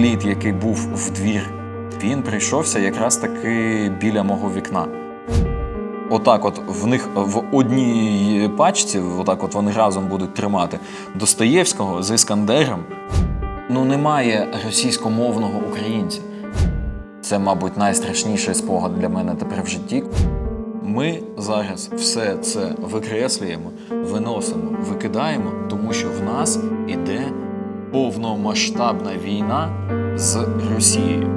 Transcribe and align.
приліт, 0.00 0.24
який 0.24 0.52
був 0.52 0.88
в 0.94 1.10
двір, 1.10 1.50
він 2.02 2.22
прийшовся 2.22 2.78
якраз 2.78 3.16
таки 3.16 3.92
біля 4.00 4.22
мого 4.22 4.50
вікна. 4.56 4.86
Отак, 6.10 6.44
от 6.44 6.60
в 6.66 6.86
них 6.86 7.08
в 7.14 7.42
одній 7.52 8.50
пачці, 8.56 9.00
отак 9.18 9.44
от 9.44 9.54
вони 9.54 9.72
разом 9.72 10.06
будуть 10.08 10.34
тримати 10.34 10.78
Достоєвського 11.14 12.02
з 12.02 12.14
Іскандером. 12.14 12.84
Ну, 13.70 13.84
немає 13.84 14.48
російськомовного 14.66 15.60
українця. 15.68 16.20
Це, 17.20 17.38
мабуть, 17.38 17.76
найстрашніший 17.76 18.54
спогад 18.54 18.98
для 18.98 19.08
мене 19.08 19.34
тепер 19.34 19.62
в 19.62 19.66
житті. 19.66 20.04
Ми 20.82 21.22
зараз 21.38 21.90
все 21.96 22.36
це 22.36 22.72
викреслюємо, 22.82 23.70
виносимо, 23.90 24.76
викидаємо, 24.88 25.52
тому 25.68 25.92
що 25.92 26.08
в 26.08 26.24
нас 26.24 26.58
іде 26.88 27.32
повномасштабна 27.92 29.10
війна 29.24 29.68
з 30.20 30.46
Росією. 30.74 31.28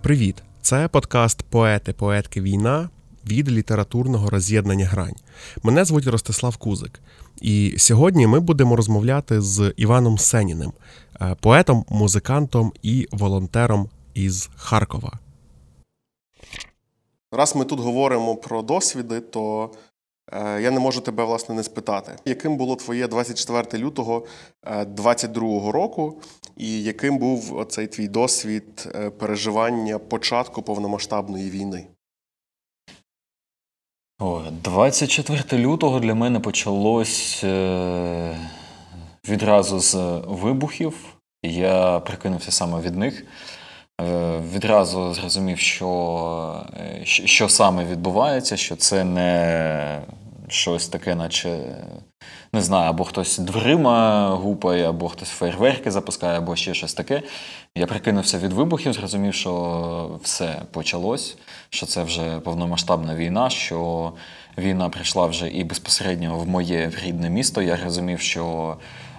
Привіт! 0.00 0.42
Це 0.60 0.88
подкаст 0.88 1.42
Поети, 1.42 1.92
поетки 1.92 2.40
війна 2.40 2.88
від 3.26 3.50
літературного 3.50 4.30
роз'єднання 4.30 4.86
Грань. 4.86 5.16
Мене 5.62 5.84
звуть 5.84 6.06
Ростислав 6.06 6.56
Кузик, 6.56 7.00
і 7.40 7.74
сьогодні 7.78 8.26
ми 8.26 8.40
будемо 8.40 8.76
розмовляти 8.76 9.40
з 9.40 9.72
Іваном 9.76 10.18
Сеніним, 10.18 10.72
е, 11.20 11.36
поетом, 11.40 11.84
музикантом 11.88 12.72
і 12.82 13.08
волонтером 13.12 13.88
із 14.14 14.50
Харкова. 14.56 15.12
Раз 17.32 17.56
ми 17.56 17.64
тут 17.64 17.80
говоримо 17.80 18.36
про 18.36 18.62
досвіди, 18.62 19.20
то 19.20 19.70
е, 20.32 20.62
я 20.62 20.70
не 20.70 20.80
можу 20.80 21.00
тебе 21.00 21.24
власне 21.24 21.54
не 21.54 21.62
спитати, 21.62 22.12
яким 22.24 22.56
було 22.56 22.76
твоє 22.76 23.08
24 23.08 23.84
лютого 23.84 24.26
22 24.86 25.68
е, 25.68 25.72
року, 25.72 26.20
і 26.56 26.82
яким 26.82 27.18
був 27.18 27.66
цей 27.68 27.86
твій 27.86 28.08
досвід 28.08 28.88
переживання 29.18 29.98
початку 29.98 30.62
повномасштабної 30.62 31.50
війни? 31.50 31.86
О, 34.24 34.42
24 34.62 35.62
лютого 35.62 36.00
для 36.00 36.14
мене 36.14 36.40
почалось 36.40 37.44
е, 37.44 38.36
відразу 39.28 39.80
з 39.80 39.94
вибухів. 40.26 40.94
Я 41.42 41.98
прикинувся 41.98 42.52
саме 42.52 42.80
від 42.80 42.96
них. 42.96 43.26
Е, 44.00 44.40
відразу 44.54 45.14
зрозумів, 45.14 45.58
що, 45.58 46.66
е, 46.76 47.00
що 47.04 47.48
саме 47.48 47.84
відбувається, 47.84 48.56
що 48.56 48.76
це 48.76 49.04
не 49.04 50.00
щось 50.48 50.88
таке, 50.88 51.14
наче 51.14 51.58
не 52.52 52.62
знаю, 52.62 52.90
або 52.90 53.04
хтось 53.04 53.38
дверима 53.38 54.28
гупає, 54.28 54.88
або 54.88 55.08
хтось 55.08 55.28
фейерверки 55.28 55.90
запускає, 55.90 56.38
або 56.38 56.56
ще 56.56 56.74
щось 56.74 56.94
таке. 56.94 57.22
Я 57.74 57.86
прикинувся 57.86 58.38
від 58.38 58.52
вибухів, 58.52 58.92
зрозумів, 58.92 59.34
що 59.34 60.20
все 60.22 60.62
почалось, 60.70 61.36
що 61.70 61.86
це 61.86 62.02
вже 62.02 62.40
повномасштабна 62.40 63.14
війна, 63.14 63.50
що 63.50 64.12
війна 64.58 64.88
прийшла 64.88 65.26
вже 65.26 65.48
і 65.48 65.64
безпосередньо 65.64 66.38
в 66.38 66.48
моє 66.48 66.92
рідне 67.04 67.30
місто. 67.30 67.62
Я 67.62 67.78
розумів, 67.84 68.20
що. 68.20 68.76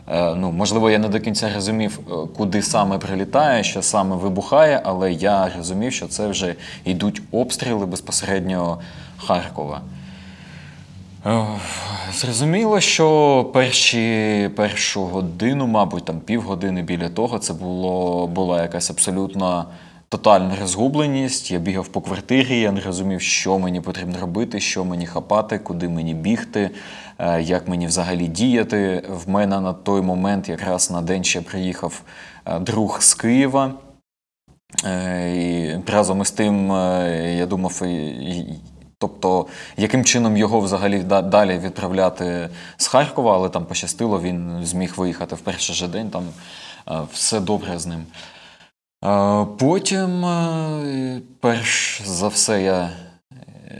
Е, 0.07 0.35
ну, 0.35 0.51
можливо, 0.51 0.89
я 0.89 0.99
не 0.99 1.07
до 1.07 1.19
кінця 1.19 1.53
розумів, 1.53 1.99
е, 2.07 2.13
куди 2.37 2.61
саме 2.61 2.97
прилітає, 2.97 3.63
що 3.63 3.81
саме 3.81 4.15
вибухає, 4.15 4.81
але 4.85 5.13
я 5.13 5.51
розумів, 5.57 5.93
що 5.93 6.07
це 6.07 6.27
вже 6.27 6.55
йдуть 6.85 7.21
обстріли 7.31 7.85
безпосередньо 7.85 8.81
Харкова. 9.17 9.81
Е, 11.25 11.45
зрозуміло, 12.13 12.79
що 12.79 13.49
перші 13.53 14.49
першу 14.55 15.03
годину, 15.03 15.67
мабуть, 15.67 16.05
там 16.05 16.19
півгодини 16.19 16.81
біля 16.81 17.09
того, 17.09 17.39
це 17.39 17.53
було, 17.53 18.27
була 18.27 18.61
якась 18.61 18.89
абсолютно 18.89 19.65
тотальна 20.09 20.55
розгубленість. 20.61 21.51
Я 21.51 21.59
бігав 21.59 21.87
по 21.87 22.01
квартирі, 22.01 22.59
я 22.59 22.71
не 22.71 22.81
розумів, 22.81 23.21
що 23.21 23.59
мені 23.59 23.81
потрібно 23.81 24.19
робити, 24.19 24.59
що 24.59 24.85
мені 24.85 25.05
хапати, 25.05 25.59
куди 25.59 25.89
мені 25.89 26.13
бігти, 26.13 26.69
е, 27.19 27.41
як 27.41 27.67
мені 27.67 27.87
взагалі 27.87 28.27
діяти. 28.27 29.03
В 29.09 29.29
мене 29.29 29.59
на 29.59 29.73
той 29.73 30.01
момент, 30.01 30.49
якраз 30.49 30.91
на 30.91 31.01
день 31.01 31.23
ще 31.23 31.41
приїхав 31.41 32.01
е, 32.45 32.59
друг 32.59 33.01
з 33.01 33.13
Києва. 33.13 33.73
І 35.35 35.71
Разом 35.87 36.21
із 36.21 36.31
тим 36.31 36.69
я 37.37 37.45
думав, 37.45 37.81
Тобто, 39.03 39.45
яким 39.77 40.05
чином 40.05 40.37
його 40.37 40.59
взагалі 40.59 41.03
далі 41.03 41.57
відправляти 41.57 42.49
з 42.77 42.87
Харкова, 42.87 43.35
але 43.35 43.49
там 43.49 43.65
пощастило, 43.65 44.21
він 44.21 44.65
зміг 44.65 44.93
виїхати 44.97 45.35
в 45.35 45.39
перший 45.39 45.75
же 45.75 45.87
день, 45.87 46.09
там 46.09 46.23
е, 46.87 47.01
все 47.13 47.39
добре 47.39 47.79
з 47.79 47.85
ним. 47.85 48.05
Е, 49.05 49.45
потім, 49.59 50.25
е, 50.25 51.21
перш 51.39 52.01
за 52.05 52.27
все, 52.27 52.61
я 52.61 52.89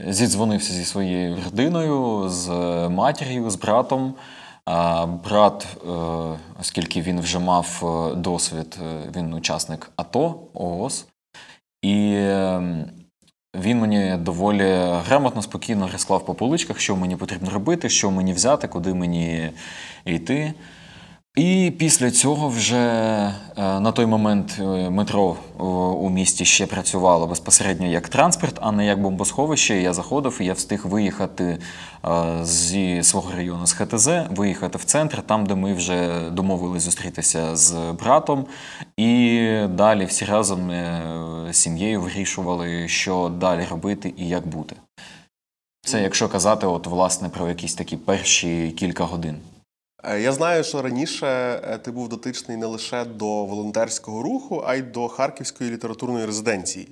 зідзвонився 0.08 0.72
зі 0.72 0.84
своєю 0.84 1.38
родиною, 1.44 2.28
з 2.28 2.48
матір'ю, 2.88 3.50
з 3.50 3.56
братом. 3.56 4.14
Брат, 5.24 5.66
оскільки 6.60 7.02
він 7.02 7.20
вже 7.20 7.38
мав 7.38 7.66
досвід, 8.16 8.78
він 9.16 9.34
учасник 9.34 9.90
АТО, 9.96 10.38
ООС. 10.54 11.06
І 11.82 12.14
ем, 12.16 12.84
він 13.60 13.78
мені 13.78 14.16
доволі 14.16 14.72
грамотно, 15.06 15.42
спокійно 15.42 15.88
розклав 15.92 16.26
по 16.26 16.34
поличках, 16.34 16.80
що 16.80 16.96
мені 16.96 17.16
потрібно 17.16 17.50
робити, 17.50 17.88
що 17.88 18.10
мені 18.10 18.32
взяти, 18.32 18.68
куди 18.68 18.94
мені 18.94 19.50
йти. 20.04 20.54
І 21.36 21.72
після 21.78 22.10
цього 22.10 22.48
вже 22.48 22.76
е, 22.76 23.80
на 23.80 23.92
той 23.92 24.06
момент 24.06 24.58
е, 24.60 24.90
метро 24.90 25.36
у 26.00 26.10
місті 26.10 26.44
ще 26.44 26.66
працювало 26.66 27.26
безпосередньо 27.26 27.86
як 27.86 28.08
транспорт, 28.08 28.58
а 28.60 28.72
не 28.72 28.86
як 28.86 29.02
бомбосховище. 29.02 29.76
Я 29.76 29.92
заходив 29.92 30.38
і 30.40 30.44
я 30.44 30.52
встиг 30.52 30.86
виїхати 30.86 31.58
е, 32.04 32.44
зі 32.44 33.02
свого 33.02 33.32
району 33.32 33.66
з 33.66 33.72
ХТЗ, 33.72 34.08
виїхати 34.30 34.78
в 34.78 34.84
центр, 34.84 35.22
там, 35.22 35.46
де 35.46 35.54
ми 35.54 35.74
вже 35.74 36.30
домовились 36.30 36.82
зустрітися 36.82 37.56
з 37.56 37.74
братом. 37.98 38.46
І 38.96 39.48
далі 39.68 40.04
всі 40.04 40.24
разом 40.24 40.70
з 41.50 41.56
сім'єю 41.56 42.00
вирішували, 42.00 42.88
що 42.88 43.32
далі 43.40 43.66
робити 43.70 44.14
і 44.16 44.28
як 44.28 44.46
бути. 44.46 44.76
Це 45.86 46.02
якщо 46.02 46.28
казати, 46.28 46.66
от 46.66 46.86
власне 46.86 47.28
про 47.28 47.48
якісь 47.48 47.74
такі 47.74 47.96
перші 47.96 48.70
кілька 48.70 49.04
годин. 49.04 49.36
Е, 50.06 50.20
я 50.20 50.32
знаю, 50.32 50.64
що 50.64 50.82
раніше 50.82 51.26
е, 51.26 51.78
ти 51.78 51.90
був 51.90 52.08
дотичний 52.08 52.56
не 52.56 52.66
лише 52.66 53.04
до 53.04 53.44
волонтерського 53.44 54.22
руху, 54.22 54.62
а 54.66 54.74
й 54.74 54.82
до 54.82 55.08
харківської 55.08 55.70
літературної 55.70 56.26
резиденції. 56.26 56.88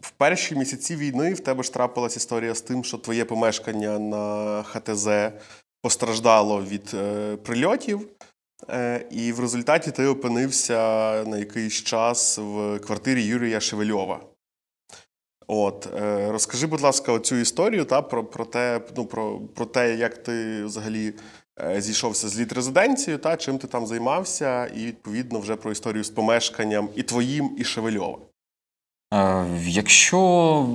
В 0.00 0.10
перші 0.10 0.54
місяці 0.54 0.96
війни 0.96 1.34
в 1.34 1.40
тебе 1.40 1.62
ж 1.62 1.72
трапилася 1.72 2.16
історія 2.16 2.54
з 2.54 2.60
тим, 2.60 2.84
що 2.84 2.98
твоє 2.98 3.24
помешкання 3.24 3.98
на 3.98 4.62
ХТЗ 4.62 5.08
постраждало 5.82 6.62
від 6.62 6.90
е, 6.94 7.36
прильотів, 7.36 8.08
і 9.10 9.32
в 9.32 9.40
результаті 9.40 9.90
ти 9.90 10.06
опинився 10.06 10.76
на 11.26 11.38
якийсь 11.38 11.74
час 11.74 12.38
в 12.38 12.78
квартирі 12.78 13.24
Юрія 13.24 13.60
Шевельова. 13.60 14.20
От, 15.46 15.88
Розкажи, 16.28 16.66
будь 16.66 16.80
ласка, 16.80 17.18
цю 17.18 17.36
історію 17.36 17.84
та, 17.84 18.02
про 18.02 18.24
про, 18.24 18.44
те, 18.44 18.80
ну, 18.96 19.06
про, 19.06 19.40
про 19.40 19.66
те, 19.66 19.94
як 19.94 20.22
ти 20.22 20.64
взагалі 20.64 21.14
зійшовся 21.78 22.28
з 22.28 22.38
літ 22.38 22.46
літрезиденцією, 22.46 23.18
та 23.18 23.36
чим 23.36 23.58
ти 23.58 23.66
там 23.66 23.86
займався, 23.86 24.66
і 24.66 24.86
відповідно 24.86 25.40
вже 25.40 25.56
про 25.56 25.72
історію 25.72 26.04
з 26.04 26.10
помешканням 26.10 26.88
і 26.96 27.02
твоїм, 27.02 27.50
і 27.58 27.64
Шевельова. 27.64 28.18
Е, 29.14 29.46
якщо 29.66 30.66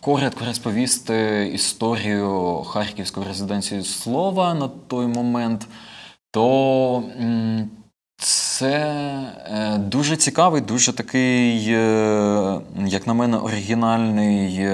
коротко 0.00 0.44
розповісти 0.44 1.50
історію 1.54 2.62
Харківської 2.66 3.26
резиденції 3.26 3.82
слова 3.82 4.54
на 4.54 4.68
той 4.68 5.06
момент, 5.06 5.66
то 6.30 7.04
це 8.16 8.70
е, 9.46 9.78
дуже 9.78 10.16
цікавий, 10.16 10.60
дуже 10.60 10.92
такий, 10.92 11.64
як 12.86 13.06
на 13.06 13.14
мене, 13.14 13.36
оригінальний 13.36 14.68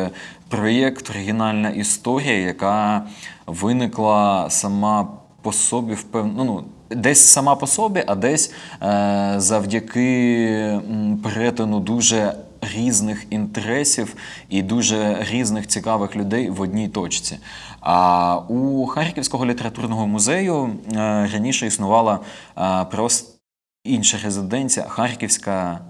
проєкт, 0.49 1.11
оригінальна 1.11 1.70
історія, 1.70 2.38
яка 2.38 3.06
виникла 3.46 4.50
сама 4.50 5.18
по 5.43 5.52
собі 5.52 5.94
впевнено. 5.94 6.44
Ну, 6.44 6.44
ну, 6.44 6.64
Десь 6.90 7.26
сама 7.26 7.55
по 7.56 7.67
собі, 7.67 8.05
а 8.06 8.14
десь 8.14 8.52
е, 8.82 9.35
завдяки 9.37 10.81
перетину 11.23 11.81
дуже 11.81 12.35
різних 12.61 13.26
інтересів 13.31 14.14
і 14.49 14.62
дуже 14.62 15.26
різних 15.31 15.67
цікавих 15.67 16.17
людей 16.17 16.50
в 16.50 16.61
одній 16.61 16.88
точці. 16.88 17.38
А 17.81 18.37
у 18.49 18.87
Харківського 18.87 19.46
літературного 19.46 20.06
музею 20.06 20.70
е, 20.93 20.96
раніше 21.32 21.67
існувала 21.67 22.20
е, 22.58 22.85
просто 22.85 23.38
інша 23.85 24.19
резиденція 24.25 24.87
Харківська 24.88 25.81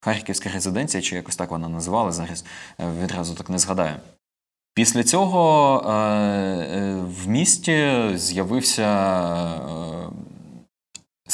Харківська 0.00 0.50
резиденція, 0.54 1.02
чи 1.02 1.16
якось 1.16 1.36
так 1.36 1.50
вона 1.50 1.68
називала, 1.68 2.12
зараз 2.12 2.44
е, 2.80 2.84
відразу 3.02 3.34
так 3.34 3.50
не 3.50 3.58
згадаю. 3.58 3.94
Після 4.76 5.02
цього 5.02 5.82
е, 5.86 5.90
е, 5.90 6.96
в 7.24 7.28
місті 7.28 7.94
з'явився. 8.14 8.82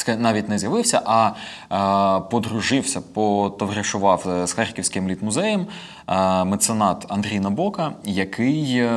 Е, 0.07 0.15
навіть 0.17 0.49
не 0.49 0.59
з'явився, 0.59 1.01
а 1.05 1.31
е, 1.31 2.29
подружився, 2.31 3.01
потоваришував 3.01 4.25
е, 4.27 4.47
з 4.47 4.53
Харківським 4.53 5.09
літмузеєм 5.09 5.67
е, 6.07 6.43
меценат 6.43 7.05
Андрій 7.09 7.39
Набока, 7.39 7.93
який 8.03 8.77
е, 8.77 8.87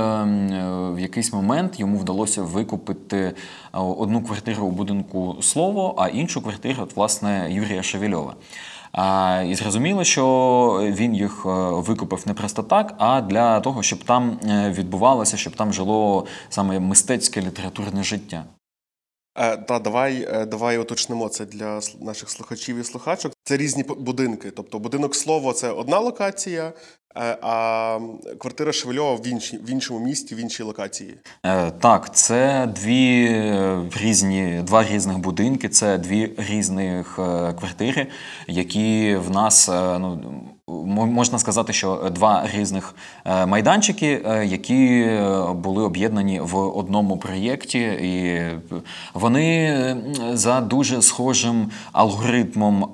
в 0.94 0.98
якийсь 0.98 1.32
момент 1.32 1.80
йому 1.80 1.98
вдалося 1.98 2.42
викупити 2.42 3.34
одну 3.72 4.22
квартиру 4.22 4.66
у 4.66 4.70
будинку 4.70 5.36
Слово, 5.40 5.94
а 5.98 6.08
іншу 6.08 6.42
квартиру, 6.42 6.82
от, 6.82 6.96
власне, 6.96 7.46
Юрія 7.50 7.82
Шевельова. 7.82 8.34
І 9.48 9.54
зрозуміло, 9.54 10.04
що 10.04 10.80
він 10.82 11.14
їх 11.14 11.46
е, 11.46 11.48
викупив 11.70 12.22
не 12.26 12.34
просто 12.34 12.62
так, 12.62 12.94
а 12.98 13.20
для 13.20 13.60
того, 13.60 13.82
щоб 13.82 14.04
там 14.04 14.38
е, 14.48 14.70
відбувалося, 14.70 15.36
щоб 15.36 15.56
там 15.56 15.72
жило 15.72 16.26
саме 16.48 16.80
мистецьке 16.80 17.40
літературне 17.40 18.02
життя. 18.02 18.44
Е, 19.36 19.56
Та 19.56 19.78
давай, 19.78 20.28
е, 20.32 20.46
давай 20.46 20.78
уточнимо 20.78 21.28
це 21.28 21.46
для 21.46 21.80
наших 22.00 22.30
слухачів 22.30 22.76
і 22.76 22.84
слухачок. 22.84 23.32
Це 23.44 23.56
різні 23.56 23.82
будинки. 23.82 24.50
Тобто 24.50 24.78
будинок 24.78 25.14
слово 25.14 25.52
це 25.52 25.70
одна 25.70 25.98
локація, 25.98 26.64
е, 26.64 26.72
а 27.42 27.98
квартира 28.38 28.72
Шевельова 28.72 29.14
в, 29.14 29.26
іншій, 29.26 29.56
в 29.56 29.70
іншому 29.70 30.00
місті, 30.00 30.34
в 30.34 30.38
іншій 30.38 30.62
локації. 30.62 31.14
Так, 31.80 32.14
це 32.14 32.72
дві 32.76 33.28
різні, 33.96 34.62
два 34.62 34.84
різних 34.84 35.18
будинки, 35.18 35.68
це 35.68 35.98
дві 35.98 36.32
різних 36.36 37.14
квартири, 37.58 38.06
які 38.46 39.16
в 39.16 39.30
нас, 39.30 39.68
ну, 39.68 40.40
можна 40.94 41.38
сказати, 41.38 41.72
що 41.72 42.10
два 42.14 42.48
різних 42.54 42.94
е, 43.24 43.46
майданчики, 43.46 44.22
е, 44.26 44.46
які 44.46 45.00
е, 45.00 45.52
були 45.54 45.82
об'єднані 45.82 46.40
в 46.40 46.56
одному 46.56 47.16
проєкті, 47.16 47.78
і 47.80 48.42
вони 49.14 49.96
за 50.32 50.60
дуже 50.60 51.02
схожим 51.02 51.70
алгоритмом 51.92 52.88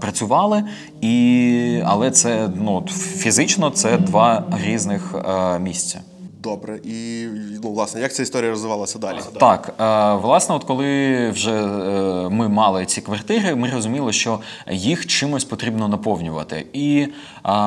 працювали, 0.00 0.64
і, 1.00 1.82
але 1.84 2.10
це 2.10 2.50
ну, 2.54 2.86
фізично 3.16 3.70
це 3.70 3.98
два 3.98 4.44
різних 4.64 5.14
місця. 5.60 6.00
Добре. 6.44 6.80
І 6.84 7.26
ну, 7.62 7.72
власне, 7.72 8.00
як 8.00 8.14
ця 8.14 8.22
історія 8.22 8.50
розвивалася 8.50 8.98
далі? 8.98 9.18
Так, 9.40 9.74
е, 9.80 10.14
власне, 10.14 10.54
от 10.54 10.64
коли 10.64 11.30
вже 11.30 11.52
е, 11.52 12.28
ми 12.28 12.48
мали 12.48 12.86
ці 12.86 13.00
квартири, 13.00 13.54
ми 13.54 13.70
розуміли, 13.70 14.12
що 14.12 14.40
їх 14.70 15.06
чимось 15.06 15.44
потрібно 15.44 15.88
наповнювати. 15.88 16.66
І 16.72 16.98
е, 17.00 17.10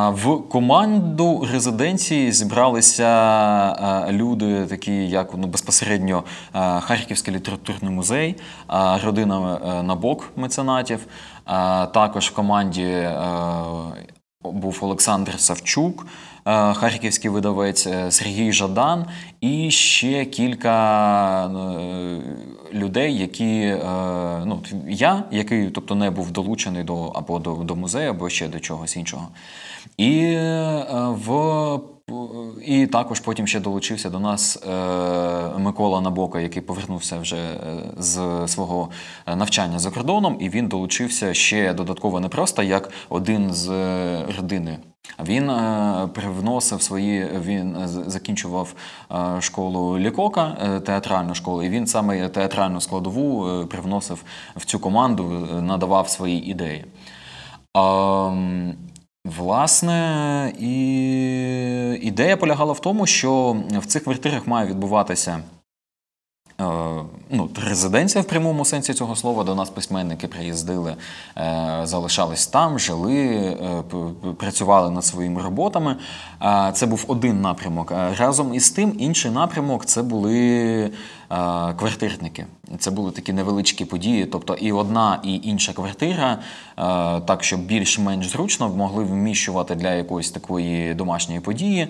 в 0.09 0.37
команду 0.49 1.47
резиденції 1.51 2.31
зібралися 2.31 4.07
люди, 4.11 4.65
такі 4.65 5.09
як 5.09 5.29
ну, 5.37 5.47
безпосередньо 5.47 6.23
Харківський 6.79 7.33
літературний 7.33 7.93
музей, 7.93 8.35
родина 9.03 9.59
Набок 9.83 10.29
меценатів. 10.35 10.99
Також 11.93 12.27
в 12.27 12.33
команді 12.33 13.09
був 14.43 14.77
Олександр 14.81 15.39
Савчук, 15.39 16.05
харківський 16.73 17.31
видавець, 17.31 17.87
е, 17.87 18.11
Сергій 18.11 18.51
Жадан 18.51 19.05
і 19.41 19.71
ще 19.71 20.25
кілька 20.25 21.45
е, 21.45 22.21
людей, 22.73 23.17
які 23.17 23.59
е, 23.59 23.79
ну, 24.45 24.63
я, 24.87 25.23
який 25.31 25.69
тобто, 25.69 25.95
не 25.95 26.11
був 26.11 26.31
долучений 26.31 26.83
до 26.83 27.05
або 27.05 27.39
до, 27.39 27.55
до 27.55 27.75
музею, 27.75 28.09
або 28.09 28.29
ще 28.29 28.47
до 28.47 28.59
чогось 28.59 28.97
іншого. 28.97 29.27
І 29.97 30.19
е, 30.19 30.85
в 31.09 31.79
і 32.65 32.87
також 32.87 33.19
потім 33.19 33.47
ще 33.47 33.59
долучився 33.59 34.09
до 34.09 34.19
нас 34.19 34.63
е, 34.67 34.69
Микола 35.59 36.01
Набока, 36.01 36.39
який 36.39 36.61
повернувся 36.61 37.19
вже 37.19 37.35
е, 37.35 37.59
з 37.97 38.47
свого 38.47 38.89
е, 39.25 39.35
навчання 39.35 39.79
за 39.79 39.91
кордоном, 39.91 40.37
і 40.39 40.49
він 40.49 40.67
долучився 40.67 41.33
ще 41.33 41.73
додатково 41.73 42.19
не 42.19 42.27
просто 42.27 42.63
як 42.63 42.89
один 43.09 43.53
з 43.53 43.69
родини. 44.37 44.77
Він 45.25 45.51
привносив 46.13 46.81
свої, 46.81 47.27
він 47.41 47.75
закінчував 47.87 48.73
школу 49.39 49.99
Лікока, 49.99 50.51
театральну 50.85 51.35
школу, 51.35 51.63
і 51.63 51.69
він 51.69 51.87
саме 51.87 52.29
театральну 52.29 52.81
складову 52.81 53.65
привносив 53.65 54.23
в 54.55 54.65
цю 54.65 54.79
команду, 54.79 55.47
надавав 55.61 56.09
свої 56.09 56.49
ідеї. 56.51 56.85
Власне, 59.27 60.53
і 60.59 61.99
ідея 62.01 62.37
полягала 62.37 62.73
в 62.73 62.79
тому, 62.79 63.05
що 63.05 63.57
в 63.71 63.85
цих 63.85 64.03
квартирах 64.03 64.47
має 64.47 64.67
відбуватися 64.67 65.39
е, 66.61 66.63
ну, 67.29 67.49
резиденція 67.67 68.21
в 68.21 68.27
прямому 68.27 68.65
сенсі 68.65 68.93
цього 68.93 69.15
слова. 69.15 69.43
До 69.43 69.55
нас 69.55 69.69
письменники 69.69 70.27
приїздили, 70.27 70.95
е, 71.37 71.81
залишались 71.83 72.47
там, 72.47 72.79
жили, 72.79 73.25
е, 73.25 73.83
працювали 74.37 74.91
над 74.91 75.05
своїми 75.05 75.41
роботами. 75.41 75.95
Це 76.73 76.85
був 76.85 77.05
один 77.07 77.41
напрямок. 77.41 77.91
Е, 77.91 78.15
Разом 78.17 78.53
із 78.53 78.69
тим, 78.69 78.95
інший 78.99 79.31
напрямок 79.31 79.85
це 79.85 80.03
були 80.03 80.91
квартирники. 81.77 82.45
Це 82.79 82.91
були 82.91 83.11
такі 83.11 83.33
невеличкі 83.33 83.85
події. 83.85 84.25
Тобто 84.25 84.53
і 84.53 84.71
одна, 84.71 85.19
і 85.23 85.41
інша 85.43 85.73
квартира, 85.73 86.39
так 87.25 87.43
щоб 87.43 87.59
більш-менш 87.59 88.27
зручно 88.27 88.69
могли 88.69 89.03
вміщувати 89.03 89.75
для 89.75 89.93
якоїсь 89.93 90.31
такої 90.31 90.93
домашньої 90.93 91.39
події, 91.39 91.87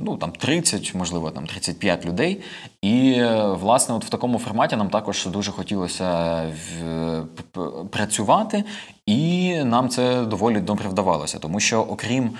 ну 0.00 0.18
там 0.20 0.32
30, 0.38 0.94
можливо, 0.94 1.30
там 1.30 1.46
35 1.46 2.06
людей. 2.06 2.42
І 2.82 3.22
власне, 3.60 3.94
от 3.94 4.04
в 4.04 4.08
такому 4.08 4.23
форматі 4.38 4.76
нам 4.76 4.90
також 4.90 5.26
дуже 5.26 5.50
хотілося 5.52 6.42
в- 6.82 7.22
п- 7.52 7.84
працювати, 7.90 8.64
і 9.06 9.54
нам 9.64 9.88
це 9.88 10.24
доволі 10.24 10.60
добре 10.60 10.88
вдавалося, 10.88 11.38
тому 11.38 11.60
що 11.60 11.80
окрім 11.80 12.30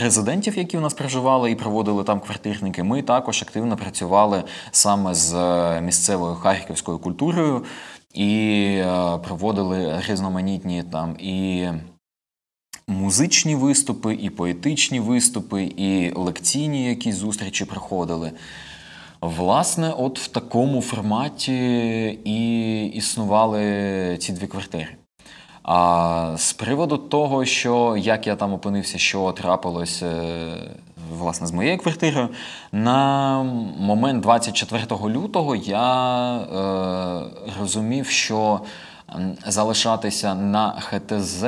резидентів, 0.00 0.58
які 0.58 0.78
у 0.78 0.80
нас 0.80 0.94
проживали 0.94 1.50
і 1.50 1.54
проводили 1.54 2.04
там 2.04 2.20
квартирники, 2.20 2.82
ми 2.82 3.02
також 3.02 3.42
активно 3.42 3.76
працювали 3.76 4.44
саме 4.70 5.14
з 5.14 5.34
е, 5.34 5.80
місцевою 5.80 6.34
харківською 6.34 6.98
культурою 6.98 7.64
і 8.14 8.64
е, 8.80 9.18
проводили 9.24 10.02
різноманітні 10.08 10.82
там 10.82 11.16
і 11.18 11.68
музичні 12.88 13.54
виступи, 13.56 14.14
і 14.14 14.30
поетичні 14.30 15.00
виступи, 15.00 15.64
і 15.64 16.12
лекційні 16.14 16.84
якісь 16.88 17.14
зустрічі 17.16 17.64
проходили. 17.64 18.32
Власне, 19.22 19.92
от 19.98 20.18
в 20.18 20.28
такому 20.28 20.80
форматі 20.80 22.18
і 22.24 22.84
існували 22.86 24.16
ці 24.20 24.32
дві 24.32 24.46
квартири. 24.46 24.88
А 25.62 26.34
з 26.36 26.52
приводу 26.52 26.96
того, 26.98 27.44
що 27.44 27.96
як 27.96 28.26
я 28.26 28.36
там 28.36 28.52
опинився, 28.52 28.98
що 28.98 29.32
трапилось 29.32 30.02
е, 30.02 30.52
власне 31.18 31.46
з 31.46 31.52
моєю 31.52 31.78
квартирою, 31.78 32.28
на 32.72 33.42
момент 33.78 34.22
24 34.22 34.84
лютого 35.08 35.56
я 35.56 36.36
е, 36.36 36.40
розумів, 37.60 38.06
що 38.06 38.60
залишатися 39.46 40.34
на 40.34 40.70
ХТЗ. 40.70 41.44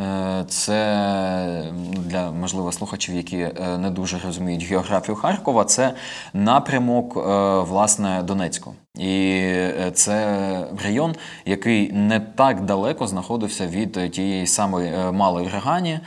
Е, 0.00 0.44
Це 0.48 1.72
для 1.96 2.30
можливо 2.30 2.72
слухачів, 2.72 3.14
які 3.14 3.38
е, 3.38 3.78
не 3.78 3.90
дуже 3.90 4.18
розуміють 4.18 4.64
географію 4.64 5.16
Харкова. 5.16 5.64
Це 5.64 5.94
напрямок 6.32 7.16
е, 7.16 7.20
власне 7.60 8.22
Донецьку, 8.22 8.74
і 8.98 9.52
це 9.94 10.66
район, 10.84 11.14
який 11.44 11.92
не 11.92 12.20
так 12.20 12.60
далеко 12.60 13.06
знаходився 13.06 13.66
від 13.66 14.10
тієї 14.12 14.46
самої 14.46 14.92
малої 15.12 15.48
Регані, 15.48 16.00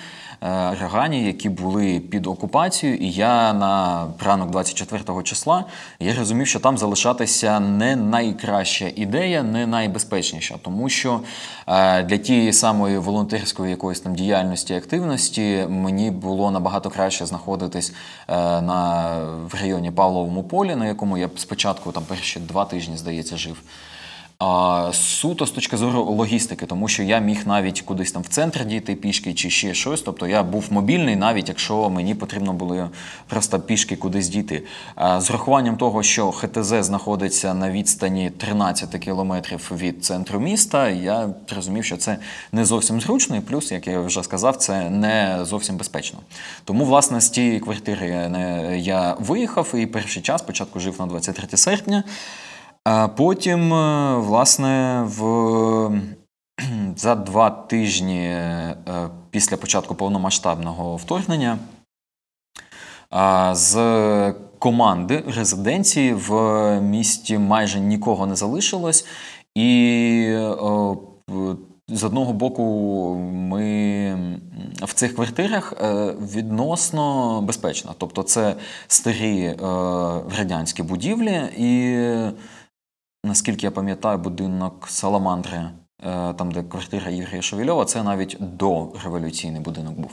е, 0.44 0.76
Регані, 0.82 1.24
які 1.26 1.50
були 1.50 2.00
під 2.00 2.28
окупацією. 2.28 2.98
І 2.98 3.12
я 3.12 3.54
на 3.54 4.06
ранок 4.20 4.52
24 4.52 5.24
числа 5.24 5.66
я 6.00 6.16
розумів, 6.16 6.48
що 6.48 6.60
там 6.60 6.78
залишатися 6.78 7.60
не 7.60 7.96
найкраща 7.96 8.92
ідея, 8.96 9.44
не 9.44 9.68
найбезпечніша, 9.68 10.56
тому 10.62 10.90
що 10.90 11.20
е, 11.68 12.04
для 12.04 12.18
тієї 12.18 12.54
самої 12.54 12.98
волонтерської 12.98 13.72
якоїсь 13.72 14.00
там 14.00 14.16
діяльності 14.16 14.74
активності 14.74 15.66
мені 15.70 16.12
було 16.12 16.52
набагато 16.52 16.90
краще 16.90 17.26
знаходитись 17.26 17.94
е, 18.28 18.34
на 18.62 19.08
в 19.52 19.62
районі 19.62 19.92
Павловому 19.92 20.44
полі, 20.44 20.76
на 20.76 20.88
якому 20.88 21.18
я 21.18 21.30
спочатку 21.36 21.92
там 21.92 22.04
перші 22.04 22.40
два 22.40 22.66
тижні, 22.66 22.98
здається, 22.98 23.38
жив. 23.38 23.62
А 24.40 24.92
суто 24.94 25.46
з 25.46 25.52
точки 25.52 25.78
зору 25.78 26.04
логістики, 26.04 26.66
тому 26.66 26.88
що 26.88 27.04
я 27.04 27.20
міг 27.20 27.48
навіть 27.48 27.82
кудись 27.82 28.12
там 28.12 28.22
в 28.22 28.28
центр 28.28 28.66
дійти 28.66 28.96
пішки 28.96 29.34
чи 29.34 29.50
ще 29.50 29.74
щось. 29.74 30.02
Тобто 30.02 30.28
я 30.28 30.44
був 30.44 30.66
мобільний, 30.70 31.16
навіть 31.16 31.50
якщо 31.50 31.90
мені 31.90 32.16
потрібно 32.16 32.54
було 32.54 32.90
просто 33.28 33.60
пішки 33.60 33.96
кудись 33.96 34.30
дійти. 34.30 34.64
А 34.96 35.22
з 35.22 35.30
урахуванням 35.30 35.78
того, 35.78 36.04
що 36.04 36.32
ХТЗ 36.32 36.68
знаходиться 36.68 37.54
на 37.54 37.72
відстані 37.72 38.30
13 38.30 38.90
кілометрів 38.98 39.72
від 39.76 40.06
центру 40.06 40.40
міста, 40.40 40.90
я 40.90 41.30
розумів, 41.56 41.86
що 41.86 41.98
це 41.98 42.18
не 42.52 42.66
зовсім 42.66 43.02
зручно, 43.02 43.36
і 43.36 43.42
плюс, 43.42 43.72
як 43.72 43.88
я 43.88 44.00
вже 44.00 44.24
сказав, 44.24 44.56
це 44.56 44.90
не 44.90 45.40
зовсім 45.42 45.78
безпечно. 45.78 46.20
Тому, 46.64 46.86
власне, 46.86 47.22
з 47.22 47.30
тієї 47.30 47.60
квартири 47.60 48.08
я 48.78 49.16
виїхав 49.20 49.76
і 49.76 49.86
перший 49.86 50.22
час 50.24 50.42
спочатку 50.42 50.80
жив 50.80 50.96
на 51.00 51.06
23 51.06 51.58
серпня. 51.58 52.04
А 52.90 53.08
потім, 53.08 53.74
е, 53.74 54.16
власне, 54.16 55.04
в 55.06 56.02
за 56.96 57.16
два 57.16 57.50
тижні 57.50 58.28
е, 58.28 58.76
після 59.30 59.58
початку 59.58 59.96
повномасштабного 59.96 60.96
вторгнення 60.96 61.58
з 63.52 63.76
команди 64.60 65.24
резиденції 65.36 66.14
в 66.14 66.32
місті 66.82 67.38
майже 67.38 67.80
нікого 67.80 68.26
не 68.26 68.36
залишилось, 68.36 69.06
і 69.56 70.38
з 71.88 72.04
одного 72.04 72.34
боку, 72.34 73.16
ми 73.34 74.18
в 74.82 74.94
цих 74.94 75.16
квартирах 75.16 75.74
е, 75.82 76.14
відносно 76.34 77.42
безпечно. 77.42 77.96
Тобто, 77.98 78.24
це 78.24 78.56
старі 78.88 79.56
радянські 80.38 80.84
будівлі 80.84 81.42
і 81.58 81.98
наскільки 83.28 83.66
я 83.66 83.72
пам'ятаю, 83.72 84.18
будинок 84.18 84.88
Саламандри, 84.90 85.58
е, 85.58 86.34
там, 86.34 86.52
де 86.52 86.64
квартира 86.64 87.12
Ігоря 87.12 87.42
Шевельова, 87.42 87.86
це 87.86 88.04
навіть 88.04 88.38
дореволюційний 88.40 89.62
будинок 89.62 90.00
був. 90.00 90.12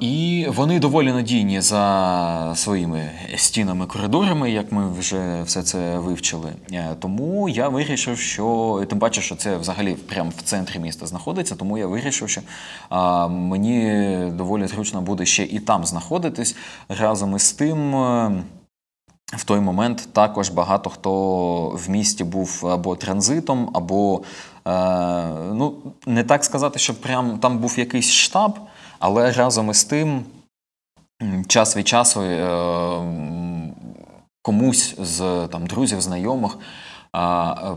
І 0.00 0.46
вони 0.48 0.78
доволі 0.78 1.12
надійні 1.12 1.60
за 1.60 2.52
своїми 2.56 3.10
стінами, 3.36 3.86
коридорами, 3.86 4.50
як 4.50 4.72
ми 4.72 4.92
вже 4.92 5.42
все 5.42 5.62
це 5.62 5.98
вивчили. 5.98 6.52
Е, 6.72 6.96
тому 7.00 7.48
я 7.48 7.68
вирішив, 7.68 8.18
що 8.18 8.86
тим 8.88 8.98
паче, 8.98 9.20
що 9.20 9.36
це 9.36 9.56
взагалі 9.56 9.94
прямо 9.94 10.30
в 10.36 10.42
центрі 10.42 10.78
міста 10.78 11.06
знаходиться. 11.06 11.56
Тому 11.56 11.78
я 11.78 11.86
вирішив, 11.86 12.28
що 12.28 12.40
мені 13.28 14.16
доволі 14.34 14.66
зручно 14.66 15.02
буде 15.02 15.26
ще 15.26 15.44
і 15.44 15.60
там 15.60 15.84
знаходитись 15.84 16.56
разом 16.88 17.36
із 17.36 17.52
тим. 17.52 17.94
В 19.32 19.44
той 19.44 19.60
момент 19.60 20.08
також 20.12 20.48
багато 20.48 20.90
хто 20.90 21.68
в 21.68 21.90
місті 21.90 22.24
був 22.24 22.66
або 22.66 22.96
транзитом, 22.96 23.70
або 23.74 24.22
е, 24.66 24.72
ну 25.52 25.74
не 26.06 26.24
так 26.24 26.44
сказати, 26.44 26.78
що 26.78 27.00
прям 27.00 27.38
там 27.38 27.58
був 27.58 27.78
якийсь 27.78 28.10
штаб, 28.10 28.58
але 28.98 29.32
разом 29.32 29.70
із 29.70 29.84
тим 29.84 30.24
час 31.48 31.76
від 31.76 31.88
часу 31.88 32.22
е, 32.22 32.46
комусь 34.42 34.94
з 34.98 35.48
там 35.52 35.66
друзів, 35.66 36.00
знайомих. 36.00 36.58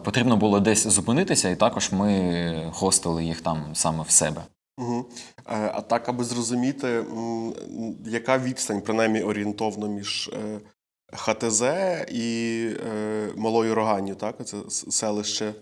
Потрібно 0.03 0.37
було 0.37 0.59
десь 0.59 0.87
зупинитися, 0.87 1.49
і 1.49 1.55
також 1.55 1.91
ми 1.91 2.71
хостили 2.73 3.23
їх 3.25 3.41
там 3.41 3.57
саме 3.73 4.03
в 4.03 4.09
себе. 4.09 4.41
Угу. 4.77 5.05
А 5.45 5.81
так, 5.81 6.09
аби 6.09 6.23
зрозуміти, 6.23 7.05
яка 8.05 8.37
відстань, 8.37 8.81
принаймні 8.81 9.21
орієнтовно 9.21 9.87
між 9.87 10.31
ХТЗ 11.15 11.61
і 12.11 12.69
е, 12.87 13.29
Малою 13.35 13.75
Роганню, 13.75 14.15
так? 14.15 14.47
Це 14.47 14.57
селище, 14.69 15.53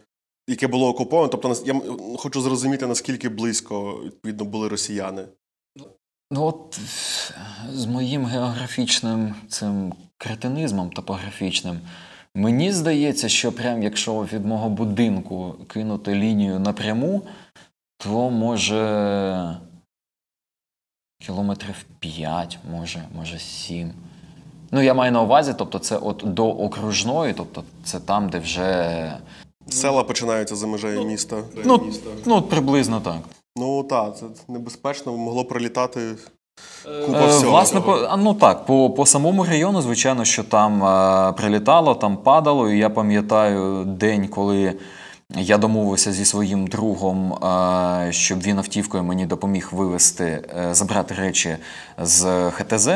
яке 0.48 0.68
було 0.68 0.90
окуповане. 0.90 1.30
Тобто, 1.30 1.56
я 1.66 1.82
хочу 2.18 2.42
зрозуміти, 2.42 2.88
наскільки 2.88 3.30
близько 3.30 4.02
відповідно 4.06 4.46
були 4.46 4.68
росіяни. 4.68 5.26
Ну, 6.32 6.44
от 6.44 6.80
з 7.74 7.86
моїм 7.86 8.26
географічним 8.26 9.36
цим 9.50 9.94
кретинизмом 10.18 10.90
топографічним, 10.90 11.80
мені 12.36 12.72
здається, 12.72 13.30
що 13.30 13.52
прям 13.52 13.84
якщо 13.84 14.24
від 14.24 14.46
мого 14.46 14.70
будинку 14.70 15.56
кинути 15.68 16.16
лінію 16.16 16.60
напряму, 16.60 17.22
то 17.98 18.30
може 18.30 19.58
кілометрів 21.20 21.86
5, 22.00 22.60
може, 22.72 23.04
може 23.16 23.40
7. 23.40 23.94
Ну, 24.74 24.82
я 24.82 24.94
маю 24.94 25.12
на 25.12 25.22
увазі, 25.22 25.54
тобто, 25.58 25.80
це 25.80 25.98
от 25.98 26.22
до 26.26 26.50
окружної, 26.50 27.34
тобто 27.34 27.64
це 27.84 28.00
там, 28.00 28.30
де 28.30 28.40
вже. 28.40 29.14
Села 29.70 30.04
починаються 30.04 30.56
за 30.56 30.68
межею 30.68 31.00
ну, 31.00 31.08
міста. 31.08 31.38
Ну, 31.66 31.82
міста. 31.86 32.10
ну, 32.26 32.42
приблизно 32.42 33.00
так. 33.00 33.18
Ну 33.56 33.84
так, 33.84 34.18
це 34.18 34.26
небезпечно, 34.48 35.18
могло 35.18 35.46
пролітати. 35.46 36.02
Е, 36.88 37.06
купа 37.06 37.26
всього. 37.26 37.52
Власне, 37.52 37.82
по, 37.82 38.18
ну 38.18 38.34
так, 38.34 38.66
по 38.66 38.90
по 38.90 39.06
самому 39.06 39.46
району, 39.46 39.82
звичайно, 39.82 40.26
що 40.26 40.44
там 40.44 40.84
е, 40.84 41.34
прилітало, 41.34 41.96
там 41.96 42.18
падало. 42.18 42.70
І 42.70 42.78
я 42.78 42.90
пам'ятаю 42.90 43.86
день, 43.86 44.28
коли 44.28 44.74
я 45.36 45.58
домовився 45.58 46.12
зі 46.12 46.26
своїм 46.26 46.68
другом, 46.68 47.34
а, 47.34 48.08
щоб 48.10 48.42
він 48.42 48.58
автівкою 48.58 49.04
мені 49.04 49.26
допоміг 49.26 49.70
вивезти, 49.72 50.50
е, 50.60 50.74
забрати 50.74 51.14
речі 51.14 51.58
з 51.98 52.50
ХТЗ. 52.52 52.90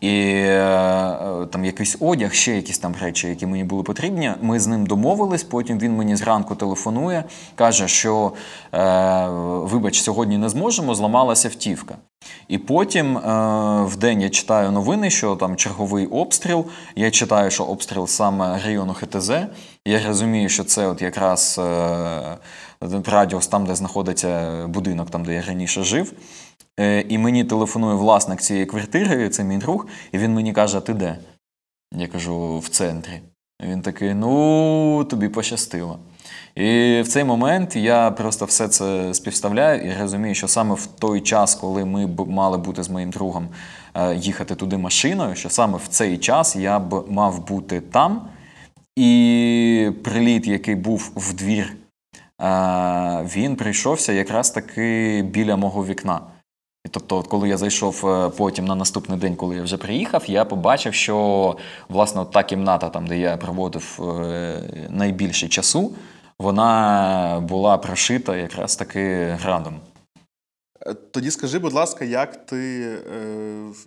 І 0.00 0.08
е, 0.10 1.46
там 1.50 1.64
якийсь 1.64 1.96
одяг, 2.00 2.32
ще 2.32 2.56
якісь 2.56 2.78
там 2.78 2.94
речі, 3.00 3.28
які 3.28 3.46
мені 3.46 3.64
були 3.64 3.82
потрібні. 3.82 4.32
Ми 4.40 4.60
з 4.60 4.66
ним 4.66 4.86
домовились. 4.86 5.44
Потім 5.44 5.78
він 5.78 5.96
мені 5.96 6.16
зранку 6.16 6.54
телефонує, 6.54 7.24
каже, 7.54 7.88
що 7.88 8.32
е, 8.74 9.28
вибач, 9.42 10.00
сьогодні 10.00 10.38
не 10.38 10.48
зможемо, 10.48 10.94
зламалася 10.94 11.48
втівка. 11.48 11.94
І 12.48 12.58
потім 12.58 13.18
е, 13.18 13.20
в 13.84 13.96
день 13.96 14.20
я 14.20 14.30
читаю 14.30 14.70
новини, 14.70 15.10
що 15.10 15.36
там 15.36 15.56
черговий 15.56 16.06
обстріл. 16.06 16.64
Я 16.96 17.10
читаю, 17.10 17.50
що 17.50 17.64
обстріл 17.64 18.06
саме 18.06 18.60
району 18.64 18.94
ХТЗ. 18.94 19.30
Я 19.84 20.06
розумію, 20.06 20.48
що 20.48 20.64
це 20.64 20.86
от 20.86 21.02
якраз 21.02 21.60
е, 21.64 22.36
радіус 23.06 23.46
там, 23.46 23.66
де 23.66 23.74
знаходиться 23.74 24.52
будинок, 24.68 25.10
там 25.10 25.24
де 25.24 25.34
я 25.34 25.42
раніше 25.42 25.82
жив. 25.82 26.12
Е, 26.80 27.00
і 27.08 27.18
мені 27.18 27.44
телефонує 27.44 27.94
власник 27.94 28.40
цієї 28.40 28.66
квартири, 28.66 29.28
це 29.28 29.44
мій 29.44 29.58
друг, 29.58 29.86
і 30.12 30.18
він 30.18 30.34
мені 30.34 30.52
каже: 30.52 30.80
ти 30.80 30.94
де? 30.94 31.18
Я 31.92 32.08
кажу, 32.08 32.58
в 32.58 32.68
центрі. 32.68 33.20
Він 33.62 33.82
такий: 33.82 34.14
ну, 34.14 35.04
тобі 35.10 35.28
пощастило. 35.28 35.98
І 36.54 37.00
в 37.04 37.08
цей 37.08 37.24
момент 37.24 37.76
я 37.76 38.10
просто 38.10 38.44
все 38.44 38.68
це 38.68 39.14
співставляю 39.14 39.90
і 39.90 40.00
розумію, 40.00 40.34
що 40.34 40.48
саме 40.48 40.74
в 40.74 40.86
той 40.86 41.20
час, 41.20 41.54
коли 41.54 41.84
ми 41.84 42.06
б 42.06 42.28
мали 42.28 42.58
бути 42.58 42.82
з 42.82 42.88
моїм 42.88 43.10
другом 43.10 43.48
е, 43.94 44.16
їхати 44.16 44.54
туди 44.54 44.76
машиною, 44.76 45.34
що 45.34 45.50
саме 45.50 45.78
в 45.78 45.88
цей 45.88 46.18
час 46.18 46.56
я 46.56 46.78
б 46.78 47.04
мав 47.08 47.46
бути 47.46 47.80
там. 47.80 48.28
І 48.96 49.90
приліт, 50.04 50.46
який 50.46 50.74
був 50.74 51.12
в 51.16 51.32
двір, 51.32 51.72
е, 51.72 51.76
він 53.36 53.56
прийшовся 53.56 54.12
якраз 54.12 54.50
таки 54.50 55.22
біля 55.22 55.56
мого 55.56 55.86
вікна. 55.86 56.20
Тобто, 56.90 57.22
коли 57.22 57.48
я 57.48 57.56
зайшов 57.56 58.06
е, 58.06 58.30
потім 58.36 58.64
на 58.64 58.74
наступний 58.74 59.18
день, 59.18 59.36
коли 59.36 59.56
я 59.56 59.62
вже 59.62 59.76
приїхав, 59.76 60.24
я 60.26 60.44
побачив, 60.44 60.94
що 60.94 61.56
власне 61.88 62.24
та 62.32 62.42
кімната, 62.42 62.88
там, 62.88 63.06
де 63.06 63.18
я 63.18 63.36
проводив 63.36 63.98
е, 64.00 64.86
найбільше 64.90 65.48
часу, 65.48 65.92
вона 66.38 67.40
була 67.48 67.78
прошита 67.78 68.36
якраз 68.36 68.76
таки 68.76 69.24
градом. 69.40 69.80
Е, 70.86 70.94
тоді 70.94 71.30
скажи, 71.30 71.58
будь 71.58 71.72
ласка, 71.72 72.04
як 72.04 72.46
ти, 72.46 72.92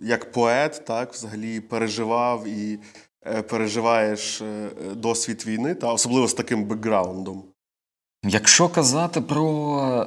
як 0.00 0.32
поет, 0.32 0.82
так, 0.86 1.12
взагалі 1.12 1.60
переживав 1.60 2.48
і 2.48 2.78
переживаєш 3.48 4.42
досвід 4.94 5.44
війни, 5.46 5.74
та 5.74 5.92
особливо 5.92 6.28
з 6.28 6.34
таким 6.34 6.64
бекграундом? 6.64 7.42
Якщо 8.24 8.68
казати 8.68 9.20
про 9.20 10.06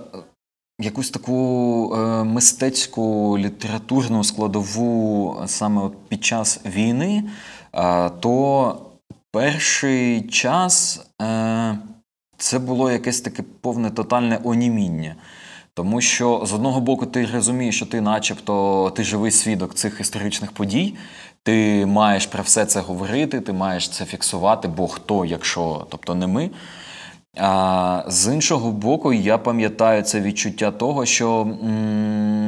якусь 0.80 1.10
таку 1.10 1.96
е, 1.96 2.24
мистецьку 2.24 3.38
літературну 3.38 4.24
складову 4.24 5.38
саме 5.46 5.82
от 5.82 5.94
під 6.10 6.26
час 6.26 6.60
війни, 6.66 7.24
е, 7.74 8.10
то 8.10 8.76
перший 9.32 10.22
час 10.22 11.06
е, 11.22 11.78
це 12.38 12.60
було 12.60 12.92
якесь 12.92 13.22
таке 13.22 13.44
повне 13.62 13.90
тотальне 13.90 14.40
оніміння. 14.44 15.16
Тому 15.76 16.02
що 16.02 16.44
з 16.46 16.54
одного 16.54 16.82
боку 16.82 17.06
ти 17.06 17.26
розумієш, 17.26 17.76
що 17.76 17.86
ти, 17.86 18.02
начебто, 18.02 18.90
ти 18.96 19.04
живий 19.04 19.32
свідок 19.32 19.74
цих 19.74 20.00
історичних 20.00 20.52
подій, 20.52 20.96
ти 21.44 21.86
маєш 21.86 22.26
про 22.26 22.44
все 22.44 22.66
це 22.66 22.80
говорити, 22.80 23.42
ти 23.42 23.54
маєш 23.54 23.90
це 23.90 24.06
фіксувати, 24.06 24.68
бо 24.68 24.88
хто, 24.88 25.26
якщо, 25.26 25.88
тобто 25.90 26.16
не 26.16 26.28
ми. 26.28 26.50
А 27.38 28.04
з 28.08 28.34
іншого 28.34 28.72
боку, 28.72 29.14
я 29.14 29.38
пам'ятаю 29.38 30.04
це 30.04 30.22
відчуття 30.22 30.72
того, 30.72 31.06
що 31.06 31.58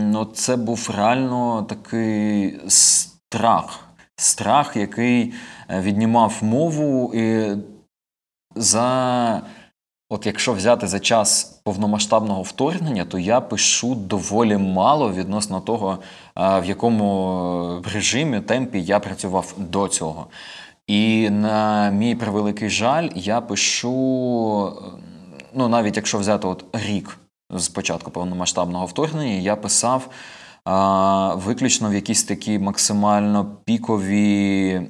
ну, 0.04 0.26
це 0.26 0.56
був 0.56 0.90
реально 0.98 1.64
такий 1.64 2.60
страх, 2.68 3.80
страх, 4.16 4.76
який 4.76 5.34
е, 5.70 5.82
віднімав 5.82 6.38
мову. 6.42 7.14
І 7.14 7.56
за. 8.56 9.42
От 10.10 10.26
якщо 10.26 10.54
взяти 10.54 10.88
за 10.88 11.00
час 11.00 11.44
повномасштабного 11.64 12.42
вторгнення, 12.42 13.06
то 13.06 13.20
я 13.20 13.42
пишу 13.42 13.96
доволі 13.96 14.58
мало 14.58 15.14
відносно 15.14 15.62
того, 15.62 15.98
в 16.36 16.64
якому 16.66 17.84
режимі 17.94 18.40
темпі 18.42 18.82
я 18.82 19.00
працював 19.00 19.54
до 19.58 19.88
цього. 19.88 20.28
І 20.88 21.30
на 21.30 21.90
мій 21.90 22.16
превеликий 22.16 22.70
жаль, 22.70 23.10
я 23.16 23.42
пишу, 23.42 23.92
ну 25.54 25.68
навіть 25.68 25.96
якщо 25.96 26.18
взяти 26.18 26.48
от 26.48 26.66
рік 26.74 27.18
з 27.50 27.68
початку 27.68 28.12
повномасштабного 28.12 28.86
вторгнення, 28.86 29.34
я 29.34 29.56
писав 29.56 30.10
а, 30.66 31.36
виключно 31.36 31.90
в 31.90 31.94
якісь 31.94 32.24
такі 32.24 32.60
максимально 32.60 33.58
пікові, 33.66 34.82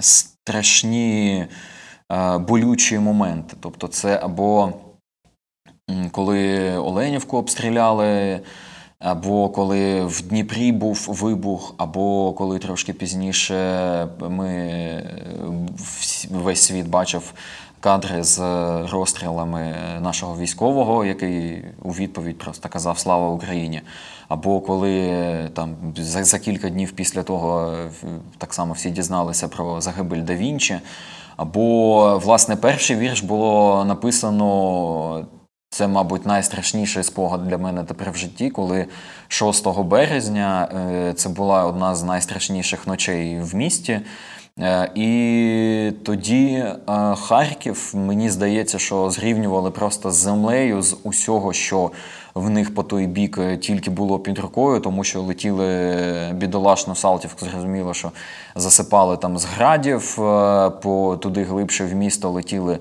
страшні, 0.00 1.46
а, 2.08 2.38
болючі 2.38 2.98
моменти. 2.98 3.56
Тобто, 3.60 3.88
це 3.88 4.20
або 4.22 4.72
коли 6.12 6.76
Оленівку 6.76 7.36
обстріляли. 7.36 8.40
Або 9.00 9.48
коли 9.48 10.04
в 10.04 10.22
Дніпрі 10.22 10.72
був 10.72 11.06
вибух, 11.08 11.74
або 11.78 12.32
коли 12.32 12.58
трошки 12.58 12.92
пізніше 12.92 14.08
ми 14.20 14.79
весь 16.50 16.62
світ 16.62 16.88
бачив 16.88 17.34
кадри 17.80 18.24
з 18.24 18.38
розстрілами 18.92 19.74
нашого 20.00 20.38
військового, 20.38 21.04
який 21.04 21.64
у 21.82 21.90
відповідь 21.90 22.38
просто 22.38 22.68
казав 22.68 22.98
Слава 22.98 23.28
Україні. 23.28 23.82
Або 24.28 24.60
коли 24.60 25.14
там 25.54 25.76
за, 25.96 26.24
за 26.24 26.38
кілька 26.38 26.68
днів 26.68 26.92
після 26.92 27.22
того 27.22 27.74
так 28.38 28.54
само 28.54 28.72
всі 28.72 28.90
дізналися 28.90 29.48
про 29.48 29.80
загибель 29.80 30.22
да 30.22 30.34
Вінчі. 30.34 30.80
Або, 31.36 32.18
власне, 32.18 32.56
перший 32.56 32.96
вірш 32.96 33.22
було 33.22 33.84
написано. 33.84 35.26
Це, 35.72 35.88
мабуть, 35.88 36.26
найстрашніший 36.26 37.02
спогад 37.02 37.48
для 37.48 37.58
мене 37.58 37.84
тепер 37.84 38.10
в 38.10 38.16
житті, 38.16 38.50
коли 38.50 38.86
6 39.28 39.68
березня 39.68 40.68
е, 40.74 41.12
це 41.12 41.28
була 41.28 41.64
одна 41.64 41.94
з 41.94 42.02
найстрашніших 42.02 42.86
ночей 42.86 43.40
в 43.40 43.54
місті. 43.54 44.00
Е, 44.62 44.90
і 44.94 45.92
тоді 46.02 46.46
е, 46.48 46.74
Харків, 47.14 47.92
мені 47.94 48.30
здається, 48.30 48.78
що 48.78 49.10
зрівнювали 49.10 49.70
просто 49.70 50.10
з 50.10 50.14
землею 50.16 50.82
з 50.82 50.96
усього, 51.02 51.52
що 51.52 51.90
в 52.34 52.50
них 52.50 52.74
по 52.74 52.82
той 52.82 53.06
бік 53.06 53.38
тільки 53.60 53.90
було 53.90 54.18
під 54.18 54.38
рукою, 54.38 54.80
тому 54.80 55.04
що 55.04 55.22
летіли 55.22 55.96
бідолашну 56.34 56.94
Салтівку, 56.94 57.46
зрозуміло, 57.46 57.94
що 57.94 58.10
засипали 58.54 59.16
там 59.16 59.38
з 59.38 59.44
градів, 59.44 60.16
по 60.82 61.18
туди 61.20 61.42
глибше 61.42 61.84
в 61.84 61.94
місто 61.94 62.30
летіли 62.30 62.78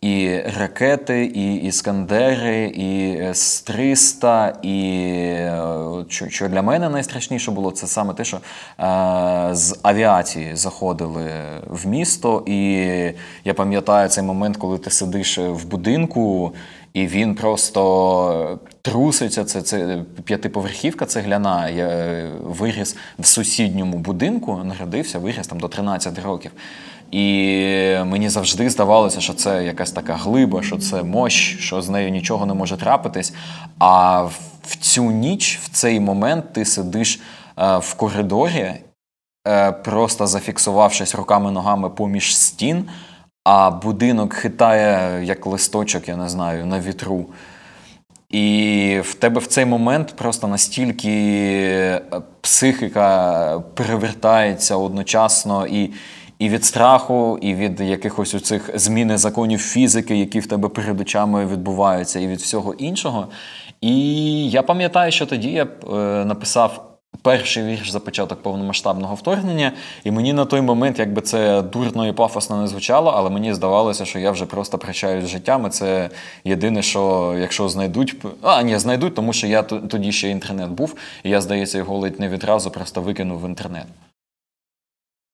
і 0.00 0.40
ракети, 0.58 1.24
і 1.24 1.54
іскандери, 1.54 2.64
і 2.64 3.20
С-300, 3.22 4.52
і 4.62 5.08
е, 6.18 6.28
що, 6.28 6.48
для 6.48 6.62
мене 6.62 6.88
найстрашніше 6.88 7.50
було, 7.50 7.70
це 7.70 7.86
саме 7.86 8.14
те, 8.14 8.24
що 8.24 8.36
е, 8.36 8.40
з 9.52 9.78
авіації 9.82 10.56
заходили 10.56 11.30
в 11.66 11.86
місто. 11.86 12.42
І 12.46 12.84
я 13.44 13.54
пам'ятаю 13.54 14.08
цей 14.08 14.24
момент, 14.24 14.56
коли 14.56 14.78
ти 14.78 14.90
сидиш 14.90 15.38
в 15.38 15.66
будинку. 15.66 16.54
І 16.92 17.06
він 17.06 17.34
просто 17.34 18.58
труситься. 18.82 19.44
Це 19.44 19.62
це 19.62 20.04
п'ятиповерхівка 20.24 21.06
цегляна. 21.06 21.68
Я 21.68 21.88
е, 21.88 22.30
виріс 22.42 22.96
в 23.18 23.26
сусідньому 23.26 23.98
будинку, 23.98 24.60
народився, 24.64 25.18
виріс 25.18 25.46
там 25.46 25.60
до 25.60 25.68
13 25.68 26.18
років. 26.18 26.50
І 27.10 27.24
мені 28.04 28.28
завжди 28.28 28.70
здавалося, 28.70 29.20
що 29.20 29.34
це 29.34 29.64
якась 29.64 29.90
така 29.90 30.14
глиба, 30.14 30.62
що 30.62 30.78
це 30.78 31.02
мощ, 31.02 31.58
що 31.58 31.82
з 31.82 31.88
нею 31.88 32.10
нічого 32.10 32.46
не 32.46 32.54
може 32.54 32.76
трапитись. 32.76 33.32
А 33.78 34.22
в 34.62 34.76
цю 34.80 35.10
ніч, 35.10 35.58
в 35.62 35.68
цей 35.68 36.00
момент, 36.00 36.52
ти 36.52 36.64
сидиш 36.64 37.20
е, 37.58 37.78
в 37.78 37.94
коридорі, 37.94 38.74
е, 39.48 39.72
просто 39.72 40.26
зафіксувавшись 40.26 41.14
руками-ногами 41.14 41.90
поміж 41.90 42.36
стін, 42.36 42.88
а 43.44 43.70
будинок 43.70 44.34
хитає 44.34 45.24
як 45.24 45.46
листочок, 45.46 46.08
я 46.08 46.16
не 46.16 46.28
знаю, 46.28 46.66
на 46.66 46.80
вітру. 46.80 47.26
І 48.30 49.00
в 49.04 49.14
тебе 49.14 49.40
в 49.40 49.46
цей 49.46 49.64
момент 49.64 50.16
просто 50.16 50.48
настільки 50.48 51.10
е, 51.10 52.02
психіка 52.40 53.62
перевертається 53.74 54.76
одночасно 54.76 55.66
і 55.66 55.90
і 56.38 56.48
від 56.48 56.64
страху, 56.64 57.38
і 57.40 57.54
від 57.54 57.80
якихось 57.80 58.34
у 58.34 58.40
цих 58.40 58.70
зміни 58.74 59.18
законів 59.18 59.58
фізики, 59.58 60.16
які 60.16 60.40
в 60.40 60.46
тебе 60.46 60.68
перед 60.68 61.00
очами 61.00 61.46
відбуваються, 61.46 62.20
і 62.20 62.26
від 62.26 62.38
всього 62.38 62.74
іншого. 62.74 63.28
І 63.80 64.50
я 64.50 64.62
пам'ятаю, 64.62 65.12
що 65.12 65.26
тоді 65.26 65.50
я 65.50 65.64
е, 65.64 65.94
написав. 66.24 66.84
Перший 67.22 67.64
вірш 67.64 67.90
за 67.90 68.00
початок 68.00 68.42
повномасштабного 68.42 69.14
вторгнення, 69.14 69.72
і 70.04 70.10
мені 70.10 70.32
на 70.32 70.44
той 70.44 70.60
момент, 70.60 70.98
якби 70.98 71.20
це 71.20 71.62
дурно 71.62 72.08
і 72.08 72.12
пафосно 72.12 72.60
не 72.60 72.66
звучало, 72.66 73.10
але 73.16 73.30
мені 73.30 73.54
здавалося, 73.54 74.04
що 74.04 74.18
я 74.18 74.30
вже 74.30 74.46
просто 74.46 74.78
прощаюсь 74.78 75.24
з 75.24 75.28
життям. 75.28 75.66
і 75.66 75.70
Це 75.70 76.10
єдине, 76.44 76.82
що 76.82 77.34
якщо 77.38 77.68
знайдуть, 77.68 78.16
а 78.42 78.62
ні, 78.62 78.78
знайдуть, 78.78 79.14
тому 79.14 79.32
що 79.32 79.46
я 79.46 79.62
тоді 79.62 80.12
ще 80.12 80.28
інтернет 80.28 80.70
був, 80.70 80.94
і 81.22 81.30
я, 81.30 81.40
здається, 81.40 81.78
його 81.78 81.98
ледь 81.98 82.20
не 82.20 82.28
відразу 82.28 82.70
просто 82.70 83.02
викинув 83.02 83.40
в 83.40 83.48
інтернет. 83.48 83.86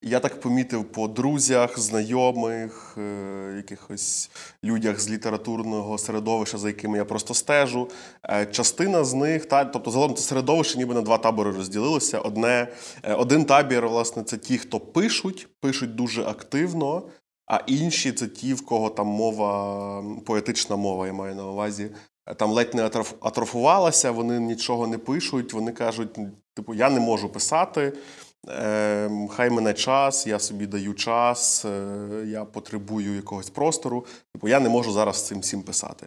Я 0.07 0.21
так 0.21 0.41
помітив 0.41 0.85
по 0.85 1.09
друзях, 1.09 1.79
знайомих, 1.79 2.95
е, 2.99 3.55
якихось 3.57 4.31
людях 4.65 5.01
з 5.01 5.11
літературного 5.11 5.99
середовища, 5.99 6.59
за 6.59 6.69
якими 6.69 6.99
я 6.99 7.05
просто 7.05 7.35
стежу. 7.35 7.89
Е, 8.29 8.47
частина 8.47 9.05
з 9.05 9.15
них, 9.15 9.47
та, 9.47 9.65
тобто 9.65 9.91
загалом 9.91 10.15
це 10.15 10.23
середовище 10.23 10.79
ніби 10.79 10.95
на 10.95 11.03
два 11.03 11.19
табори 11.19 11.51
розділилося. 11.51 12.19
Одне, 12.19 12.69
е, 13.03 13.15
Один 13.15 13.45
табір, 13.45 13.89
власне, 13.89 14.23
це 14.23 14.37
ті, 14.37 14.59
хто 14.59 14.81
пишуть, 14.81 15.49
пишуть 15.61 15.95
дуже 15.95 16.23
активно, 16.23 17.03
а 17.47 17.61
інші 17.67 18.13
це 18.13 18.27
ті, 18.27 18.55
в 18.55 18.67
кого 18.67 18.91
там 18.91 19.07
мова, 19.07 20.05
поетична 20.27 20.77
мова, 20.77 21.07
я 21.07 21.13
маю 21.13 21.35
на 21.35 21.47
увазі. 21.47 21.91
Там 22.37 22.51
ледь 22.51 22.75
не 22.75 22.91
атрофувалася, 23.21 24.11
вони 24.11 24.41
нічого 24.41 24.87
не 24.87 24.99
пишуть, 24.99 25.53
вони 25.53 25.73
кажуть, 25.73 26.19
типу, 26.55 26.75
я 26.75 26.91
не 26.91 27.01
можу 27.01 27.29
писати. 27.29 27.93
Ем, 28.49 29.29
хай 29.29 29.51
мене 29.51 29.75
час, 29.75 30.27
я 30.27 30.39
собі 30.39 30.67
даю 30.67 30.95
час, 30.95 31.65
е, 31.65 32.25
я 32.27 32.45
потребую 32.45 33.17
якогось 33.17 33.51
простору. 33.51 34.07
Типу, 34.33 34.49
я 34.49 34.61
не 34.61 34.69
можу 34.69 34.93
зараз 34.93 35.27
цим 35.27 35.41
всім 35.41 35.63
писати. 35.63 36.07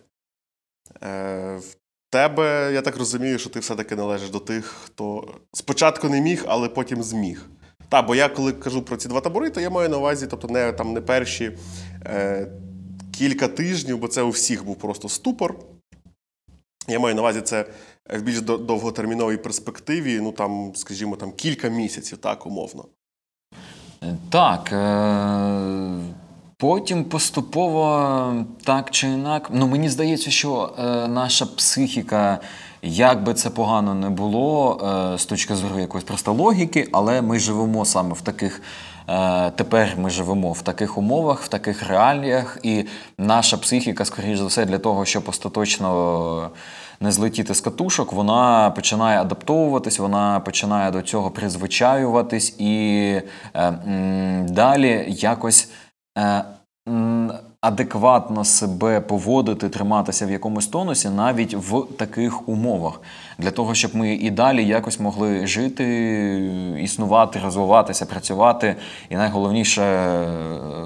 Е, 1.03 1.57
в 1.57 1.75
тебе, 2.09 2.73
я 2.73 2.81
так 2.81 2.97
розумію, 2.97 3.39
що 3.39 3.49
ти 3.49 3.59
все-таки 3.59 3.95
належиш 3.95 4.29
до 4.29 4.39
тих, 4.39 4.65
хто 4.65 5.33
спочатку 5.53 6.09
не 6.09 6.21
міг, 6.21 6.45
але 6.47 6.69
потім 6.69 7.03
зміг. 7.03 7.45
Так, 7.89 8.05
бо 8.07 8.15
я 8.15 8.29
коли 8.29 8.53
кажу 8.53 8.81
про 8.81 8.97
ці 8.97 9.07
два 9.07 9.21
табори, 9.21 9.49
то 9.49 9.61
я 9.61 9.69
маю 9.69 9.89
на 9.89 9.97
увазі, 9.97 10.27
тобто 10.27 10.47
не 10.47 10.73
там 10.73 10.93
не 10.93 11.01
перші 11.01 11.57
е, 12.05 12.47
кілька 13.17 13.47
тижнів, 13.47 13.97
бо 13.97 14.07
це 14.07 14.21
у 14.21 14.29
всіх 14.29 14.65
був 14.65 14.75
просто 14.75 15.09
ступор. 15.09 15.55
Я 16.87 16.99
маю 16.99 17.15
на 17.15 17.21
увазі 17.21 17.41
це 17.41 17.65
в 18.13 18.21
більш 18.21 18.41
довготерміновій 18.41 19.37
перспективі, 19.37 20.19
ну 20.21 20.31
там, 20.31 20.71
скажімо, 20.75 21.15
там 21.15 21.31
кілька 21.31 21.69
місяців, 21.69 22.17
так, 22.17 22.45
умовно. 22.45 22.85
Так. 24.29 24.71
Е- 24.73 26.13
Потім 26.59 27.03
поступово 27.03 28.45
так 28.63 28.91
чи 28.91 29.07
інак. 29.07 29.49
Ну 29.53 29.67
мені 29.67 29.89
здається, 29.89 30.31
що 30.31 30.73
е, 30.79 31.07
наша 31.07 31.45
психіка, 31.45 32.39
як 32.81 33.23
би 33.23 33.33
це 33.33 33.49
погано 33.49 33.93
не 33.93 34.09
було, 34.09 34.79
е, 35.13 35.17
з 35.17 35.25
точки 35.25 35.55
зору 35.55 35.79
якоїсь 35.79 36.05
просто 36.05 36.33
логіки, 36.33 36.89
але 36.91 37.21
ми 37.21 37.39
живемо 37.39 37.85
саме 37.85 38.13
в 38.13 38.21
таких. 38.21 38.61
Е, 39.09 39.51
тепер 39.51 39.93
ми 39.97 40.09
живемо 40.09 40.51
в 40.51 40.61
таких 40.61 40.97
умовах, 40.97 41.41
в 41.41 41.47
таких 41.47 41.87
реаліях, 41.87 42.57
і 42.63 42.85
наша 43.17 43.57
психіка, 43.57 44.05
скоріш 44.05 44.39
за 44.39 44.45
все, 44.45 44.65
для 44.65 44.77
того, 44.77 45.05
щоб 45.05 45.29
остаточно 45.29 46.51
не 46.99 47.11
злетіти 47.11 47.53
з 47.53 47.61
катушок, 47.61 48.13
вона 48.13 48.69
починає 48.69 49.21
адаптовуватись, 49.21 49.99
вона 49.99 50.39
починає 50.39 50.91
до 50.91 51.01
цього 51.01 51.31
призвичаюватись 51.31 52.55
і 52.59 53.21
е, 53.55 53.71
далі 54.49 55.05
якось. 55.07 55.69
Адекватно 57.61 58.45
себе 58.45 59.01
поводити, 59.01 59.69
триматися 59.69 60.25
в 60.25 60.31
якомусь 60.31 60.67
тонусі 60.67 61.09
навіть 61.09 61.53
в 61.53 61.83
таких 61.97 62.49
умовах, 62.49 63.01
для 63.37 63.51
того, 63.51 63.75
щоб 63.75 63.95
ми 63.95 64.13
і 64.13 64.31
далі 64.31 64.65
якось 64.65 64.99
могли 64.99 65.47
жити, 65.47 65.85
існувати, 66.81 67.39
розвиватися, 67.39 68.05
працювати, 68.05 68.75
і 69.09 69.15
найголовніше 69.15 69.83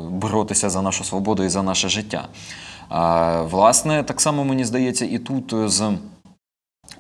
боротися 0.10 0.70
за 0.70 0.82
нашу 0.82 1.04
свободу 1.04 1.44
і 1.44 1.50
за 1.50 1.64
наше 1.64 1.90
життя. 1.90 2.28
Власне, 3.44 4.04
так 4.04 4.22
само 4.22 4.44
мені 4.44 4.66
здається, 4.66 5.06
і 5.06 5.18
тут 5.18 5.54
з 5.72 5.92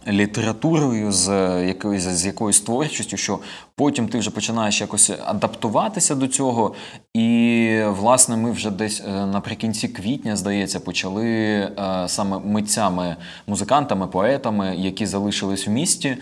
літературою, 0.08 1.12
з 1.12 1.30
якоюсь 1.68 2.04
з 2.04 2.26
якоюсь 2.26 2.62
творчістю, 2.62 3.18
що 3.18 3.40
потім 3.76 4.08
ти 4.08 4.20
вже 4.20 4.32
починаєш 4.32 4.82
якось 4.82 5.12
адаптуватися 5.26 6.16
до 6.16 6.28
цього. 6.28 6.76
І, 7.14 7.82
власне, 7.88 8.38
ми 8.38 8.52
вже 8.52 8.72
десь 8.72 9.04
е, 9.08 9.26
наприкінці 9.26 9.88
квітня, 9.88 10.36
здається, 10.36 10.80
почали 10.80 11.28
е, 11.28 12.04
саме 12.08 12.40
митцями, 12.40 13.16
музикантами, 13.48 14.08
поетами, 14.08 14.76
які 14.78 15.06
залишились 15.06 15.68
в 15.68 15.72
місті, 15.72 16.08
е, 16.08 16.18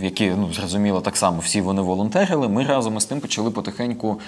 які 0.00 0.30
ну 0.30 0.52
зрозуміло 0.52 1.00
так 1.00 1.16
само 1.16 1.38
всі 1.38 1.60
вони 1.60 1.82
волонтерили. 1.82 2.48
Ми 2.48 2.64
разом 2.64 2.96
із 2.96 3.04
тим 3.04 3.20
почали 3.20 3.50
потихеньку 3.50 4.20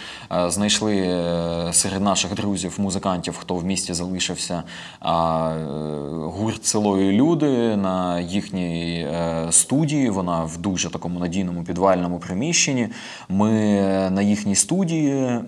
знайшли 0.46 0.94
серед 1.72 2.02
наших 2.02 2.34
друзів, 2.34 2.74
музикантів, 2.78 3.36
хто 3.36 3.54
в 3.54 3.64
місті 3.64 3.94
залишився 3.94 4.62
гурт 6.22 6.66
селої 6.66 7.12
люди 7.12 7.76
на 7.76 8.20
їхній 8.20 9.06
студії. 9.50 10.10
Вона 10.10 10.44
в 10.44 10.56
дуже 10.56 10.90
такому 10.90 11.18
надійному 11.18 11.62
підвальному 11.84 12.18
приміщенні. 12.18 12.88
Ми 13.28 13.50
на 14.10 14.22
їхній 14.22 14.54
студії 14.54 15.40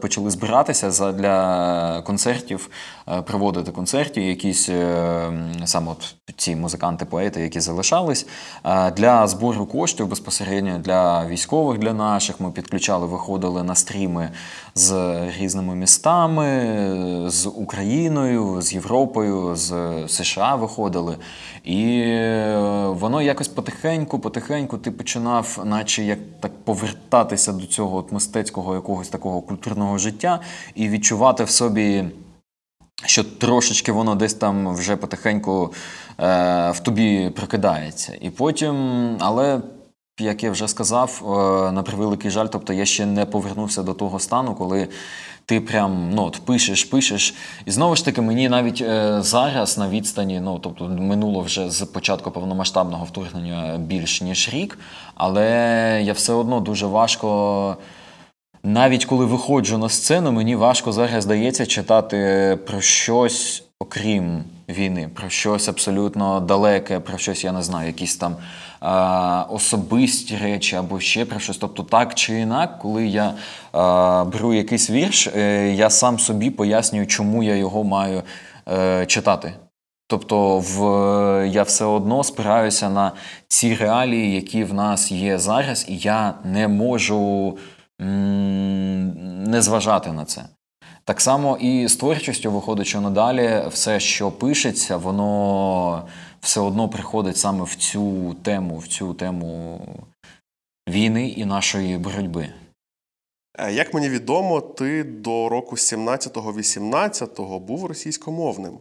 почали 0.00 0.30
збиратися 0.30 1.12
для 1.12 2.02
концертів, 2.02 2.70
е, 3.08 3.22
проводити 3.22 3.72
концерти, 3.72 4.22
якісь 4.22 4.68
е, 4.68 5.32
саме 5.64 5.90
от 5.90 6.14
ці 6.36 6.56
музиканти-поети, 6.56 7.40
які 7.40 7.60
залишались. 7.60 8.26
Е, 8.64 8.90
для 8.90 9.26
збору 9.26 9.66
коштів 9.66 10.08
безпосередньо 10.08 10.78
для 10.78 11.26
військових, 11.26 11.78
для 11.78 11.92
наших 11.92 12.40
ми 12.40 12.50
підключали, 12.50 13.06
виходили 13.06 13.62
на 13.62 13.74
стріми 13.74 14.30
з 14.78 15.18
різними 15.38 15.74
містами, 15.74 16.50
з 17.30 17.46
Україною, 17.46 18.62
з 18.62 18.74
Європою, 18.74 19.56
з 19.56 19.94
США 20.08 20.54
виходили. 20.54 21.16
І 21.64 22.04
воно 22.86 23.22
якось 23.22 23.48
потихеньку, 23.48 24.18
потихеньку 24.18 24.78
ти 24.78 24.90
починав, 24.90 25.62
наче 25.64 26.04
як 26.04 26.18
так 26.40 26.52
повертатися 26.64 27.52
до 27.52 27.66
цього 27.66 27.96
от 27.96 28.12
мистецького 28.12 28.74
якогось 28.74 29.08
такого 29.08 29.40
культурного 29.40 29.98
життя 29.98 30.40
і 30.74 30.88
відчувати 30.88 31.44
в 31.44 31.50
собі. 31.50 32.04
Що 33.06 33.24
трошечки 33.24 33.92
воно 33.92 34.14
десь 34.14 34.34
там 34.34 34.74
вже 34.74 34.96
потихеньку 34.96 35.72
е, 36.20 36.70
в 36.70 36.80
тобі 36.80 37.30
прокидається. 37.36 38.18
І 38.20 38.30
потім, 38.30 38.76
але, 39.20 39.60
як 40.18 40.42
я 40.42 40.50
вже 40.50 40.68
сказав, 40.68 41.22
е, 41.22 41.72
на 41.72 41.82
превеликий 41.82 42.30
жаль, 42.30 42.46
тобто 42.46 42.72
я 42.72 42.84
ще 42.84 43.06
не 43.06 43.24
повернувся 43.24 43.82
до 43.82 43.94
того 43.94 44.18
стану, 44.18 44.54
коли 44.54 44.88
ти 45.46 45.60
прям 45.60 46.10
ну, 46.14 46.24
от 46.24 46.40
пишеш, 46.44 46.84
пишеш. 46.84 47.34
І 47.66 47.70
знову 47.70 47.96
ж 47.96 48.04
таки, 48.04 48.20
мені 48.20 48.48
навіть 48.48 48.80
е, 48.80 49.22
зараз 49.22 49.78
на 49.78 49.88
відстані, 49.88 50.40
ну 50.40 50.58
тобто 50.58 50.84
минуло 50.84 51.40
вже 51.40 51.70
з 51.70 51.82
початку 51.86 52.30
повномасштабного 52.30 53.04
вторгнення 53.04 53.78
більш 53.78 54.22
ніж 54.22 54.48
рік, 54.52 54.78
але 55.14 56.02
я 56.04 56.12
все 56.12 56.32
одно 56.32 56.60
дуже 56.60 56.86
важко. 56.86 57.76
Навіть 58.62 59.04
коли 59.04 59.24
виходжу 59.24 59.78
на 59.78 59.88
сцену, 59.88 60.32
мені 60.32 60.56
важко 60.56 60.92
зараз 60.92 61.24
здається 61.24 61.66
читати 61.66 62.58
про 62.66 62.80
щось, 62.80 63.64
окрім 63.80 64.44
війни, 64.68 65.10
про 65.14 65.28
щось 65.28 65.68
абсолютно 65.68 66.40
далеке, 66.40 67.00
про 67.00 67.18
щось, 67.18 67.44
я 67.44 67.52
не 67.52 67.62
знаю, 67.62 67.86
якісь 67.86 68.16
там 68.16 68.36
особисті 69.48 70.36
речі 70.36 70.76
або 70.76 71.00
ще 71.00 71.24
про 71.24 71.40
щось. 71.40 71.56
Тобто, 71.56 71.82
так 71.82 72.14
чи 72.14 72.40
інак, 72.40 72.78
коли 72.78 73.06
я 73.06 73.34
беру 74.24 74.54
якийсь 74.54 74.90
вірш, 74.90 75.26
е, 75.26 75.72
я 75.72 75.90
сам 75.90 76.18
собі 76.18 76.50
пояснюю, 76.50 77.06
чому 77.06 77.42
я 77.42 77.56
його 77.56 77.84
маю 77.84 78.22
е, 78.68 79.06
читати. 79.06 79.52
Тобто 80.06 80.58
в, 80.58 81.48
я 81.48 81.62
все 81.62 81.84
одно 81.84 82.24
спираюся 82.24 82.90
на 82.90 83.12
ці 83.48 83.74
реалії, 83.74 84.34
які 84.34 84.64
в 84.64 84.74
нас 84.74 85.12
є 85.12 85.38
зараз, 85.38 85.86
і 85.88 85.96
я 85.96 86.34
не 86.44 86.68
можу 86.68 87.58
не 87.98 89.62
зважати 89.62 90.12
на 90.12 90.24
це. 90.24 90.44
Так 91.04 91.20
само 91.20 91.56
і 91.60 91.88
з 91.88 91.96
творчістю 91.96 92.50
виходить, 92.50 92.86
що 92.86 93.00
надалі 93.00 93.62
все, 93.70 94.00
що 94.00 94.30
пишеться, 94.30 94.96
воно 94.96 96.02
все 96.40 96.60
одно 96.60 96.88
приходить 96.88 97.36
саме 97.36 97.64
в 97.64 97.74
цю 97.74 98.34
тему, 98.42 98.78
в 98.78 98.88
цю 98.88 99.14
тему 99.14 99.80
війни 100.88 101.28
і 101.28 101.44
нашої 101.44 101.98
боротьби. 101.98 102.52
Е, 103.58 103.72
як 103.72 103.94
мені 103.94 104.08
відомо, 104.08 104.60
ти 104.60 105.04
до 105.04 105.48
року 105.48 105.76
17-18 105.76 107.58
був 107.58 107.86
російськомовним. 107.86 108.78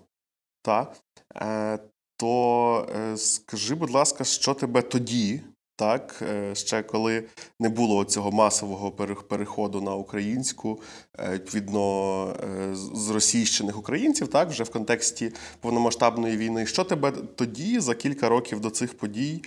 Так? 0.61 0.97
Е, 1.35 1.79
то 2.17 2.89
е, 2.95 3.17
скажи, 3.17 3.75
будь 3.75 3.91
ласка, 3.91 4.23
що 4.23 4.53
тебе 4.53 4.81
тоді 4.81 5.41
так, 5.77 6.21
е, 6.21 6.55
ще 6.55 6.83
коли 6.83 7.23
не 7.59 7.69
було 7.69 8.03
цього 8.03 8.31
масового 8.31 8.91
переходу 9.29 9.81
на 9.81 9.95
українську, 9.95 10.81
е, 11.19 11.33
відповідно 11.33 12.25
е, 12.43 12.75
з 12.75 13.09
російщених 13.09 13.79
українців, 13.79 14.27
так 14.27 14.49
вже 14.49 14.63
в 14.63 14.69
контексті 14.69 15.31
повномасштабної 15.61 16.37
війни. 16.37 16.65
Що 16.65 16.83
тебе 16.83 17.11
тоді 17.11 17.79
за 17.79 17.95
кілька 17.95 18.29
років 18.29 18.59
до 18.59 18.69
цих 18.69 18.97
подій 18.97 19.43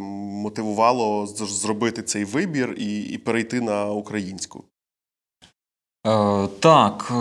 мотивувало 0.00 1.26
зробити 1.26 2.02
цей 2.02 2.24
вибір 2.24 2.74
і, 2.78 3.02
і 3.02 3.18
перейти 3.18 3.60
на 3.60 3.90
українську? 3.90 4.64
Так, 6.60 7.12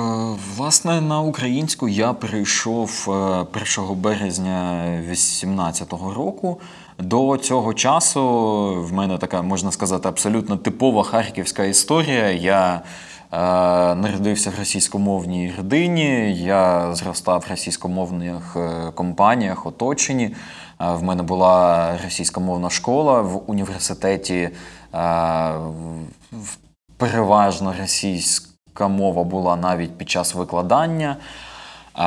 власне, 0.57 1.01
на 1.01 1.21
українську 1.21 1.87
я 1.87 2.13
прийшов 2.13 3.05
1 3.77 3.95
березня 3.95 4.85
2018 5.05 5.91
року. 5.91 6.61
До 6.99 7.37
цього 7.37 7.73
часу 7.73 8.23
в 8.83 8.93
мене 8.93 9.17
така, 9.17 9.41
можна 9.41 9.71
сказати, 9.71 10.09
абсолютно 10.09 10.57
типова 10.57 11.03
харківська 11.03 11.63
історія. 11.63 12.31
Я 12.31 12.81
е, 13.31 13.37
народився 13.95 14.49
в 14.49 14.59
російськомовній 14.59 15.53
родині, 15.57 16.35
я 16.35 16.95
зростав 16.95 17.43
в 17.47 17.51
російськомовних 17.51 18.55
е, 18.55 18.91
компаніях, 18.95 19.65
оточенні. 19.65 20.35
Е, 20.81 20.93
в 20.93 21.03
мене 21.03 21.23
була 21.23 21.97
російськомовна 22.03 22.69
школа 22.69 23.21
в 23.21 23.43
університеті. 23.47 24.49
Е, 24.95 25.53
переважно 26.97 27.73
російська 27.79 28.87
мова 28.87 29.23
була 29.23 29.55
навіть 29.55 29.97
під 29.97 30.09
час 30.09 30.35
викладання. 30.35 31.17
А, 31.93 32.05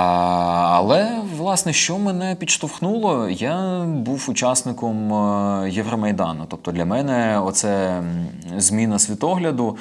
Але, 0.75 1.21
власне, 1.37 1.73
що 1.73 1.99
мене 1.99 2.35
підштовхнуло, 2.35 3.29
я 3.29 3.85
був 3.85 4.27
учасником 4.29 5.13
е, 5.15 5.71
Євромайдану. 5.71 6.47
Тобто 6.49 6.73
для 6.73 6.85
мене 6.85 7.41
оце 7.41 8.03
зміна 8.57 8.99
світогляду, 8.99 9.77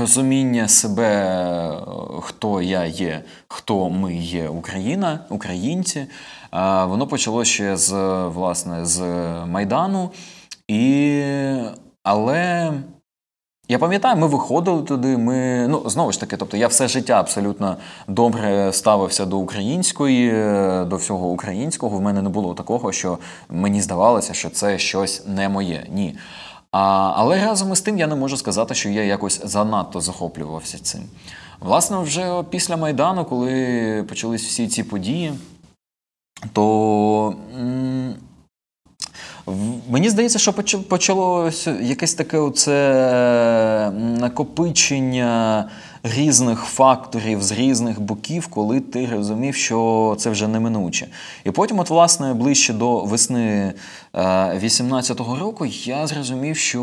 розуміння 0.00 0.68
себе, 0.68 1.82
хто 2.20 2.62
я 2.62 2.84
є, 2.84 3.22
хто 3.48 3.90
ми 3.90 4.16
є 4.16 4.48
Україна, 4.48 5.18
українці. 5.28 6.06
Воно 6.86 7.06
почалося 7.06 7.50
ще 7.50 7.76
з 7.76 7.92
власне, 8.28 8.86
з 8.86 9.00
Майдану. 9.46 10.10
І... 10.68 11.22
Але 12.04 12.72
я 13.68 13.78
пам'ятаю, 13.78 14.16
ми 14.16 14.26
виходили 14.26 14.82
туди. 14.82 15.16
Ми 15.16 15.68
ну 15.68 15.82
знову 15.86 16.12
ж 16.12 16.20
таки, 16.20 16.36
тобто 16.36 16.56
я 16.56 16.66
все 16.66 16.88
життя 16.88 17.20
абсолютно 17.20 17.76
добре 18.08 18.72
ставився 18.72 19.26
до 19.26 19.38
української, 19.38 20.30
до 20.84 20.96
всього 20.96 21.28
українського. 21.28 21.98
В 21.98 22.02
мене 22.02 22.22
не 22.22 22.28
було 22.28 22.54
такого, 22.54 22.92
що 22.92 23.18
мені 23.48 23.80
здавалося, 23.82 24.34
що 24.34 24.50
це 24.50 24.78
щось 24.78 25.22
не 25.26 25.48
моє. 25.48 25.86
Ні. 25.92 26.16
А, 26.70 27.12
Але 27.16 27.44
разом 27.44 27.72
із 27.72 27.80
тим 27.80 27.98
я 27.98 28.06
не 28.06 28.14
можу 28.14 28.36
сказати, 28.36 28.74
що 28.74 28.88
я 28.88 29.04
якось 29.04 29.40
занадто 29.44 30.00
захоплювався 30.00 30.78
цим. 30.78 31.00
Власне, 31.60 31.98
вже 31.98 32.42
після 32.50 32.76
Майдану, 32.76 33.24
коли 33.24 34.04
почались 34.08 34.44
всі 34.44 34.68
ці 34.68 34.82
події, 34.82 35.32
то. 36.52 37.34
М 37.60 38.14
Мені 39.90 40.10
здається, 40.10 40.38
що 40.38 40.52
почалося 40.88 41.76
якесь 41.80 42.14
таке 42.14 42.38
оце 42.38 43.90
накопичення 43.94 45.68
різних 46.02 46.60
факторів 46.60 47.42
з 47.42 47.52
різних 47.52 48.00
боків, 48.00 48.46
коли 48.46 48.80
ти 48.80 49.06
розумів, 49.06 49.54
що 49.54 50.16
це 50.18 50.30
вже 50.30 50.48
неминуче. 50.48 51.06
І 51.44 51.50
потім, 51.50 51.78
от, 51.78 51.90
власне, 51.90 52.34
ближче 52.34 52.72
до 52.72 53.00
весни 53.04 53.72
18-го 54.14 55.36
е, 55.36 55.40
року, 55.40 55.66
я 55.66 56.06
зрозумів, 56.06 56.56
що, 56.56 56.80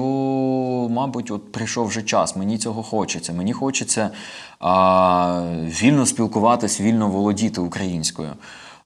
мабуть, 0.91 1.31
от 1.31 1.51
прийшов 1.51 1.87
вже 1.87 2.01
час. 2.01 2.35
Мені 2.35 2.57
цього 2.57 2.83
хочеться. 2.83 3.33
Мені 3.33 3.53
хочеться 3.53 4.09
а, 4.59 5.43
вільно 5.81 6.05
спілкуватись, 6.05 6.81
вільно 6.81 7.07
володіти 7.07 7.61
українською. 7.61 8.29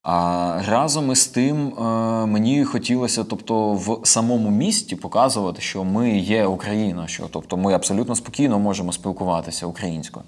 А 0.06 0.62
разом 0.68 1.12
із 1.12 1.28
тим 1.28 1.68
е, 1.68 1.82
мені 2.26 2.66
хотілося, 2.66 3.24
тобто, 3.24 3.74
в 3.74 4.00
самому 4.04 4.50
місті 4.50 4.96
показувати, 4.96 5.62
що 5.62 5.84
ми 5.84 6.18
є 6.18 6.46
Україна, 6.46 7.08
що 7.08 7.24
тобто 7.32 7.58
ми 7.58 7.74
абсолютно 7.74 8.16
спокійно 8.16 8.60
можемо 8.60 8.92
спілкуватися 8.92 9.66
українською. 9.66 10.26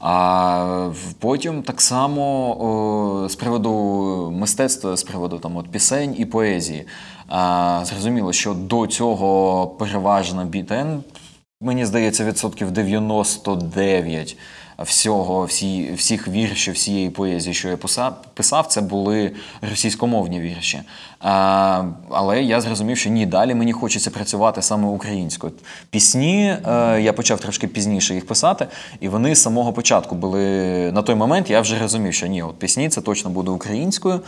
А 0.00 0.90
потім 1.18 1.62
так 1.62 1.80
само 1.80 3.26
з 3.30 3.34
приводу 3.34 3.70
мистецтва, 4.36 4.96
з 4.96 5.02
приводу 5.02 5.38
там, 5.38 5.56
от, 5.56 5.68
пісень 5.68 6.14
і 6.18 6.24
поезії. 6.24 6.86
А, 7.28 7.80
Зрозуміло, 7.84 8.32
що 8.32 8.54
до 8.54 8.86
цього 8.86 9.66
переважно 9.66 10.44
бітен, 10.44 11.02
мені 11.60 11.86
здається, 11.86 12.24
відсотків 12.24 12.70
99 12.70 14.36
всього, 14.78 15.44
всі, 15.44 15.92
всіх 15.92 16.28
віршів, 16.28 16.74
всієї 16.74 17.10
поезії, 17.10 17.54
що 17.54 17.68
я 17.68 17.76
писав, 18.34 18.66
це 18.66 18.80
були 18.80 19.32
російськомовні 19.70 20.40
вірші. 20.40 20.82
А, 21.20 21.84
Але 22.10 22.42
я 22.42 22.60
зрозумів, 22.60 22.98
що 22.98 23.10
ні, 23.10 23.26
далі 23.26 23.54
мені 23.54 23.72
хочеться 23.72 24.10
працювати 24.10 24.62
саме 24.62 24.88
українською. 24.88 25.52
Пісні 25.90 26.56
е, 26.68 27.00
я 27.00 27.12
почав 27.12 27.40
трошки 27.40 27.68
пізніше 27.68 28.14
їх 28.14 28.26
писати, 28.26 28.66
і 29.00 29.08
вони 29.08 29.34
з 29.34 29.42
самого 29.42 29.72
початку 29.72 30.14
були 30.14 30.42
на 30.92 31.02
той 31.02 31.14
момент. 31.14 31.50
Я 31.50 31.60
вже 31.60 31.78
розумів, 31.78 32.14
що 32.14 32.26
ні, 32.26 32.42
от 32.42 32.58
пісні 32.58 32.88
це 32.88 33.00
точно 33.00 33.30
буде 33.30 33.50
українською. 33.50 34.20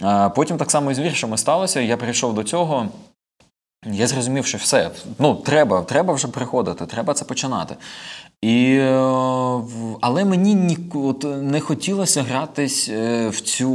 А 0.00 0.28
Потім 0.28 0.56
так 0.56 0.70
само 0.70 0.90
і 0.90 0.94
з 0.94 0.98
віршами 0.98 1.38
сталося. 1.38 1.80
Я 1.80 1.96
прийшов 1.96 2.34
до 2.34 2.42
цього. 2.42 2.88
Я 3.86 4.06
зрозумів, 4.06 4.46
що 4.46 4.58
все, 4.58 4.90
ну 5.18 5.34
треба, 5.34 5.82
треба 5.82 6.14
вже 6.14 6.28
приходити, 6.28 6.86
треба 6.86 7.14
це 7.14 7.24
починати. 7.24 7.76
І, 8.42 8.74
е, 8.80 8.98
Але 10.00 10.24
мені 10.24 10.54
ні, 10.54 10.78
от, 10.94 11.26
не 11.42 11.60
хотілося 11.60 12.22
гратись 12.22 12.88
е, 12.88 13.28
в 13.28 13.40
цю 13.40 13.70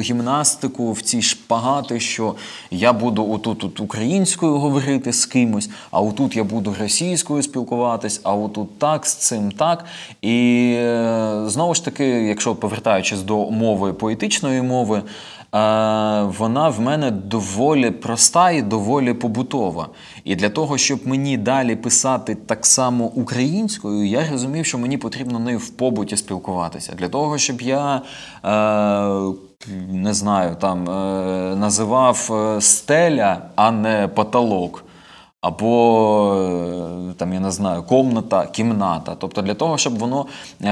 гімнастику, 0.00 0.92
в 0.92 1.00
ці 1.02 1.22
шпагати, 1.22 2.00
що 2.00 2.34
я 2.70 2.92
буду 2.92 3.32
отут 3.32 3.64
от 3.64 3.80
українською 3.80 4.58
говорити 4.58 5.12
з 5.12 5.26
кимось, 5.26 5.70
а 5.90 6.00
отут 6.00 6.36
я 6.36 6.44
буду 6.44 6.76
російською 6.80 7.42
спілкуватись, 7.42 8.20
а 8.22 8.34
отут 8.34 8.78
так, 8.78 9.06
з 9.06 9.14
цим 9.14 9.52
так. 9.52 9.84
І 10.22 10.72
е, 10.76 11.42
знову 11.46 11.74
ж 11.74 11.84
таки, 11.84 12.06
якщо 12.06 12.54
повертаючись 12.54 13.22
до 13.22 13.50
мови 13.50 13.92
поетичної 13.92 14.62
мови, 14.62 15.02
вона 16.38 16.68
в 16.68 16.80
мене 16.80 17.10
доволі 17.10 17.90
проста 17.90 18.50
і 18.50 18.62
доволі 18.62 19.14
побутова. 19.14 19.88
І 20.24 20.36
для 20.36 20.50
того, 20.50 20.78
щоб 20.78 21.00
мені 21.04 21.36
далі 21.36 21.76
писати 21.76 22.34
так 22.34 22.66
само 22.66 23.04
українською, 23.04 24.06
я 24.06 24.30
розумів, 24.30 24.66
що 24.66 24.78
мені 24.78 24.98
потрібно 24.98 25.38
нею 25.38 25.58
в 25.58 25.68
побуті 25.68 26.16
спілкуватися. 26.16 26.94
Для 26.98 27.08
того, 27.08 27.38
щоб 27.38 27.60
я 27.60 28.02
е, 28.44 28.50
не 29.92 30.14
знаю, 30.14 30.56
там 30.60 30.90
е, 30.90 31.56
називав 31.56 32.30
е, 32.32 32.60
стеля, 32.60 33.42
а 33.56 33.70
не 33.70 34.08
потолок 34.08 34.84
або 35.40 36.34
е, 37.10 37.14
там, 37.16 37.32
я 37.32 37.40
не 37.40 37.50
знаю, 37.50 37.82
комната, 37.82 38.46
кімната. 38.46 39.16
Тобто 39.18 39.42
для 39.42 39.54
того, 39.54 39.78
щоб 39.78 39.98
воно 39.98 40.26
е, 40.62 40.66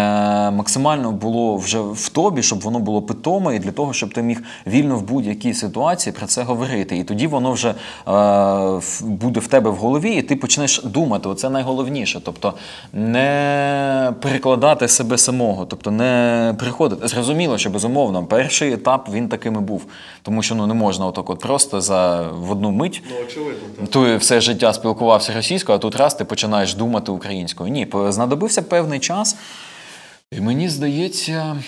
максимально 0.50 1.12
було 1.12 1.56
вже 1.56 1.80
в 1.80 2.08
тобі, 2.08 2.42
щоб 2.42 2.60
воно 2.60 2.78
було 2.78 3.02
питоме, 3.02 3.56
і 3.56 3.58
для 3.58 3.72
того, 3.72 3.92
щоб 3.92 4.14
ти 4.14 4.22
міг 4.22 4.42
вільно 4.66 4.96
в 4.96 5.02
будь-якій 5.02 5.54
ситуації 5.54 6.12
про 6.12 6.26
це 6.26 6.42
говорити. 6.42 6.98
І 6.98 7.04
тоді 7.04 7.26
воно 7.26 7.52
вже 7.52 7.68
е, 7.68 7.74
буде 9.02 9.40
в 9.40 9.46
тебе 9.46 9.70
в 9.70 9.76
голові, 9.76 10.10
і 10.10 10.22
ти 10.22 10.36
почнеш 10.36 10.82
думати. 10.84 11.28
Оце 11.28 11.50
найголовніше. 11.50 12.20
Тобто 12.24 12.54
не 12.92 14.12
перекладати 14.22 14.88
себе 14.88 15.18
самого, 15.18 15.66
тобто 15.66 15.90
не 15.90 16.54
приходити. 16.58 17.08
Зрозуміло, 17.08 17.58
що 17.58 17.70
безумовно, 17.70 18.24
перший 18.24 18.72
етап 18.72 19.08
він 19.12 19.28
таким 19.28 19.54
і 19.54 19.58
був. 19.58 19.86
Тому 20.22 20.42
що 20.42 20.54
ну 20.54 20.66
не 20.66 20.74
можна 20.74 21.06
отак 21.06 21.30
от 21.30 21.38
просто 21.40 21.80
за 21.80 22.22
в 22.22 22.50
одну 22.50 22.70
мить 22.70 23.02
ну, 23.10 23.16
очевидно, 23.26 23.86
так. 23.86 24.20
все 24.20 24.40
життя 24.40 24.57
життя 24.58 24.72
спілкувався 24.72 25.34
російською, 25.34 25.76
а 25.76 25.78
тут 25.78 25.96
раз 25.96 26.14
ти 26.14 26.24
починаєш 26.24 26.74
думати 26.74 27.12
українською. 27.12 27.70
Ні, 27.70 27.88
знадобився 28.08 28.62
певний 28.62 29.00
час. 29.00 29.36
І 30.32 30.40
мені 30.40 30.68
здається, 30.68 31.62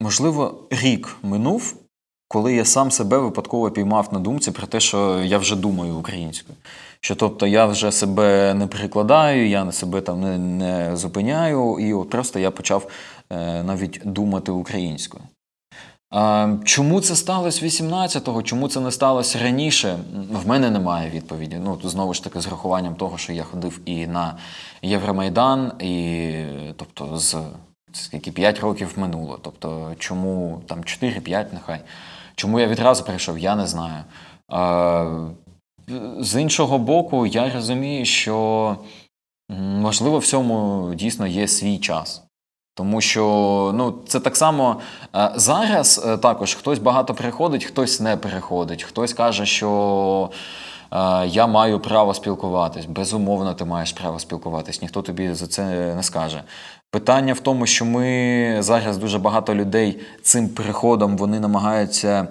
можливо, 0.00 0.68
рік 0.70 1.16
минув, 1.22 1.74
коли 2.28 2.54
я 2.54 2.64
сам 2.64 2.90
себе 2.90 3.18
випадково 3.18 3.70
піймав 3.70 4.08
на 4.12 4.18
думці 4.18 4.50
про 4.50 4.66
те, 4.66 4.80
що 4.80 5.20
я 5.24 5.38
вже 5.38 5.56
думаю 5.56 5.96
українською. 5.96 6.58
Що 7.00 7.14
тобто 7.14 7.46
я 7.46 7.66
вже 7.66 7.92
себе 7.92 8.54
не 8.54 8.66
перекладаю, 8.66 9.48
я 9.48 9.64
на 9.64 9.72
себе 9.72 10.00
там 10.00 10.20
не, 10.20 10.38
не 10.38 10.96
зупиняю, 10.96 11.78
і 11.80 11.92
от 11.92 12.10
просто 12.10 12.38
я 12.38 12.50
почав 12.50 12.88
е, 13.30 13.62
навіть 13.62 14.00
думати 14.04 14.52
українською. 14.52 15.22
Чому 16.64 17.00
це 17.00 17.16
сталося 17.16 17.66
18-го? 17.66 18.42
Чому 18.42 18.68
це 18.68 18.80
не 18.80 18.90
сталося 18.90 19.38
раніше? 19.38 19.98
В 20.30 20.48
мене 20.48 20.70
немає 20.70 21.10
відповіді. 21.10 21.56
Ну, 21.64 21.78
знову 21.84 22.14
ж 22.14 22.24
таки, 22.24 22.40
з 22.40 22.46
рахуванням 22.46 22.94
того, 22.94 23.18
що 23.18 23.32
я 23.32 23.42
ходив 23.42 23.80
і 23.84 24.06
на 24.06 24.36
Євромайдан, 24.82 25.72
і 25.80 26.32
тобто 26.76 27.18
з 27.18 27.36
скільки 27.92 28.32
5 28.32 28.60
років 28.60 28.94
минуло. 28.96 29.38
Тобто, 29.42 29.94
чому 29.98 30.62
там 30.66 30.78
4-5 30.78 31.46
нехай. 31.52 31.80
Чому 32.34 32.60
я 32.60 32.66
відразу 32.66 33.04
прийшов, 33.04 33.38
я 33.38 33.56
не 33.56 33.66
знаю. 33.66 34.04
З 36.18 36.40
іншого 36.40 36.78
боку, 36.78 37.26
я 37.26 37.50
розумію, 37.50 38.04
що 38.04 38.76
можливо 39.58 40.18
в 40.18 40.26
цьому 40.26 40.90
дійсно 40.94 41.26
є 41.26 41.48
свій 41.48 41.78
час. 41.78 42.25
Тому 42.76 43.00
що 43.00 43.24
ну, 43.74 43.94
це 44.06 44.20
так 44.20 44.36
само 44.36 44.76
е, 45.16 45.30
зараз 45.34 46.04
е, 46.06 46.16
також 46.16 46.54
хтось 46.54 46.78
багато 46.78 47.14
приходить, 47.14 47.64
хтось 47.64 48.00
не 48.00 48.16
приходить. 48.16 48.82
Хтось 48.82 49.12
каже, 49.12 49.46
що 49.46 50.30
е, 50.92 51.26
я 51.26 51.46
маю 51.46 51.80
право 51.80 52.14
спілкуватись. 52.14 52.86
Безумовно, 52.86 53.54
ти 53.54 53.64
маєш 53.64 53.92
право 53.92 54.18
спілкуватись, 54.18 54.82
ніхто 54.82 55.02
тобі 55.02 55.34
за 55.34 55.46
це 55.46 55.94
не 55.94 56.02
скаже. 56.02 56.42
Питання 56.90 57.32
в 57.32 57.40
тому, 57.40 57.66
що 57.66 57.84
ми 57.84 58.56
зараз 58.60 58.98
дуже 58.98 59.18
багато 59.18 59.54
людей 59.54 60.00
цим 60.22 60.48
приходом 60.48 61.16
вони 61.16 61.40
намагаються 61.40 62.28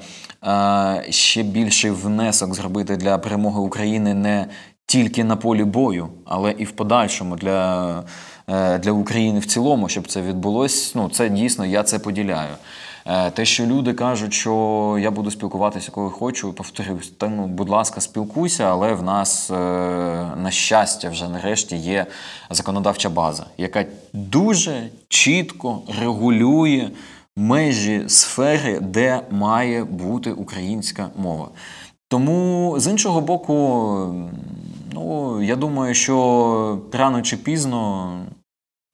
ще 1.09 1.43
більший 1.43 1.91
внесок 1.91 2.53
зробити 2.53 2.97
для 2.97 3.17
перемоги 3.17 3.59
України 3.59 4.13
не 4.13 4.47
тільки 4.85 5.23
на 5.23 5.35
полі 5.35 5.63
бою, 5.63 6.07
але 6.25 6.51
і 6.51 6.63
в 6.63 6.71
подальшому 6.71 7.35
для. 7.35 8.03
Е, 8.47 8.77
для 8.77 8.91
України 8.91 9.39
в 9.39 9.45
цілому, 9.45 9.89
щоб 9.89 10.07
це 10.07 10.21
відбулось. 10.21 10.95
Ну 10.95 11.09
це 11.09 11.29
дійсно 11.29 11.65
я 11.65 11.83
це 11.83 11.99
поділяю. 11.99 12.55
Е, 13.05 13.31
те, 13.31 13.45
що 13.45 13.65
люди 13.65 13.93
кажуть, 13.93 14.33
що 14.33 14.97
я 15.01 15.11
буду 15.11 15.31
спілкуватися, 15.31 15.91
коли 15.91 16.09
хочу, 16.09 16.53
повторюсь, 16.53 17.13
та 17.17 17.27
ну, 17.27 17.47
будь 17.47 17.69
ласка, 17.69 18.01
спілкуйся, 18.01 18.63
але 18.63 18.93
в 18.93 19.03
нас, 19.03 19.51
е, 19.51 19.55
на 20.37 20.51
щастя, 20.51 21.09
вже 21.09 21.29
нарешті 21.29 21.75
є 21.75 22.05
законодавча 22.49 23.09
база, 23.09 23.45
яка 23.57 23.85
дуже 24.13 24.89
чітко 25.09 25.81
регулює 26.01 26.89
межі 27.35 28.03
сфери, 28.07 28.79
де 28.79 29.21
має 29.31 29.83
бути 29.83 30.31
українська 30.31 31.09
мова. 31.17 31.47
Тому 32.07 32.75
з 32.77 32.87
іншого 32.87 33.21
боку, 33.21 33.55
ну 34.95 35.41
я 35.43 35.55
думаю, 35.55 35.93
що 35.93 36.81
рано 36.91 37.21
чи 37.21 37.37
пізно 37.37 38.09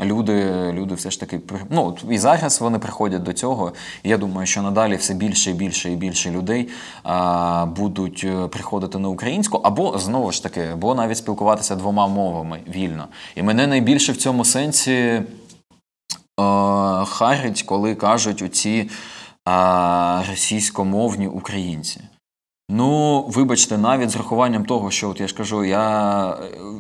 люди 0.02 0.72
люди 0.74 0.96
все 0.96 1.12
ж 1.12 1.20
таки 1.20 1.40
ну, 1.70 1.98
і 2.10 2.18
зараз 2.18 2.62
вони 2.62 2.80
приходять 2.80 3.24
до 3.24 3.34
цього. 3.34 3.74
Я 4.04 4.18
думаю, 4.18 4.48
що 4.48 4.62
надалі 4.62 4.96
все 4.96 5.14
більше 5.14 5.52
і 5.52 5.54
більше 5.54 5.92
і 5.92 5.96
більше 5.96 6.32
людей 6.32 6.70
а, 7.04 7.66
будуть 7.66 8.24
е, 8.24 8.48
приходити 8.48 9.00
на 9.00 9.10
українську, 9.10 9.58
або 9.58 10.00
знову 10.00 10.32
ж 10.32 10.44
таки, 10.44 10.62
або 10.62 10.96
навіть 10.96 11.18
спілкуватися 11.18 11.76
двома 11.76 12.08
мовами 12.08 12.60
вільно. 12.68 13.08
І 13.36 13.44
мене 13.44 13.68
найбільше 13.68 14.12
в 14.12 14.18
цьому 14.18 14.46
сенсі 14.46 15.22
а, 16.38 17.06
харить, 17.08 17.64
коли 17.64 17.96
кажуть 17.96 18.42
оці 18.42 18.90
а, 19.46 20.24
російськомовні 20.30 21.28
українці. 21.28 22.02
Ну, 22.74 23.26
вибачте, 23.28 23.78
навіть 23.78 24.10
з 24.10 24.16
рахуванням 24.16 24.66
того, 24.66 24.92
що 24.92 25.10
от 25.10 25.22
я 25.22 25.28
ж 25.28 25.36
кажу, 25.36 25.66
я 25.66 26.38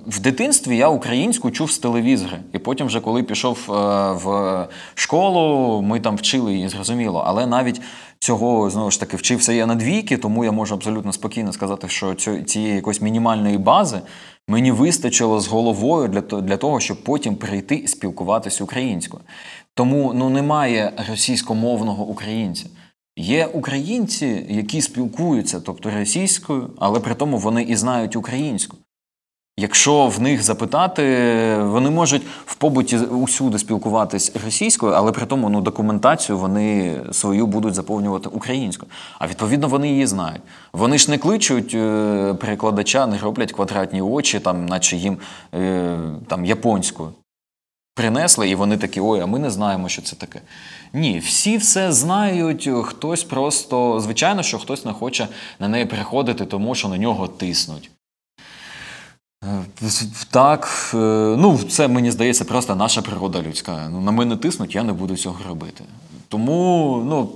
в 0.07 0.19
дитинстві 0.19 0.77
я 0.77 0.87
українську 0.87 1.51
чув 1.51 1.71
з 1.71 1.77
телевізора. 1.77 2.39
І 2.53 2.59
потім, 2.59 2.87
вже 2.87 2.99
коли 2.99 3.23
пішов 3.23 3.57
е, 3.69 3.73
в 4.11 4.67
школу, 4.95 5.81
ми 5.81 5.99
там 5.99 6.15
вчили 6.15 6.53
її, 6.53 6.69
зрозуміло. 6.69 7.23
Але 7.27 7.47
навіть 7.47 7.81
цього 8.19 8.69
знову 8.69 8.91
ж 8.91 8.99
таки 8.99 9.17
вчився 9.17 9.53
я 9.53 9.65
на 9.65 9.75
двійки, 9.75 10.17
тому 10.17 10.45
я 10.45 10.51
можу 10.51 10.75
абсолютно 10.75 11.13
спокійно 11.13 11.53
сказати, 11.53 11.89
що 11.89 12.13
цієї 12.45 12.75
якоїсь 12.75 13.01
мінімальної 13.01 13.57
бази 13.57 14.01
мені 14.47 14.71
вистачило 14.71 15.39
з 15.39 15.47
головою 15.47 16.07
для 16.07 16.21
для 16.41 16.57
того, 16.57 16.79
щоб 16.79 17.03
потім 17.03 17.35
прийти 17.35 17.75
і 17.75 17.87
спілкуватися 17.87 18.63
українською. 18.63 19.23
Тому 19.73 20.13
ну 20.15 20.29
немає 20.29 20.93
російськомовного 21.09 22.03
українця. 22.03 22.65
Є 23.17 23.45
українці, 23.45 24.45
які 24.49 24.81
спілкуються, 24.81 25.59
тобто 25.59 25.91
російською, 25.91 26.69
але 26.79 26.99
при 26.99 27.15
тому 27.15 27.37
вони 27.37 27.63
і 27.63 27.75
знають 27.75 28.15
українську. 28.15 28.77
Якщо 29.57 30.07
в 30.07 30.21
них 30.21 30.43
запитати, 30.43 31.03
вони 31.57 31.89
можуть 31.89 32.21
в 32.45 32.55
побуті 32.55 32.97
усюди 32.97 33.59
спілкуватись 33.59 34.31
російською, 34.45 34.93
але 34.93 35.11
при 35.11 35.25
тому 35.25 35.49
ну, 35.49 35.61
документацію 35.61 36.37
вони 36.37 36.99
свою 37.11 37.47
будуть 37.47 37.73
заповнювати 37.73 38.29
українською. 38.29 38.91
А 39.19 39.27
відповідно 39.27 39.67
вони 39.67 39.89
її 39.89 40.07
знають. 40.07 40.41
Вони 40.73 40.97
ж 40.97 41.11
не 41.11 41.17
кличуть 41.17 41.73
е, 41.73 42.33
перекладача, 42.33 43.07
не 43.07 43.17
роблять 43.17 43.51
квадратні 43.51 44.01
очі, 44.01 44.39
там, 44.39 44.65
наче 44.65 44.97
їм 44.97 45.17
е, 45.53 45.97
там, 46.27 46.45
японською. 46.45 47.09
Принесли, 47.93 48.49
і 48.49 48.55
вони 48.55 48.77
такі, 48.77 49.01
ой, 49.01 49.19
а 49.19 49.25
ми 49.25 49.39
не 49.39 49.49
знаємо, 49.49 49.89
що 49.89 50.01
це 50.01 50.15
таке. 50.15 50.41
Ні, 50.93 51.19
всі 51.19 51.57
все 51.57 51.91
знають, 51.91 52.69
хтось 52.83 53.23
просто, 53.23 53.99
звичайно, 53.99 54.43
що 54.43 54.59
хтось 54.59 54.85
не 54.85 54.93
хоче 54.93 55.27
на 55.59 55.67
неї 55.67 55.85
приходити, 55.85 56.45
тому 56.45 56.75
що 56.75 56.87
на 56.87 56.97
нього 56.97 57.27
тиснуть. 57.27 57.91
Е, 59.43 59.63
Так, 60.29 60.91
е, 60.93 60.97
ну 61.37 61.59
це 61.69 61.87
мені 61.87 62.11
здається 62.11 62.45
просто 62.45 62.75
наша 62.75 63.01
природа 63.01 63.41
людська. 63.41 63.89
Ну, 63.91 64.01
на 64.01 64.11
мене 64.11 64.37
тиснуть, 64.37 64.75
я 64.75 64.83
не 64.83 64.93
буду 64.93 65.15
цього 65.15 65.37
робити. 65.47 65.83
Тому, 66.27 67.03
ну, 67.05 67.29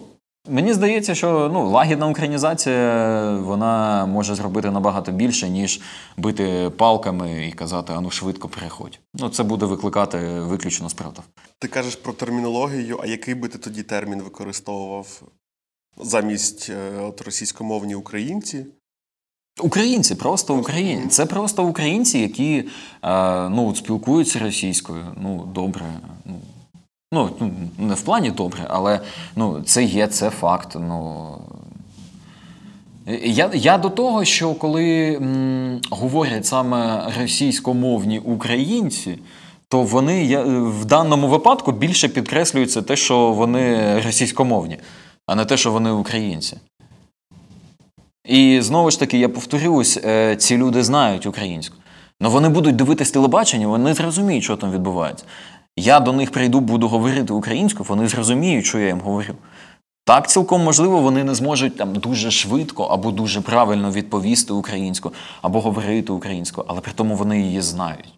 мені 0.47 0.73
здається, 0.73 1.15
що 1.15 1.49
ну, 1.53 1.69
лагідна 1.69 2.07
українізація 2.07 3.31
вона 3.41 4.05
може 4.05 4.35
зробити 4.35 4.71
набагато 4.71 5.11
більше, 5.11 5.49
ніж 5.49 5.81
бити 6.17 6.71
палками 6.77 7.47
і 7.47 7.51
казати, 7.51 7.93
а 7.95 8.01
ну 8.01 8.11
швидко 8.11 8.49
переходь. 8.49 8.99
Ну, 9.13 9.29
це 9.29 9.43
буде 9.43 9.65
викликати 9.65 10.17
виключно 10.39 10.89
спротив. 10.89 11.23
Ти 11.59 11.67
кажеш 11.67 11.95
про 11.95 12.13
термінологію, 12.13 12.99
а 13.03 13.05
який 13.05 13.35
би 13.35 13.47
ти 13.47 13.57
тоді 13.57 13.83
термін 13.83 14.21
використовував 14.21 15.21
замість 15.97 16.69
е, 16.69 17.01
от 17.01 17.21
російськомовні 17.21 17.95
українці? 17.95 18.65
Українці, 19.61 20.15
просто 20.15 20.55
українці. 20.55 21.09
Це 21.09 21.25
просто 21.25 21.63
українці, 21.63 22.19
які 22.19 22.69
е, 23.03 23.49
ну, 23.49 23.75
спілкуються 23.75 24.39
російською. 24.39 25.05
Ну, 25.21 25.45
добре. 25.53 25.85
Ну, 26.25 26.35
ну, 27.15 27.29
ну, 27.39 27.51
не 27.77 27.93
в 27.93 28.01
плані 28.01 28.31
добре, 28.31 28.65
але 28.69 28.99
ну, 29.35 29.61
це 29.65 29.83
є, 29.83 30.07
це 30.07 30.29
факт. 30.29 30.77
Ну, 30.79 31.25
я, 33.23 33.49
я 33.53 33.77
до 33.77 33.89
того, 33.89 34.25
що 34.25 34.53
коли 34.53 35.13
м, 35.15 35.81
говорять 35.89 36.45
саме 36.45 37.11
російськомовні 37.21 38.19
українці, 38.19 39.17
то 39.67 39.81
вони 39.81 40.25
я, 40.25 40.41
в 40.81 40.85
даному 40.85 41.27
випадку 41.27 41.71
більше 41.71 42.07
підкреслюється 42.07 42.81
те, 42.81 42.95
що 42.95 43.31
вони 43.31 43.99
російськомовні, 44.01 44.77
а 45.27 45.35
не 45.35 45.45
те, 45.45 45.57
що 45.57 45.71
вони 45.71 45.91
українці. 45.91 46.57
І 48.25 48.61
знову 48.61 48.91
ж 48.91 48.99
таки, 48.99 49.17
я 49.17 49.29
повторюсь, 49.29 49.99
е, 50.05 50.35
ці 50.35 50.57
люди 50.57 50.83
знають 50.83 51.25
українську. 51.25 51.75
Але 52.21 52.29
вони 52.29 52.49
будуть 52.49 52.75
дивитись 52.75 53.11
телебачення, 53.11 53.67
вони 53.67 53.93
зрозуміють, 53.93 54.43
що 54.43 54.55
там 54.55 54.71
відбувається. 54.71 55.25
Я 55.77 55.99
до 55.99 56.13
них 56.13 56.31
прийду, 56.31 56.59
буду 56.59 56.87
говорити 56.87 57.33
українською, 57.33 57.85
вони 57.89 58.07
зрозуміють, 58.07 58.65
що 58.65 58.79
я 58.79 58.87
їм 58.87 58.99
говорю. 58.99 59.35
Так, 60.05 60.29
цілком 60.29 60.63
можливо, 60.63 60.99
вони 60.99 61.23
не 61.23 61.35
зможуть 61.35 61.77
там 61.77 61.95
дуже 61.95 62.31
швидко 62.31 62.83
або 62.83 63.11
дуже 63.11 63.41
правильно 63.41 63.91
відповісти 63.91 64.53
українською, 64.53 65.15
або 65.41 65.61
говорити 65.61 66.13
українською, 66.13 66.65
але 66.69 66.81
при 66.81 66.91
тому 66.91 67.15
вони 67.15 67.41
її 67.41 67.61
знають. 67.61 68.13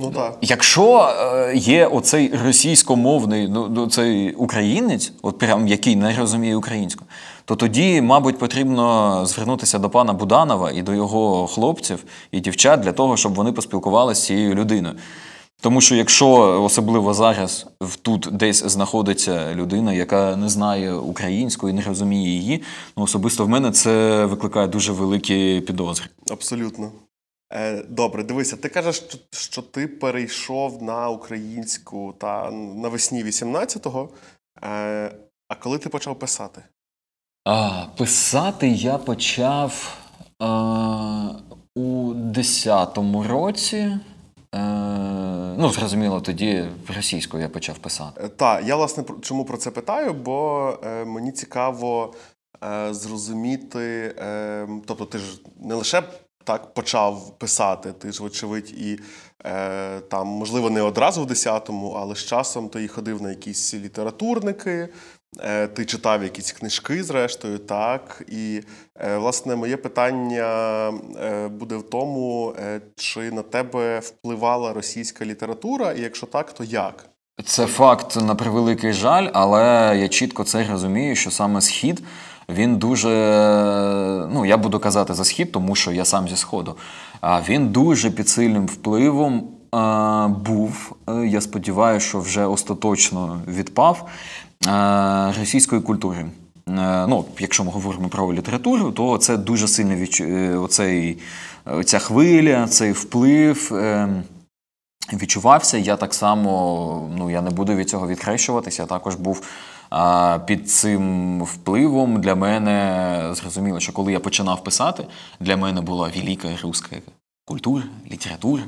Ну 0.00 0.10
так. 0.10 0.38
Якщо 0.40 1.14
е, 1.20 1.56
є 1.56 1.86
оцей 1.86 2.32
російськомовний, 2.44 3.48
ну, 3.48 3.68
ну, 3.70 3.86
цей 3.86 4.32
українець, 4.34 5.12
от 5.22 5.38
прям 5.38 5.68
який 5.68 5.96
не 5.96 6.16
розуміє 6.16 6.56
українську, 6.56 7.04
то 7.44 7.56
тоді, 7.56 8.02
мабуть, 8.02 8.38
потрібно 8.38 9.26
звернутися 9.26 9.78
до 9.78 9.90
пана 9.90 10.12
Буданова 10.12 10.70
і 10.70 10.82
до 10.82 10.94
його 10.94 11.46
хлопців 11.46 12.04
і 12.32 12.40
дівчат 12.40 12.80
для 12.80 12.92
того, 12.92 13.16
щоб 13.16 13.34
вони 13.34 13.52
поспілкувалися 13.52 14.20
з 14.20 14.24
цією 14.24 14.54
людиною. 14.54 14.94
Тому 15.60 15.80
що 15.80 15.94
якщо 15.94 16.28
особливо 16.62 17.14
зараз 17.14 17.66
тут 18.02 18.28
десь 18.32 18.64
знаходиться 18.64 19.54
людина, 19.54 19.92
яка 19.92 20.36
не 20.36 20.48
знає 20.48 20.94
українську 20.94 21.68
і 21.68 21.72
не 21.72 21.82
розуміє 21.82 22.30
її, 22.30 22.62
ну 22.96 23.04
особисто 23.04 23.44
в 23.44 23.48
мене 23.48 23.70
це 23.70 24.24
викликає 24.24 24.66
дуже 24.66 24.92
великі 24.92 25.60
підозри. 25.60 26.06
Абсолютно. 26.30 26.92
Е, 27.52 27.82
добре, 27.88 28.24
дивися, 28.24 28.56
ти 28.56 28.68
кажеш, 28.68 28.96
що, 28.96 29.18
що 29.30 29.62
ти 29.62 29.88
перейшов 29.88 30.82
на 30.82 31.08
українську 31.08 32.14
та 32.18 32.50
навесні 32.50 33.24
18-го. 33.24 34.08
Е, 34.64 35.14
а 35.48 35.54
коли 35.54 35.78
ти 35.78 35.88
почав 35.88 36.18
писати? 36.18 36.62
А, 37.44 37.86
писати 37.96 38.68
я 38.68 38.98
почав 38.98 39.98
а, 40.38 41.30
у 41.74 42.14
10-му 42.14 43.22
році. 43.22 43.98
Е, 44.54 45.17
ну, 45.58 45.70
зрозуміло, 45.70 46.20
тоді 46.20 46.64
російською 46.96 47.42
я 47.42 47.48
почав 47.48 47.78
писати. 47.78 48.28
Так, 48.28 48.64
я 48.66 48.76
власне 48.76 49.04
чому 49.22 49.44
про 49.44 49.56
це 49.56 49.70
питаю, 49.70 50.14
бо 50.14 50.72
е, 50.84 51.04
мені 51.04 51.32
цікаво 51.32 52.14
е, 52.64 52.94
зрозуміти. 52.94 54.14
Е, 54.18 54.68
тобто, 54.86 55.04
ти 55.04 55.18
ж 55.18 55.40
не 55.60 55.74
лише 55.74 56.02
так 56.48 56.74
почав 56.74 57.38
писати, 57.38 57.92
ти 57.92 58.12
ж, 58.12 58.22
вочевидь, 58.22 58.70
і 58.70 58.98
е, 59.44 60.00
там, 60.00 60.26
можливо, 60.26 60.70
не 60.70 60.82
одразу 60.82 61.24
в 61.24 61.30
10-му, 61.30 61.90
але 61.90 62.14
з 62.14 62.24
часом 62.24 62.68
ти 62.68 62.88
ходив 62.88 63.22
на 63.22 63.30
якісь 63.30 63.74
літературники, 63.74 64.70
е, 64.70 64.88
ти 65.74 65.84
читав 65.84 66.22
якісь 66.22 66.52
книжки, 66.52 67.04
зрештою, 67.04 67.58
так. 67.58 68.22
І, 68.28 68.60
е, 69.00 69.16
власне, 69.16 69.56
моє 69.56 69.76
питання 69.76 70.88
е, 71.22 71.48
буде 71.48 71.76
в 71.76 71.82
тому, 71.82 72.54
е, 72.58 72.80
чи 72.96 73.30
на 73.30 73.42
тебе 73.42 73.98
впливала 73.98 74.72
російська 74.72 75.24
література, 75.24 75.92
і 75.92 76.00
якщо 76.00 76.26
так, 76.26 76.52
то 76.52 76.64
як? 76.64 77.04
Це 77.44 77.66
факт 77.66 78.16
на 78.16 78.34
превеликий 78.34 78.92
жаль, 78.92 79.28
але 79.32 79.96
я 80.00 80.08
чітко 80.08 80.44
це 80.44 80.66
розумію, 80.70 81.16
що 81.16 81.30
саме 81.30 81.60
схід 81.60 82.02
він 82.48 82.76
дуже. 82.76 83.08
Ну, 84.32 84.44
я 84.46 84.56
буду 84.56 84.78
казати 84.78 85.14
за 85.14 85.24
схід, 85.24 85.52
тому 85.52 85.74
що 85.74 85.92
я 85.92 86.04
сам 86.04 86.28
зі 86.28 86.36
сходу. 86.36 86.76
Він 87.48 87.68
дуже 87.68 88.10
під 88.10 88.28
сильним 88.28 88.66
впливом 88.66 89.48
е, 89.74 90.28
був. 90.28 90.96
е, 91.08 91.26
Я 91.26 91.40
сподіваюся, 91.40 92.06
що 92.06 92.20
вже 92.20 92.46
остаточно 92.46 93.40
відпав 93.48 94.06
е, 94.06 94.10
російської 95.38 95.80
культури. 95.82 96.18
Е, 96.68 97.06
Ну, 97.08 97.24
якщо 97.38 97.64
ми 97.64 97.70
говоримо 97.70 98.08
про 98.08 98.34
літературу, 98.34 98.92
то 98.92 99.18
це 99.18 99.36
дуже 99.36 99.68
сильно 99.68 99.96
відчу... 99.96 100.24
е, 100.24 100.56
оцей, 100.56 101.18
ця 101.84 101.98
хвиля, 101.98 102.66
цей 102.68 102.92
вплив. 102.92 103.70
е, 103.74 104.08
відчувався. 105.12 105.78
Я 105.78 105.96
так 105.96 106.14
само, 106.14 107.10
ну 107.18 107.30
я 107.30 107.42
не 107.42 107.50
буду 107.50 107.74
від 107.74 107.88
цього 107.90 108.08
відхрещуватися. 108.08 108.82
Я 108.82 108.86
також 108.86 109.14
був 109.14 109.42
під 110.46 110.70
цим 110.70 111.42
впливом. 111.42 112.20
Для 112.20 112.34
мене 112.34 113.30
зрозуміло, 113.32 113.80
що 113.80 113.92
коли 113.92 114.12
я 114.12 114.20
починав 114.20 114.64
писати, 114.64 115.04
для 115.40 115.56
мене 115.56 115.80
була 115.80 116.10
велика 116.16 116.48
руська 116.62 116.96
культура, 117.44 117.84
література. 118.10 118.62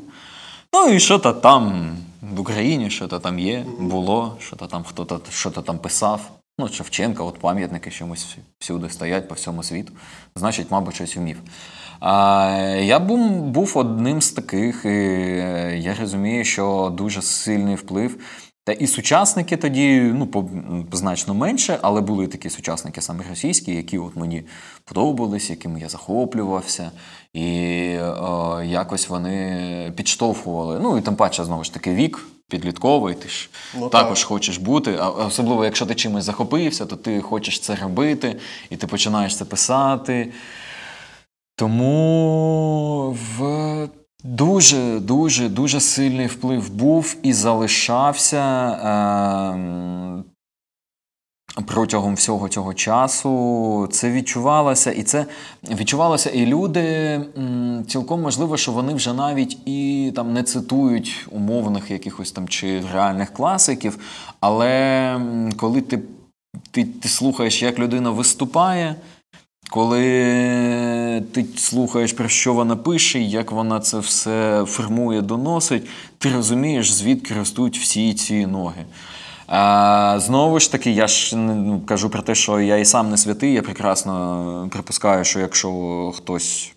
Ну 0.75 0.89
і 0.89 1.01
що 1.01 1.19
то 1.19 1.33
там 1.33 1.97
в 2.23 2.41
Україні, 2.41 2.91
що 2.91 3.09
то 3.09 3.19
там 3.19 3.39
є, 3.39 3.67
було, 3.79 4.37
що 4.41 4.57
то 4.57 4.67
там 4.67 4.85
хто-то 4.85 5.21
що 5.31 5.51
то 5.51 5.63
там 5.63 5.79
писав. 5.79 6.31
Ну, 6.59 6.69
Шевченка, 6.69 7.23
от 7.23 7.39
пам'ятники 7.39 7.91
чомусь 7.91 8.37
всюди 8.59 8.91
стоять 8.91 9.29
по 9.29 9.35
всьому 9.35 9.63
світу. 9.63 9.93
Значить, 10.37 10.71
мабуть, 10.71 10.95
щось 10.95 11.17
вмів. 11.17 11.37
А, 12.01 12.49
я 12.81 12.99
був, 12.99 13.79
одним 13.79 14.23
з 14.23 14.33
таких, 14.33 14.85
і 14.85 14.89
я 15.81 15.97
розумію, 16.01 16.45
що 16.45 16.93
дуже 16.97 17.23
сильний 17.23 17.75
вплив. 17.75 18.17
Та 18.71 18.75
і 18.75 18.87
сучасники 18.87 19.57
тоді 19.57 20.01
ну, 20.01 20.27
по, 20.27 20.49
значно 20.93 21.35
менше, 21.35 21.79
але 21.83 22.01
були 22.01 22.27
такі 22.27 22.51
сучасники 22.51 23.01
саме 23.01 23.25
російські, 23.31 23.75
які 23.75 23.99
от 23.99 24.17
мені 24.17 24.43
подобались, 24.85 25.51
якими 25.51 25.81
я 25.81 25.89
захоплювався. 25.89 26.91
І 27.33 27.47
е, 27.47 28.03
якось 28.65 29.09
вони 29.09 29.93
підштовхували. 29.97 30.81
Ну 30.83 30.99
і 30.99 31.01
тим 31.01 31.17
паче, 31.17 31.45
знову 31.45 31.65
ж 31.65 31.75
таки, 31.75 31.95
вік 31.95 32.27
підлітковий, 32.51 33.15
ти 33.15 33.29
ж 33.29 33.49
Ну, 33.79 33.89
також 33.89 34.19
так. 34.19 34.29
хочеш 34.29 34.59
бути. 34.59 34.97
А 35.01 35.09
особливо, 35.11 35.65
якщо 35.65 35.87
ти 35.87 35.95
чимось 35.95 36.25
захопився, 36.25 36.87
то 36.87 36.97
ти 36.97 37.21
хочеш 37.21 37.61
це 37.61 37.75
робити, 37.75 38.37
і 38.71 38.77
ти 38.77 38.87
починаєш 38.87 39.37
це 39.37 39.45
писати. 39.45 40.33
Тому 41.57 43.17
в 43.39 43.89
дуже, 44.25 45.01
дуже, 45.01 45.49
дуже 45.49 45.81
сильний 45.81 46.27
вплив 46.27 46.71
був 46.71 47.17
і 47.23 47.33
залишався 47.33 48.43
ем, 49.55 50.25
протягом 51.67 52.15
всього 52.15 52.49
цього 52.49 52.75
часу. 52.75 53.89
Це 53.93 54.11
відчувалося, 54.11 54.93
і 54.93 55.03
це 55.03 55.27
відчувалося, 55.71 56.31
і 56.31 56.47
люди 56.47 57.21
цілком 57.89 58.23
можливо, 58.23 58.57
що 58.57 58.73
вони 58.73 58.95
вже 58.95 59.13
навіть 59.13 59.59
і 59.69 60.13
там 60.17 60.33
не 60.33 60.43
цитують 60.43 61.27
умовних 61.31 61.91
якихось 61.91 62.33
там 62.33 62.49
чи 62.49 62.83
реальних 62.93 63.33
класиків. 63.33 63.99
Але 64.41 65.21
коли 65.57 65.81
ти, 65.81 66.03
ти, 66.71 66.85
ти 66.85 67.09
слухаєш, 67.09 67.62
як 67.62 67.79
людина 67.79 68.11
виступає. 68.11 68.97
Коли 69.71 70.01
ти 71.33 71.47
слухаєш, 71.57 72.12
про 72.12 72.29
що 72.29 72.55
вона 72.55 72.77
пише, 72.77 73.18
як 73.18 73.53
вона 73.53 73.81
це 73.81 73.99
все 73.99 74.64
формує, 74.66 75.21
доносить, 75.21 75.89
ти 76.18 76.33
розумієш, 76.33 76.93
звідки 76.93 77.35
ростуть 77.35 77.79
всі 77.79 78.14
ці 78.14 78.47
ноги. 78.47 78.85
А, 79.47 80.18
знову 80.21 80.61
ж 80.61 80.73
таки, 80.73 80.91
я 80.91 81.07
ж 81.09 81.37
ну, 81.37 81.83
кажу 81.87 82.11
про 82.11 82.23
те, 82.23 82.35
що 82.35 82.61
я 82.61 82.77
і 82.77 82.85
сам 82.85 83.11
не 83.11 83.16
святий, 83.16 83.53
я 83.53 83.62
прекрасно 83.62 84.68
припускаю, 84.73 85.25
що 85.25 85.41
якщо 85.41 86.12
хтось 86.16 86.73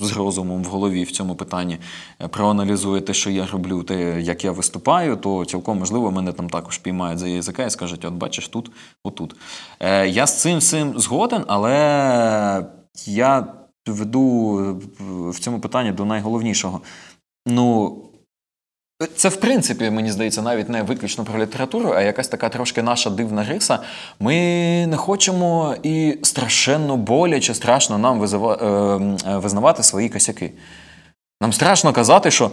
з 0.00 0.12
розумом 0.12 0.62
в 0.62 0.66
голові 0.66 1.04
в 1.04 1.12
цьому 1.12 1.34
питанні 1.34 1.78
е, 2.22 2.28
проаналізує 2.28 3.00
те, 3.00 3.14
що 3.14 3.30
я 3.30 3.46
роблю, 3.46 3.82
те, 3.82 4.20
як 4.20 4.44
я 4.44 4.52
виступаю, 4.52 5.16
то 5.16 5.44
цілком 5.44 5.78
можливо 5.78 6.10
мене 6.10 6.32
там 6.32 6.50
також 6.50 6.78
піймають 6.78 7.18
за 7.18 7.28
язика 7.28 7.64
і 7.64 7.70
скажуть: 7.70 8.04
от 8.04 8.14
бачиш 8.14 8.48
тут, 8.48 8.70
отут. 9.04 9.36
Е, 9.80 10.08
Я 10.08 10.26
з 10.26 10.40
цим 10.40 10.58
всім 10.58 10.98
згоден, 10.98 11.44
але 11.48 12.66
я 13.06 13.54
веду 13.86 14.54
в 15.30 15.38
цьому 15.38 15.60
питанні 15.60 15.92
до 15.92 16.04
найголовнішого. 16.04 16.80
Ну, 17.46 18.02
це, 19.16 19.28
в 19.28 19.36
принципі, 19.36 19.90
мені 19.90 20.10
здається, 20.12 20.42
навіть 20.42 20.68
не 20.68 20.82
виключно 20.82 21.24
про 21.24 21.40
літературу, 21.40 21.92
а 21.96 22.02
якась 22.02 22.28
така 22.28 22.48
трошки 22.48 22.82
наша 22.82 23.10
дивна 23.10 23.44
риса. 23.44 23.78
Ми 24.20 24.34
не 24.86 24.96
хочемо 24.96 25.74
і 25.82 26.18
страшенно 26.22 26.96
боляче, 26.96 27.54
страшно 27.54 27.98
нам 27.98 28.18
визива, 28.18 28.54
е, 29.26 29.36
визнавати 29.36 29.82
свої 29.82 30.08
косяки. 30.08 30.52
Нам 31.40 31.52
страшно 31.52 31.92
казати, 31.92 32.30
що 32.30 32.50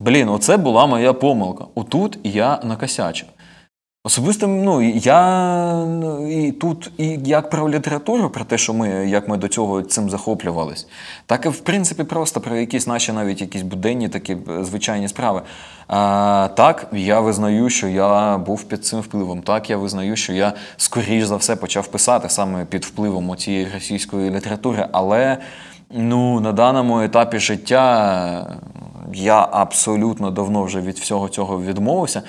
блін, 0.00 0.28
оце 0.28 0.56
була 0.56 0.86
моя 0.86 1.12
помилка. 1.12 1.64
Отут 1.74 2.18
я 2.24 2.60
накосячив. 2.64 3.28
Особисто, 4.06 4.46
ну, 4.46 4.82
я 4.96 5.86
і 6.30 6.52
тут 6.52 6.90
і 6.98 7.18
як 7.24 7.50
про 7.50 7.70
літературу, 7.70 8.30
про 8.30 8.44
те, 8.44 8.58
що 8.58 8.74
ми, 8.74 8.88
як 8.88 9.28
ми 9.28 9.36
до 9.36 9.48
цього 9.48 9.82
цим 9.82 10.10
захоплювались, 10.10 10.86
так 11.26 11.46
і 11.46 11.48
в 11.48 11.60
принципі 11.60 12.04
просто 12.04 12.40
про 12.40 12.56
якісь 12.56 12.86
наші 12.86 13.12
навіть 13.12 13.40
якісь 13.40 13.62
буденні 13.62 14.08
такі 14.08 14.32
е, 14.32 14.64
звичайні 14.64 15.08
справи. 15.08 15.42
А, 15.88 16.48
Так, 16.56 16.86
я 16.92 17.20
визнаю, 17.20 17.70
що 17.70 17.88
я 17.88 18.38
був 18.38 18.62
під 18.62 18.84
цим 18.84 19.00
впливом. 19.00 19.42
Так, 19.42 19.70
я 19.70 19.76
визнаю, 19.76 20.16
що 20.16 20.32
я 20.32 20.52
скоріш 20.76 21.24
за 21.24 21.36
все 21.36 21.56
почав 21.56 21.86
писати 21.86 22.28
саме 22.28 22.64
під 22.64 22.84
впливом 22.84 23.36
цієї 23.36 23.68
російської 23.74 24.30
літератури, 24.30 24.88
але 24.92 25.38
ну, 25.90 26.40
на 26.40 26.52
даному 26.52 27.00
етапі 27.00 27.38
життя 27.38 28.58
я 29.14 29.48
абсолютно 29.52 30.30
давно 30.30 30.64
вже 30.64 30.80
від 30.80 30.98
всього 30.98 31.28
цього 31.28 31.62
відмовився. 31.62 32.22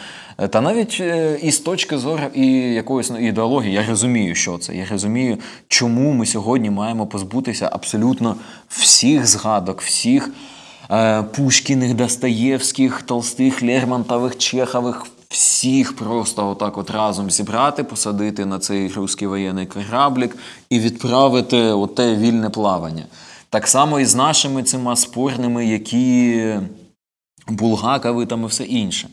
Та 0.49 0.61
навіть 0.61 0.97
е, 1.01 1.39
із 1.41 1.59
точки 1.59 1.97
зору 1.97 2.23
і 2.33 2.47
якоїсь 2.57 3.09
ну, 3.09 3.27
ідеології 3.27 3.73
я 3.73 3.85
розумію, 3.89 4.35
що 4.35 4.57
це. 4.57 4.75
Я 4.75 4.85
розумію, 4.91 5.37
чому 5.67 6.13
ми 6.13 6.25
сьогодні 6.25 6.69
маємо 6.69 7.07
позбутися 7.07 7.69
абсолютно 7.71 8.35
всіх 8.69 9.27
згадок, 9.27 9.81
всіх 9.81 10.29
е, 10.91 11.23
Пушкіних, 11.23 11.93
Достоєвських, 11.93 13.01
Толстих, 13.01 13.63
Лермонтових, 13.63 14.37
Чехових. 14.37 15.05
Всіх 15.29 15.95
просто 15.95 16.49
отак 16.49 16.77
от 16.77 16.89
разом 16.89 17.31
зібрати, 17.31 17.83
посадити 17.83 18.45
на 18.45 18.59
цей 18.59 18.87
русський 18.87 19.27
воєнний 19.27 19.65
кораблік 19.65 20.37
і 20.69 20.79
відправити 20.79 21.57
оте 21.57 22.15
вільне 22.15 22.49
плавання. 22.49 23.03
Так 23.49 23.67
само 23.67 23.99
і 23.99 24.05
з 24.05 24.15
нашими 24.15 24.63
цими 24.63 24.95
спорними, 24.95 25.65
які 25.65 26.43
булгакави 27.47 28.25
там 28.25 28.43
і 28.43 28.47
все 28.47 28.63
інше. 28.63 29.09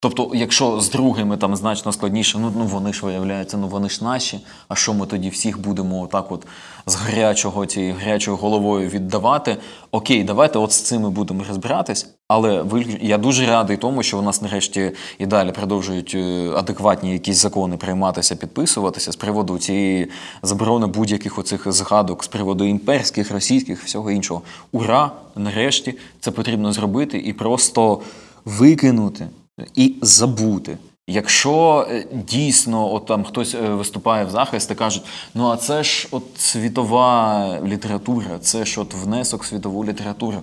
Тобто, 0.00 0.30
якщо 0.34 0.80
з 0.80 0.90
другими 0.90 1.36
там 1.36 1.56
значно 1.56 1.92
складніше, 1.92 2.38
ну 2.38 2.52
ну 2.56 2.64
вони 2.64 2.92
ж 2.92 3.06
виявляються, 3.06 3.56
ну 3.56 3.68
вони 3.68 3.88
ж 3.88 4.04
наші. 4.04 4.40
А 4.68 4.74
що 4.74 4.94
ми 4.94 5.06
тоді 5.06 5.28
всіх 5.28 5.60
будемо 5.60 6.02
отак 6.02 6.32
от 6.32 6.46
з 6.86 6.94
гарячого 6.94 7.66
цією 7.66 7.94
гарячою 8.00 8.36
головою 8.36 8.88
віддавати? 8.88 9.56
Окей, 9.90 10.24
давайте 10.24 10.58
от 10.58 10.72
з 10.72 10.80
цими 10.80 11.10
будемо 11.10 11.44
розбиратись. 11.48 12.06
Але 12.28 12.64
я 13.00 13.18
дуже 13.18 13.46
радий 13.46 13.76
тому, 13.76 14.02
що 14.02 14.18
у 14.18 14.22
нас 14.22 14.42
нарешті 14.42 14.92
і 15.18 15.26
далі 15.26 15.52
продовжують 15.52 16.12
е, 16.14 16.50
адекватні 16.56 17.12
якісь 17.12 17.36
закони 17.36 17.76
прийматися, 17.76 18.36
підписуватися 18.36 19.12
з 19.12 19.16
приводу 19.16 19.58
цієї 19.58 20.10
заборони 20.42 20.86
будь-яких 20.86 21.38
оцих 21.38 21.72
згадок, 21.72 22.24
з 22.24 22.28
приводу 22.28 22.64
імперських, 22.64 23.30
російських, 23.30 23.84
всього 23.84 24.10
іншого. 24.10 24.42
Ура! 24.72 25.10
Нарешті 25.36 25.94
це 26.20 26.30
потрібно 26.30 26.72
зробити 26.72 27.18
і 27.18 27.32
просто 27.32 28.00
викинути 28.44 29.28
і 29.74 29.94
забути. 30.02 30.78
Якщо 31.10 31.86
е, 31.90 32.06
дійсно 32.12 32.94
от 32.94 33.06
там 33.06 33.24
хтось 33.24 33.54
е, 33.54 33.60
виступає 33.60 34.24
в 34.24 34.30
захист 34.30 34.70
і 34.70 34.74
кажуть, 34.74 35.02
ну 35.34 35.48
а 35.48 35.56
це 35.56 35.82
ж 35.82 36.08
от 36.10 36.24
світова 36.36 37.60
література, 37.64 38.38
це 38.40 38.64
ж 38.64 38.80
от 38.80 38.94
внесок 38.94 39.42
в 39.42 39.46
світову 39.46 39.84
літературу. 39.84 40.42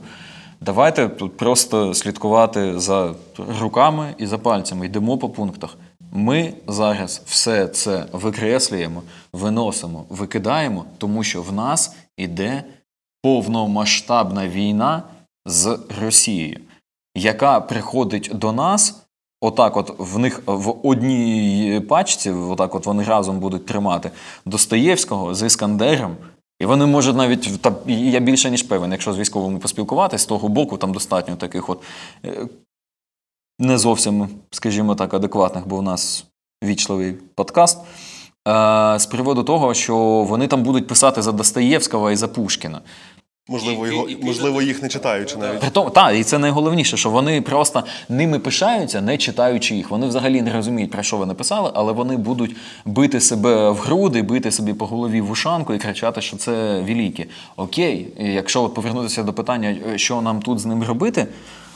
Давайте 0.62 1.10
тут 1.10 1.38
просто 1.38 1.94
слідкувати 1.94 2.80
за 2.80 3.14
руками 3.60 4.16
і 4.18 4.26
за 4.26 4.38
пальцями, 4.38 4.86
йдемо 4.86 5.18
по 5.18 5.30
пунктах. 5.30 5.78
Ми 6.12 6.54
зараз 6.68 7.22
все 7.26 7.68
це 7.68 8.06
викреслюємо, 8.12 9.04
виносимо, 9.34 10.06
викидаємо, 10.10 10.86
тому 10.98 11.24
що 11.24 11.42
в 11.42 11.54
нас 11.54 11.96
іде 12.18 12.64
повномасштабна 13.22 14.48
війна 14.48 15.04
з 15.46 15.80
Росією, 16.02 16.60
яка 17.16 17.62
приходить 17.62 18.32
до 18.34 18.52
нас. 18.52 19.05
Отак, 19.42 19.78
от 19.78 19.96
в 19.98 20.18
них 20.18 20.42
в 20.46 20.88
одній 20.88 21.82
пачці, 21.90 22.32
отак 22.32 22.76
от 22.76 22.86
вони 22.86 23.04
разом 23.04 23.40
будуть 23.40 23.66
тримати 23.66 24.12
Достоєвського 24.46 25.36
з 25.36 25.46
Іскандером. 25.46 26.18
І 26.60 26.66
вони 26.66 26.86
можуть 26.86 27.16
навіть, 27.16 27.62
та, 27.62 27.74
я 27.88 28.20
більше 28.20 28.52
ніж 28.52 28.64
певен, 28.64 28.92
якщо 28.92 29.14
з 29.14 29.18
військовими 29.18 29.60
поспілкуватися, 29.60 30.24
з 30.24 30.28
того 30.28 30.48
боку 30.48 30.78
там 30.78 30.94
достатньо 30.94 31.36
таких 31.36 31.70
от 31.70 31.84
е, 32.26 32.48
не 33.60 33.78
зовсім, 33.78 34.28
скажімо 34.52 34.96
так, 34.96 35.14
адекватних, 35.14 35.68
бо 35.68 35.78
в 35.78 35.82
нас 35.82 36.26
вічливий 36.64 37.14
подкаст. 37.36 37.80
Е, 38.48 39.00
з 39.00 39.06
приводу 39.06 39.44
того, 39.44 39.74
що 39.74 39.98
вони 39.98 40.48
там 40.48 40.64
будуть 40.64 40.88
писати 40.88 41.22
за 41.22 41.32
Достоєвського 41.32 42.12
і 42.12 42.16
за 42.16 42.28
Пушкіна. 42.28 42.82
Можливо, 43.50 43.88
його 43.88 44.08
можливо, 44.22 44.62
їх 44.62 44.82
не 44.82 44.90
читаючи 44.90 45.38
навіть. 45.38 45.60
Притом, 45.60 45.90
так, 45.90 46.16
і 46.16 46.24
це 46.24 46.38
найголовніше, 46.38 46.98
що 46.98 47.10
вони 47.10 47.42
просто 47.42 47.84
ними 48.10 48.40
пишаються, 48.40 49.02
не 49.02 49.18
читаючи 49.18 49.76
їх. 49.76 49.90
Вони 49.90 50.08
взагалі 50.08 50.42
не 50.42 50.54
розуміють, 50.54 50.92
про 50.92 51.04
що 51.04 51.18
ви 51.18 51.26
написали, 51.26 51.72
але 51.74 51.94
вони 51.94 52.18
будуть 52.18 52.56
бити 52.86 53.20
себе 53.20 53.70
в 53.72 53.78
груди, 53.78 54.22
бити 54.22 54.52
собі 54.52 54.74
по 54.74 54.86
голові 54.86 55.22
в 55.22 55.32
ушанку 55.32 55.74
і 55.74 55.78
кричати, 55.78 56.22
що 56.22 56.38
це 56.38 56.82
велике. 56.82 57.26
Окей, 57.56 58.08
якщо 58.20 58.64
от 58.64 58.74
повернутися 58.74 59.24
до 59.24 59.34
питання, 59.34 59.78
що 59.96 60.22
нам 60.22 60.42
тут 60.42 60.60
з 60.60 60.66
ним 60.66 60.84
робити. 60.84 61.28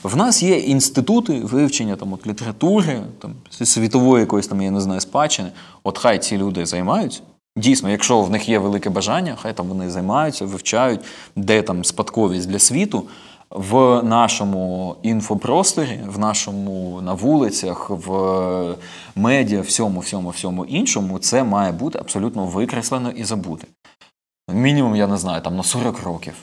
В 0.03 0.15
нас 0.15 0.43
є 0.43 0.57
інститути 0.57 1.33
вивчення 1.33 1.95
там, 1.95 2.13
от, 2.13 2.27
літератури, 2.27 3.01
там, 3.19 3.33
світової 3.49 4.21
якоїсь 4.21 4.47
там, 4.47 4.61
я 4.61 4.71
не 4.71 4.81
знаю, 4.81 5.01
спадщини. 5.01 5.49
От 5.83 5.97
хай 5.97 6.19
ці 6.19 6.37
люди 6.37 6.65
займаються. 6.65 7.21
Дійсно, 7.59 7.89
якщо 7.89 8.21
в 8.21 8.31
них 8.31 8.49
є 8.49 8.59
велике 8.59 8.89
бажання, 8.89 9.37
хай 9.41 9.53
там 9.53 9.67
вони 9.67 9.89
займаються, 9.89 10.45
вивчають, 10.45 11.01
де 11.35 11.61
там 11.61 11.83
спадковість 11.83 12.49
для 12.49 12.59
світу. 12.59 13.03
В 13.49 14.03
нашому 14.03 14.95
інфопросторі, 15.03 15.99
в 16.07 16.19
нашому 16.19 17.01
на 17.01 17.13
вулицях, 17.13 17.89
в 17.89 18.75
медіа, 19.15 19.61
всьому, 19.61 19.99
всьому, 19.99 20.29
всьому 20.29 20.65
іншому, 20.65 21.19
це 21.19 21.43
має 21.43 21.71
бути 21.71 21.99
абсолютно 21.99 22.45
викреслено 22.45 23.11
і 23.11 23.23
забути. 23.23 23.67
Мінімум, 24.53 24.95
я 24.95 25.07
не 25.07 25.17
знаю, 25.17 25.41
там 25.41 25.55
на 25.55 25.63
40 25.63 26.03
років. 26.03 26.33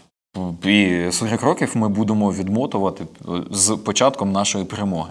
І 0.64 1.08
40 1.10 1.42
років 1.42 1.72
ми 1.74 1.88
будемо 1.88 2.32
відмотувати 2.32 3.04
з 3.50 3.76
початком 3.76 4.32
нашої 4.32 4.64
перемоги. 4.64 5.10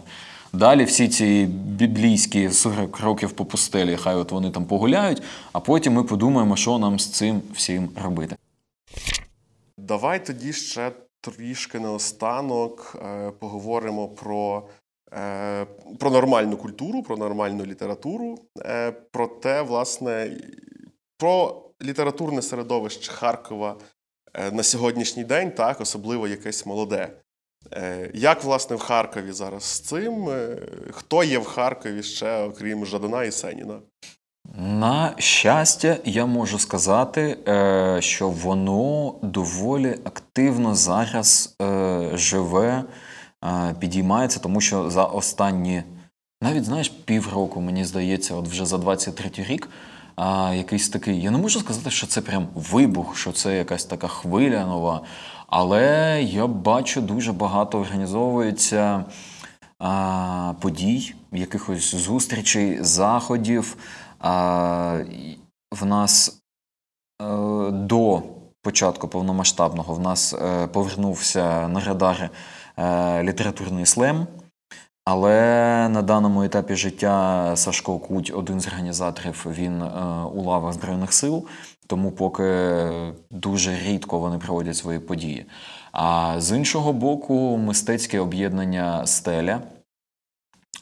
Далі 0.55 0.83
всі 0.83 1.07
ці 1.07 1.45
біблійські 1.45 2.49
40 2.49 2.99
років 2.99 3.31
по 3.31 3.45
пустелі, 3.45 3.97
хай 3.97 4.15
от 4.15 4.31
вони 4.31 4.51
там 4.51 4.65
погуляють, 4.65 5.23
а 5.53 5.59
потім 5.59 5.93
ми 5.93 6.03
подумаємо, 6.03 6.55
що 6.55 6.77
нам 6.77 6.99
з 6.99 7.11
цим 7.11 7.41
всім 7.53 7.89
робити. 8.03 8.35
Давай 9.77 10.25
тоді 10.25 10.53
ще 10.53 10.91
трішки 11.21 11.79
наостанок 11.79 12.95
е, 13.05 13.31
поговоримо 13.39 14.07
про 14.07 14.67
е, 15.13 15.65
про 15.99 16.11
нормальну 16.11 16.57
культуру, 16.57 17.03
про 17.03 17.17
нормальну 17.17 17.65
літературу, 17.65 18.39
е, 18.59 18.91
про 18.91 19.27
те, 19.27 19.61
власне, 19.61 20.37
про 21.17 21.63
літературне 21.83 22.41
середовище 22.41 23.11
Харкова 23.11 23.77
на 24.51 24.63
сьогоднішній 24.63 25.23
день, 25.23 25.51
так, 25.51 25.81
особливо 25.81 26.27
якесь 26.27 26.65
молоде. 26.65 27.09
Е, 27.73 28.11
як, 28.13 28.43
власне, 28.43 28.75
в 28.75 28.79
Харкові 28.79 29.31
зараз 29.31 29.63
з 29.63 29.79
цим? 29.79 30.29
Е, 30.29 30.57
хто 30.91 31.23
є 31.23 31.39
в 31.39 31.45
Харкові 31.45 32.03
ще, 32.03 32.43
окрім 32.43 32.85
Жадана 32.85 33.23
і 33.23 33.31
Сеніна? 33.31 33.79
На 34.57 35.13
щастя, 35.17 35.97
я 36.05 36.25
можу 36.25 36.59
сказати, 36.59 37.37
е, 37.47 37.97
що 38.01 38.29
воно 38.29 39.15
доволі 39.21 39.97
активно 40.03 40.75
зараз 40.75 41.55
живе, 42.13 42.83
підіймається, 43.79 44.39
тому 44.39 44.61
що 44.61 44.89
за 44.89 45.03
останні, 45.03 45.83
навіть 46.41 46.65
знаєш, 46.65 46.89
півроку, 46.89 47.61
мені 47.61 47.85
здається, 47.85 48.35
от 48.35 48.47
вже 48.47 48.65
за 48.65 48.77
23 48.77 49.31
рік. 49.37 49.69
А, 50.15 50.53
якийсь 50.55 50.89
такий. 50.89 51.21
Я 51.21 51.31
не 51.31 51.37
можу 51.37 51.59
сказати, 51.59 51.91
що 51.91 52.07
це 52.07 52.21
прям 52.21 52.47
вибух, 52.55 53.17
що 53.17 53.31
це 53.31 53.57
якась 53.57 53.85
така 53.85 54.07
хвиля 54.07 54.65
нова. 54.65 55.01
Але 55.47 56.21
я 56.23 56.47
бачу, 56.47 57.01
дуже 57.01 57.33
багато 57.33 57.79
організовується 57.79 59.05
а, 59.79 60.53
подій, 60.61 61.15
якихось 61.31 61.95
зустрічей, 61.95 62.83
заходів. 62.83 63.77
А, 64.19 64.99
В 65.71 65.85
нас 65.85 66.41
а, 67.19 67.25
е, 67.25 67.71
до 67.71 68.23
початку 68.61 69.07
повномасштабного 69.07 69.93
в 69.93 69.99
нас 69.99 70.33
е, 70.33 70.67
повернувся 70.67 71.67
на 71.67 71.79
радари 71.79 72.29
е, 72.77 73.23
літературний 73.23 73.85
слем. 73.85 74.27
Але 75.07 75.89
на 75.89 76.01
даному 76.01 76.43
етапі 76.43 76.75
життя 76.75 77.51
Сашко 77.55 77.99
Куть, 77.99 78.31
один 78.35 78.59
з 78.59 78.67
організаторів, 78.67 79.45
він 79.49 79.81
у 80.33 80.41
лавах 80.41 80.73
Збройних 80.73 81.13
сил, 81.13 81.45
тому 81.87 82.11
поки 82.11 82.43
дуже 83.31 83.79
рідко 83.79 84.19
вони 84.19 84.37
проводять 84.37 84.77
свої 84.77 84.99
події. 84.99 85.45
А 85.91 86.35
з 86.37 86.57
іншого 86.57 86.93
боку, 86.93 87.57
мистецьке 87.57 88.19
об'єднання 88.19 89.07
Стеля, 89.07 89.61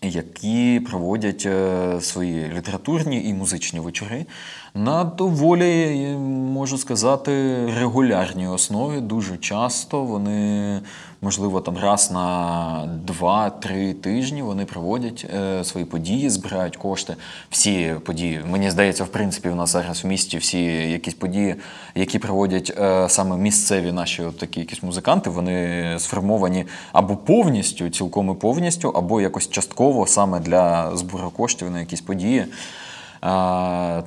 які 0.02 0.80
проводять 0.90 1.46
е, 1.46 2.02
свої 2.02 2.52
літературні 2.58 3.30
і 3.30 3.34
музичні 3.34 3.80
вечори 3.80 4.26
на 4.74 5.04
доволі, 5.04 6.06
можу 6.54 6.78
сказати, 6.78 7.32
регулярній 7.80 8.48
основі. 8.48 9.02
Дуже 9.02 9.38
часто 9.38 10.04
вони, 10.04 10.82
можливо, 11.24 11.62
там 11.62 11.78
раз 11.78 12.12
на 12.12 13.00
два-три 13.08 13.94
тижні 13.94 14.42
вони 14.42 14.66
проводять 14.66 15.26
е, 15.36 15.64
свої 15.64 15.86
події, 15.86 16.30
збирають 16.30 16.78
кошти. 16.78 17.16
Всі 17.50 17.96
події, 18.06 18.42
мені 18.50 18.72
здається, 18.72 19.04
в 19.04 19.08
принципі, 19.08 19.50
в 19.50 19.56
нас 19.56 19.70
зараз 19.70 20.04
в 20.04 20.08
місті 20.08 20.38
всі 20.38 20.64
якісь 20.92 21.14
події, 21.14 21.56
які 21.96 22.20
проводять 22.20 22.74
е, 22.78 23.10
саме 23.10 23.38
місцеві 23.38 23.92
наші 23.92 24.24
от 24.24 24.38
такі 24.38 24.60
якісь 24.60 24.84
музиканти, 24.84 25.30
вони 25.30 25.96
сформовані 26.00 26.66
або 26.92 27.16
повністю, 27.16 27.90
цілком 27.90 28.32
і 28.32 28.34
повністю, 28.34 28.90
або 28.90 29.22
якось 29.22 29.50
частково 29.50 30.08
саме 30.08 30.40
для 30.40 30.98
збору 30.98 31.30
коштів 31.30 31.72
на 31.72 31.80
якісь 31.80 32.02
події. 32.02 32.46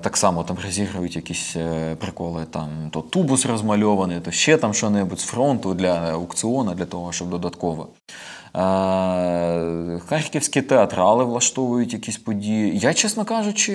Так 0.01 0.17
само 0.17 0.45
там 0.45 0.57
розігрують 0.65 1.17
якісь 1.17 1.57
е, 1.57 1.95
приколи, 1.95 2.45
там 2.51 2.69
то 2.91 3.01
тубус 3.01 3.47
розмальований, 3.47 4.21
то 4.21 4.31
ще 4.31 4.57
там 4.57 4.75
що-небудь 4.75 5.21
з 5.21 5.25
фронту 5.25 5.75
для 5.75 6.13
аукціону, 6.13 6.75
для 6.75 6.85
того, 6.85 7.13
щоб 7.13 7.31
додатково. 7.31 7.89
Харківські 10.09 10.63
театрали 10.63 11.25
влаштовують 11.25 11.93
якісь 11.93 12.17
події. 12.17 12.79
Я, 12.79 12.95
чесно 12.95 13.25
кажучи, 13.25 13.73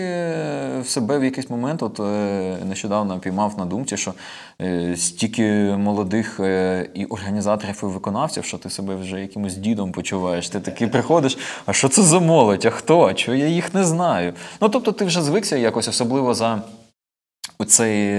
в 0.81 0.85
себе 0.85 1.19
в 1.19 1.23
якийсь 1.23 1.49
момент 1.49 1.83
от 1.83 1.99
е, 1.99 2.57
нещодавно 2.69 3.19
піймав 3.19 3.55
на 3.57 3.65
думці, 3.65 3.97
що 3.97 4.13
е, 4.61 4.95
стільки 4.97 5.43
молодих 5.77 6.39
е, 6.39 6.89
і 6.93 7.05
організаторів, 7.05 7.79
і 7.83 7.85
виконавців, 7.85 8.45
що 8.45 8.57
ти 8.57 8.69
себе 8.69 8.95
вже 8.95 9.21
якимось 9.21 9.55
дідом 9.55 9.91
почуваєш. 9.91 10.49
Ти 10.49 10.59
такий 10.59 10.87
приходиш, 10.87 11.37
а 11.65 11.73
що 11.73 11.89
це 11.89 12.01
за 12.01 12.19
молодь? 12.19 12.65
А 12.65 12.69
хто? 12.69 13.13
Чого 13.13 13.37
я 13.37 13.47
їх 13.47 13.73
не 13.73 13.83
знаю? 13.83 14.33
Ну 14.61 14.69
тобто, 14.69 14.91
ти 14.91 15.05
вже 15.05 15.21
звикся 15.21 15.57
якось 15.57 15.87
особливо 15.87 16.33
за 16.33 16.61
цей 17.65 18.15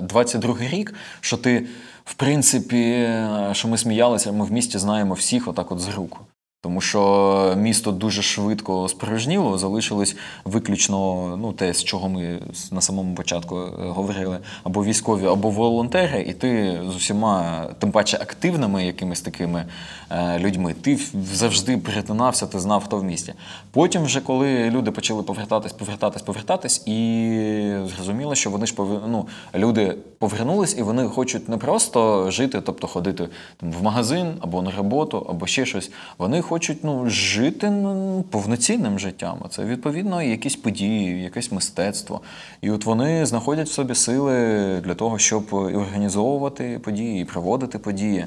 22-й 0.00 0.68
рік, 0.68 0.94
що 1.20 1.36
ти 1.36 1.66
в 2.04 2.14
принципі, 2.14 3.08
що 3.52 3.68
ми 3.68 3.78
сміялися, 3.78 4.32
ми 4.32 4.44
в 4.44 4.52
місті 4.52 4.78
знаємо 4.78 5.14
всіх 5.14 5.48
отак 5.48 5.72
от 5.72 5.80
з 5.80 5.88
руку. 5.88 6.18
Тому 6.64 6.80
що 6.80 7.54
місто 7.56 7.92
дуже 7.92 8.22
швидко 8.22 8.88
спорожніло, 8.88 9.58
залишилось 9.58 10.16
виключно 10.44 11.36
ну, 11.36 11.52
те, 11.52 11.74
з 11.74 11.84
чого 11.84 12.08
ми 12.08 12.38
на 12.72 12.80
самому 12.80 13.14
початку 13.14 13.58
е, 13.58 13.70
говорили, 13.88 14.38
або 14.62 14.84
військові, 14.84 15.26
або 15.26 15.50
волонтери, 15.50 16.22
і 16.22 16.32
ти 16.32 16.80
з 16.92 16.96
усіма, 16.96 17.64
тим 17.78 17.90
паче 17.90 18.16
активними 18.16 18.86
якимись 18.86 19.20
такими 19.20 19.64
е, 20.10 20.38
людьми, 20.38 20.74
ти 20.80 20.98
завжди 21.32 21.76
перетинався, 21.76 22.46
ти 22.46 22.60
знав, 22.60 22.84
хто 22.84 22.96
в 22.96 23.04
місті. 23.04 23.34
Потім, 23.70 24.04
вже 24.04 24.20
коли 24.20 24.70
люди 24.70 24.90
почали 24.90 25.22
повертатись, 25.22 25.72
повертатись, 25.72 26.22
повертатись, 26.22 26.86
і 26.86 27.76
зрозуміло, 27.94 28.34
що 28.34 28.50
вони 28.50 28.66
ж 28.66 28.74
повер... 28.74 29.00
ну, 29.08 29.28
люди 29.54 29.96
повернулись, 30.18 30.78
і 30.78 30.82
вони 30.82 31.04
хочуть 31.04 31.48
не 31.48 31.56
просто 31.56 32.30
жити, 32.30 32.60
тобто 32.60 32.86
ходити 32.86 33.28
там, 33.60 33.72
в 33.72 33.82
магазин 33.82 34.34
або 34.40 34.62
на 34.62 34.70
роботу, 34.70 35.26
або 35.30 35.46
ще 35.46 35.66
щось. 35.66 35.90
Вони 36.18 36.42
хочуть 36.42 36.53
хочуть 36.54 36.84
ну, 36.84 37.10
жити 37.10 37.70
ну, 37.70 38.24
повноцінним 38.30 38.98
життям. 38.98 39.38
Це 39.50 39.64
відповідно 39.64 40.22
якісь 40.22 40.56
події, 40.56 41.22
якесь 41.22 41.52
мистецтво. 41.52 42.20
І 42.60 42.70
от 42.70 42.84
вони 42.84 43.26
знаходять 43.26 43.68
в 43.68 43.72
собі 43.72 43.94
сили 43.94 44.34
для 44.80 44.94
того, 44.94 45.18
щоб 45.18 45.44
і 45.52 45.76
організовувати 45.76 46.80
події, 46.84 47.22
і 47.22 47.24
проводити 47.24 47.78
події. 47.78 48.26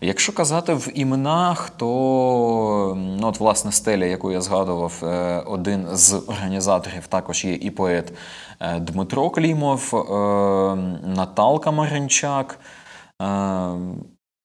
Якщо 0.00 0.32
казати 0.32 0.74
в 0.74 0.88
іменах, 0.94 1.70
то 1.70 1.86
ну, 3.20 3.28
от, 3.28 3.40
власне 3.40 3.72
стеля, 3.72 4.04
яку 4.04 4.32
я 4.32 4.40
згадував, 4.40 5.02
е, 5.02 5.42
один 5.46 5.86
з 5.92 6.14
організаторів 6.26 7.06
також 7.06 7.44
є 7.44 7.54
і 7.54 7.70
поет 7.70 8.12
е, 8.60 8.80
Дмитро 8.80 9.30
Клімов, 9.30 9.94
е, 9.94 10.74
Наталка 11.06 11.70
Маринчак. 11.70 12.58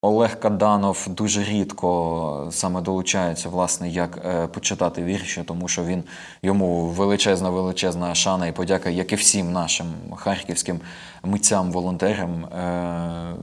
Олег 0.05 0.39
Каданов 0.39 1.07
дуже 1.09 1.43
рідко 1.43 2.47
саме 2.51 2.81
долучається, 2.81 3.49
власне, 3.49 3.89
як 3.89 4.19
е, 4.25 4.47
почитати 4.47 5.03
вірші, 5.03 5.43
тому 5.45 5.67
що 5.67 5.83
він 5.83 6.03
йому 6.43 6.85
величезна, 6.85 7.49
величезна 7.49 8.15
шана 8.15 8.47
і 8.47 8.51
подяка, 8.51 8.89
як 8.89 9.11
і 9.11 9.15
всім 9.15 9.51
нашим 9.51 9.87
харківським 10.15 10.79
митцям, 11.23 11.71
волонтерам, 11.71 12.45
е, 12.45 13.35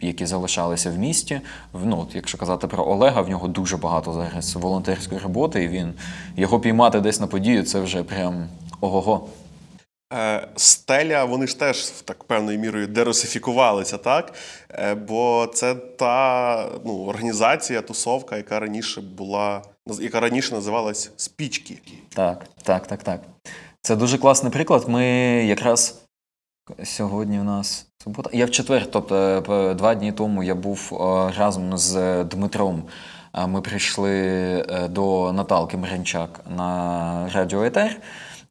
які 0.00 0.26
залишалися 0.26 0.90
в 0.90 0.98
місті. 0.98 1.40
Ну, 1.84 2.00
от, 2.00 2.14
Якщо 2.14 2.38
казати 2.38 2.66
про 2.66 2.88
Олега, 2.88 3.20
в 3.20 3.28
нього 3.28 3.48
дуже 3.48 3.76
багато 3.76 4.12
зараз 4.12 4.56
волонтерської 4.56 5.20
роботи, 5.20 5.64
і 5.64 5.68
він 5.68 5.92
його 6.36 6.60
піймати 6.60 7.00
десь 7.00 7.20
на 7.20 7.26
подію 7.26 7.62
це 7.62 7.80
вже 7.80 8.02
прям 8.02 8.48
ого-го. 8.80 9.26
Е, 10.12 10.48
стеля, 10.56 11.24
вони 11.24 11.46
ж 11.46 11.58
теж 11.58 11.86
так 11.86 12.24
певною 12.24 12.58
мірою 12.58 12.86
деросифікувалися, 12.86 13.98
так? 13.98 14.32
Е, 14.70 14.94
бо 14.94 15.50
це 15.54 15.74
та 15.74 16.68
ну, 16.84 17.04
організація, 17.04 17.82
тусовка, 17.82 18.36
яка 18.36 18.60
раніше 18.60 19.00
була, 19.00 19.62
яка 20.00 20.20
раніше 20.20 20.54
називалась 20.54 21.10
Спічки. 21.16 21.78
Так, 22.08 22.46
так, 22.62 22.86
так, 22.86 23.02
так. 23.02 23.20
Це 23.82 23.96
дуже 23.96 24.18
класний 24.18 24.52
приклад. 24.52 24.88
Ми 24.88 25.06
якраз 25.46 26.00
сьогодні 26.84 27.40
у 27.40 27.44
нас 27.44 27.86
субота. 28.04 28.30
Я 28.32 28.46
в 28.46 28.50
четвер, 28.50 28.90
тобто 28.90 29.16
е, 29.50 29.74
два 29.74 29.94
дні 29.94 30.12
тому 30.12 30.42
я 30.42 30.54
був 30.54 30.96
разом 31.38 31.78
з 31.78 32.24
Дмитром. 32.24 32.82
Ми 33.46 33.60
прийшли 33.60 34.88
до 34.90 35.32
Наталки 35.32 35.76
Мренчак 35.76 36.40
на 36.56 37.30
радіо 37.34 37.64
Етер. 37.64 37.96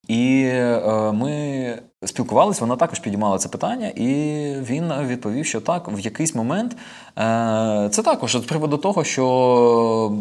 І 0.10 0.44
е, 0.46 1.12
ми 1.12 1.80
спілкувалися, 2.06 2.62
вона 2.62 2.76
також 2.76 3.00
підіймала 3.00 3.38
це 3.38 3.50
питання, 3.50 3.88
і 3.88 4.06
він 4.62 4.94
відповів, 5.08 5.46
що 5.46 5.62
так, 5.62 5.88
в 5.92 6.00
якийсь 6.00 6.36
момент 6.36 6.72
е, 6.72 7.90
це 7.92 8.04
також 8.04 8.32
з 8.32 8.40
приводу 8.40 8.78
того, 8.78 9.04
що 9.04 10.12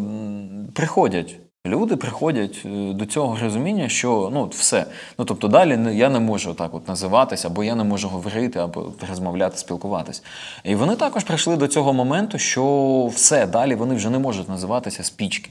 приходять. 0.73 1.35
Люди 1.67 1.95
приходять 1.95 2.61
е, 2.65 2.93
до 2.93 3.05
цього 3.05 3.37
розуміння, 3.41 3.89
що 3.89 4.29
ну 4.33 4.47
все. 4.47 4.85
Ну 5.17 5.25
тобто 5.25 5.47
далі 5.47 5.97
я 5.97 6.09
не 6.09 6.19
можу 6.19 6.53
так 6.53 6.73
от 6.73 6.87
називатися, 6.87 7.47
або 7.47 7.63
я 7.63 7.75
не 7.75 7.83
можу 7.83 8.07
говорити, 8.07 8.59
або 8.59 8.91
розмовляти, 9.09 9.57
спілкуватися. 9.57 10.21
І 10.63 10.75
вони 10.75 10.95
також 10.95 11.23
прийшли 11.23 11.57
до 11.57 11.67
цього 11.67 11.93
моменту, 11.93 12.37
що 12.37 13.05
все 13.15 13.47
далі 13.47 13.75
вони 13.75 13.95
вже 13.95 14.09
не 14.09 14.19
можуть 14.19 14.49
називатися 14.49 15.03
спічки. 15.03 15.49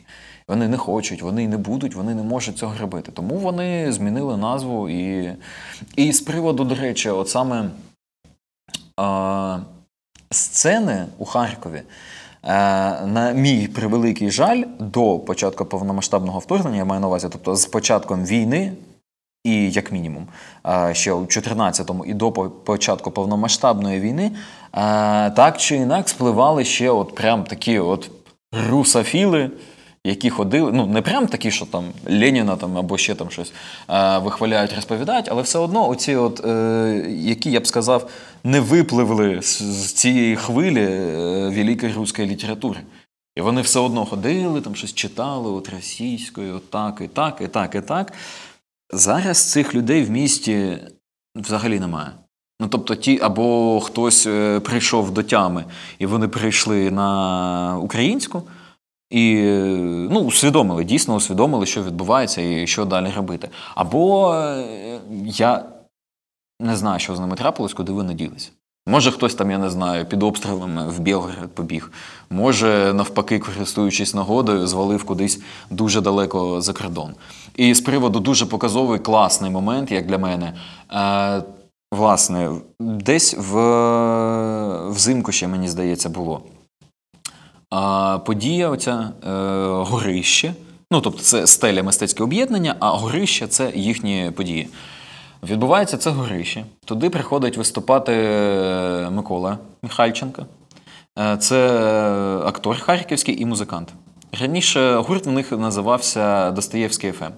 Вони 0.48 0.68
не 0.68 0.76
хочуть, 0.76 1.22
вони 1.22 1.48
не 1.48 1.56
будуть, 1.56 1.94
вони 1.94 2.14
не 2.14 2.22
можуть 2.22 2.58
цього 2.58 2.74
робити. 2.80 3.12
Тому 3.14 3.34
вони 3.34 3.92
змінили 3.92 4.36
назву. 4.36 4.88
І 4.88 5.32
і 5.96 6.12
з 6.12 6.20
приводу, 6.20 6.64
до 6.64 6.74
речі, 6.74 7.10
от 7.10 7.28
саме 7.28 7.70
а, 8.96 9.58
сцени 10.30 11.06
у 11.18 11.24
Харкові. 11.24 11.82
На 12.44 13.32
мій 13.34 13.68
превеликий 13.68 14.30
жаль, 14.30 14.62
до 14.78 15.18
початку 15.18 15.64
повномасштабного 15.64 16.38
вторгнення, 16.38 16.76
я 16.76 16.84
маю 16.84 17.00
на 17.00 17.06
увазі, 17.06 17.28
тобто 17.32 17.56
з 17.56 17.66
початком 17.66 18.24
війни, 18.24 18.72
і 19.44 19.70
як 19.70 19.92
мінімум, 19.92 20.26
ще 20.92 21.12
у 21.12 21.24
14-му 21.24 22.04
і 22.04 22.14
до 22.14 22.32
початку 22.32 23.10
повномасштабної 23.10 24.00
війни, 24.00 24.30
так 25.36 25.58
чи 25.58 25.76
інакше 25.76 26.08
спливали 26.14 26.64
ще 26.64 26.90
от 26.90 27.14
прям 27.14 27.44
такі 27.44 27.78
от 27.78 28.10
русофіли, 28.70 29.50
які 30.08 30.30
ходили, 30.30 30.72
ну 30.72 30.86
не 30.86 31.02
прям 31.02 31.26
такі, 31.26 31.50
що 31.50 31.66
там 31.66 31.84
Леніна 32.10 32.56
там 32.56 32.78
або 32.78 32.98
ще 32.98 33.14
там 33.14 33.30
щось 33.30 33.52
е, 33.90 34.18
вихваляють, 34.18 34.74
розповідають, 34.74 35.28
але 35.30 35.42
все 35.42 35.58
одно 35.58 35.88
оці, 35.88 36.16
от, 36.16 36.44
е, 36.44 37.06
які 37.08 37.50
я 37.50 37.60
б 37.60 37.66
сказав, 37.66 38.10
не 38.44 38.60
випливли 38.60 39.42
з, 39.42 39.62
з 39.62 39.92
цієї 39.92 40.36
хвилі 40.36 40.82
е, 40.82 41.48
великої 41.48 41.92
руської 41.92 42.28
літератури. 42.28 42.80
І 43.36 43.40
вони 43.40 43.60
все 43.60 43.80
одно 43.80 44.04
ходили, 44.04 44.60
там 44.60 44.74
щось 44.74 44.94
читали 44.94 45.50
от 45.50 45.68
російською, 45.68 46.56
от 46.56 46.70
так, 46.70 47.00
і 47.04 47.08
так, 47.08 47.40
і 47.40 47.48
так, 47.48 47.74
і 47.74 47.80
так. 47.80 48.12
Зараз 48.92 49.50
цих 49.50 49.74
людей 49.74 50.02
в 50.02 50.10
місті 50.10 50.78
взагалі 51.36 51.80
немає. 51.80 52.10
Ну, 52.60 52.68
тобто, 52.68 52.94
ті, 52.94 53.18
або 53.22 53.80
хтось 53.80 54.26
е, 54.26 54.60
прийшов 54.60 55.10
до 55.10 55.22
тями, 55.22 55.64
і 55.98 56.06
вони 56.06 56.28
прийшли 56.28 56.90
на 56.90 57.78
українську. 57.78 58.42
І 59.10 59.34
ну, 60.10 60.20
усвідомили, 60.20 60.84
дійсно 60.84 61.14
усвідомили, 61.14 61.66
що 61.66 61.82
відбувається 61.82 62.42
і 62.42 62.66
що 62.66 62.84
далі 62.84 63.12
робити. 63.16 63.48
Або 63.74 64.34
е, 64.34 64.64
я 65.24 65.64
не 66.60 66.76
знаю, 66.76 66.98
що 66.98 67.16
з 67.16 67.20
ними 67.20 67.36
трапилось, 67.36 67.74
куди 67.74 67.92
вони 67.92 68.14
ділися. 68.14 68.50
Може, 68.88 69.10
хтось 69.10 69.34
там, 69.34 69.50
я 69.50 69.58
не 69.58 69.70
знаю, 69.70 70.06
під 70.06 70.22
обстрілами 70.22 70.88
в 70.88 71.00
Білгород 71.00 71.54
побіг. 71.54 71.92
Може, 72.30 72.92
навпаки, 72.94 73.38
користуючись 73.38 74.14
нагодою, 74.14 74.66
звалив 74.66 75.04
кудись 75.04 75.40
дуже 75.70 76.00
далеко 76.00 76.60
за 76.60 76.72
кордон. 76.72 77.14
І 77.56 77.74
з 77.74 77.80
приводу 77.80 78.20
дуже 78.20 78.46
показовий 78.46 78.98
класний 78.98 79.50
момент, 79.50 79.90
як 79.90 80.06
для 80.06 80.18
мене. 80.18 80.54
Е, 80.92 81.42
Власне, 81.92 82.50
десь 82.80 83.34
в 83.34 84.88
взимку 84.88 85.32
ще, 85.32 85.48
мені 85.48 85.68
здається, 85.68 86.08
було. 86.08 86.42
А 87.70 88.18
Подія 88.18 88.68
оця 88.68 89.10
е, 89.26 89.30
горище. 89.66 90.54
Ну, 90.90 91.00
тобто, 91.00 91.20
це 91.20 91.46
стеля 91.46 91.82
мистецьке 91.82 92.22
об'єднання, 92.22 92.76
а 92.80 92.90
горище 92.90 93.46
це 93.46 93.72
їхні 93.74 94.32
події. 94.36 94.68
Відбувається 95.42 95.96
це 95.96 96.10
горище. 96.10 96.64
Туди 96.84 97.10
приходить 97.10 97.56
виступати 97.56 98.12
е, 98.12 99.10
Микола 99.10 99.58
Михальченко. 99.82 100.46
Е, 101.18 101.36
це 101.36 101.68
актор 102.46 102.80
харківський 102.80 103.42
і 103.42 103.46
музикант. 103.46 103.88
Раніше 104.40 104.96
гурт 104.96 105.26
в 105.26 105.30
них 105.30 105.52
називався 105.52 106.50
Достоєвський 106.50 107.12
ФМ. 107.12 107.32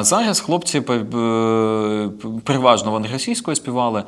Зараз 0.00 0.40
хлопці 0.40 0.80
переважно 2.44 2.90
вони 2.90 3.08
російською 3.12 3.56
співали. 3.56 4.04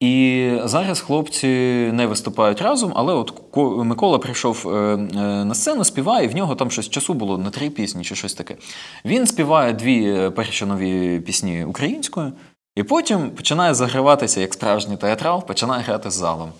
І 0.00 0.52
зараз 0.64 1.00
хлопці 1.00 1.46
не 1.92 2.06
виступають 2.06 2.62
разом, 2.62 2.92
але 2.96 3.14
от 3.14 3.56
Микола 3.84 4.18
прийшов 4.18 4.64
е, 4.66 4.70
е, 4.70 4.98
на 5.44 5.54
сцену, 5.54 5.84
співає, 5.84 6.24
і 6.24 6.28
в 6.28 6.36
нього 6.36 6.54
там 6.54 6.70
щось 6.70 6.90
часу 6.90 7.14
було 7.14 7.38
на 7.38 7.50
три 7.50 7.70
пісні 7.70 8.04
чи 8.04 8.14
щось 8.14 8.34
таке. 8.34 8.56
Він 9.04 9.26
співає 9.26 9.72
дві 9.72 10.04
е, 10.10 10.30
перші 10.30 10.64
нові 10.64 11.20
пісні 11.20 11.64
українською, 11.64 12.32
і 12.76 12.82
потім 12.82 13.30
починає 13.30 13.74
заграватися 13.74 14.40
як 14.40 14.54
справжній 14.54 14.96
театрал, 14.96 15.46
починає 15.46 15.82
грати 15.82 16.10
з 16.10 16.14
залом. 16.14 16.52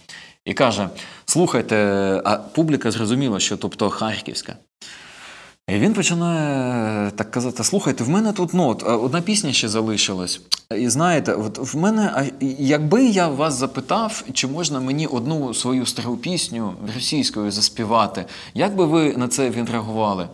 І 0.44 0.54
каже: 0.54 0.88
Слухайте, 1.24 1.76
а 2.24 2.36
публіка 2.36 2.90
зрозуміла, 2.90 3.40
що 3.40 3.56
тобто 3.56 3.90
харківська. 3.90 4.56
І 5.68 5.78
він 5.78 5.94
починає 5.94 7.10
так 7.10 7.30
казати: 7.30 7.64
слухайте, 7.64 8.04
в 8.04 8.08
мене 8.08 8.32
тут 8.32 8.54
ну, 8.54 8.68
от, 8.68 8.82
одна 8.82 9.20
пісня 9.20 9.52
ще 9.52 9.68
залишилась. 9.68 10.40
І 10.76 10.88
знаєте, 10.88 11.32
от 11.32 11.74
в 11.74 11.76
мене, 11.76 12.30
якби 12.58 13.04
я 13.04 13.28
вас 13.28 13.54
запитав, 13.54 14.24
чи 14.32 14.46
можна 14.46 14.80
мені 14.80 15.06
одну 15.06 15.54
свою 15.54 15.86
стару 15.86 16.16
пісню 16.16 16.74
російською 16.94 17.50
заспівати, 17.50 18.24
як 18.54 18.76
би 18.76 18.84
ви 18.84 19.16
на 19.16 19.28
це 19.28 19.50
відреагували? 19.50 20.28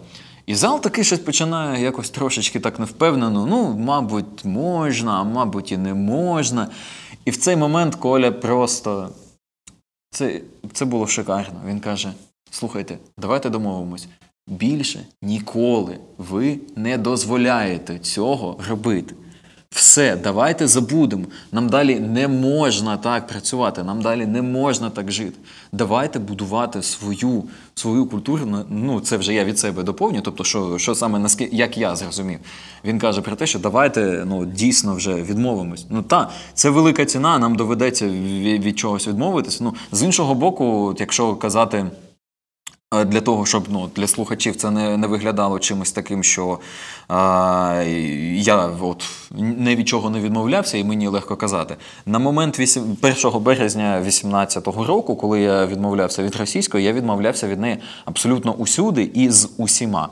І 0.46 0.54
зал 0.54 0.80
таки 0.80 1.04
щось 1.04 1.18
починає 1.18 1.84
якось 1.84 2.10
трошечки 2.10 2.60
так 2.60 2.78
невпевнено. 2.78 3.46
Ну, 3.46 3.76
мабуть, 3.78 4.44
можна, 4.44 5.12
а 5.12 5.24
мабуть, 5.24 5.72
і 5.72 5.76
не 5.76 5.94
можна. 5.94 6.68
І 7.24 7.30
в 7.30 7.36
цей 7.36 7.56
момент 7.56 7.94
Коля 7.94 8.32
просто 8.32 9.08
це, 10.10 10.40
це 10.72 10.84
було 10.84 11.06
шикарно. 11.06 11.60
Він 11.66 11.80
каже: 11.80 12.12
слухайте, 12.50 12.98
давайте 13.18 13.50
домовимось. 13.50 14.08
Більше 14.46 15.06
ніколи 15.22 15.98
ви 16.18 16.58
не 16.76 16.98
дозволяєте 16.98 17.98
цього 17.98 18.60
робити. 18.68 19.14
Все, 19.70 20.16
давайте 20.16 20.66
забудемо. 20.66 21.24
Нам 21.52 21.68
далі 21.68 22.00
не 22.00 22.28
можна 22.28 22.96
так 22.96 23.26
працювати, 23.26 23.82
нам 23.82 24.02
далі 24.02 24.26
не 24.26 24.42
можна 24.42 24.90
так 24.90 25.12
жити. 25.12 25.38
Давайте 25.72 26.18
будувати 26.18 26.82
свою 26.82 27.44
свою 27.74 28.06
культуру. 28.06 28.64
Ну, 28.70 29.00
це 29.00 29.16
вже 29.16 29.34
я 29.34 29.44
від 29.44 29.58
себе 29.58 29.82
доповню. 29.82 30.20
Тобто, 30.20 30.44
що 30.44 30.78
що 30.78 30.94
саме 30.94 31.18
наскільки 31.18 31.56
як 31.56 31.78
я 31.78 31.96
зрозумів, 31.96 32.38
він 32.84 32.98
каже 32.98 33.20
про 33.20 33.36
те, 33.36 33.46
що 33.46 33.58
давайте 33.58 34.24
ну, 34.26 34.46
дійсно 34.46 34.94
вже 34.94 35.14
відмовимось. 35.14 35.86
Ну 35.90 36.02
та 36.02 36.30
це 36.54 36.70
велика 36.70 37.04
ціна, 37.04 37.38
нам 37.38 37.56
доведеться 37.56 38.08
від, 38.08 38.64
від 38.64 38.78
чогось 38.78 39.08
відмовитися. 39.08 39.64
Ну 39.64 39.74
з 39.92 40.02
іншого 40.02 40.34
боку, 40.34 40.94
якщо 40.98 41.36
казати. 41.36 41.86
Для 43.06 43.20
того, 43.20 43.46
щоб 43.46 43.64
ну, 43.70 43.90
для 43.96 44.06
слухачів 44.06 44.56
це 44.56 44.70
не 44.70 44.96
не 44.96 45.06
виглядало 45.06 45.58
чимось 45.58 45.92
таким, 45.92 46.22
що 46.22 46.58
а, 47.08 47.82
я 48.34 48.70
от 48.80 49.04
не 49.38 49.76
від 49.76 49.88
чого 49.88 50.10
не 50.10 50.20
відмовлявся, 50.20 50.78
і 50.78 50.84
мені 50.84 51.08
легко 51.08 51.36
казати. 51.36 51.76
На 52.06 52.18
момент 52.18 52.58
8, 52.58 52.96
1 53.02 53.42
березня 53.42 54.00
2018 54.02 54.66
року, 54.66 55.16
коли 55.16 55.40
я 55.40 55.66
відмовлявся 55.66 56.22
від 56.22 56.36
російської, 56.36 56.84
я 56.84 56.92
відмовлявся 56.92 57.48
від 57.48 57.60
неї 57.60 57.78
абсолютно 58.04 58.52
усюди 58.52 59.10
і 59.14 59.30
з 59.30 59.50
усіма. 59.56 60.08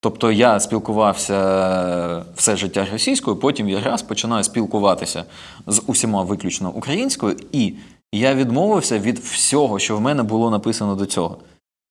Тобто 0.00 0.32
я 0.32 0.60
спілкувався 0.60 2.24
все 2.36 2.56
життя 2.56 2.86
російською, 2.92 3.36
потім 3.36 3.68
я 3.68 3.80
раз 3.80 4.02
починаю 4.02 4.44
спілкуватися 4.44 5.24
з 5.66 5.82
усіма 5.86 6.22
виключно 6.22 6.70
українською, 6.70 7.36
і 7.52 7.74
я 8.12 8.34
відмовився 8.34 8.98
від 8.98 9.18
всього, 9.18 9.78
що 9.78 9.96
в 9.96 10.00
мене 10.00 10.22
було 10.22 10.50
написано 10.50 10.94
до 10.94 11.06
цього. 11.06 11.38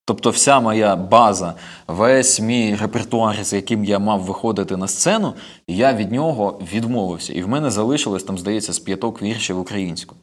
Тобто, 0.05 0.29
вся 0.29 0.59
моя 0.59 0.95
база, 0.95 1.53
весь 1.87 2.39
мій 2.39 2.75
репертуар, 2.75 3.43
з 3.43 3.53
яким 3.53 3.85
я 3.85 3.99
мав 3.99 4.21
виходити 4.21 4.77
на 4.77 4.87
сцену, 4.87 5.33
я 5.67 5.93
від 5.93 6.11
нього 6.11 6.59
відмовився. 6.73 7.33
І 7.33 7.43
в 7.43 7.47
мене 7.47 7.71
залишилось 7.71 8.23
там, 8.23 8.37
здається, 8.37 8.73
з 8.73 8.79
п'яток 8.79 9.21
віршів 9.21 9.59
українською. 9.59 10.21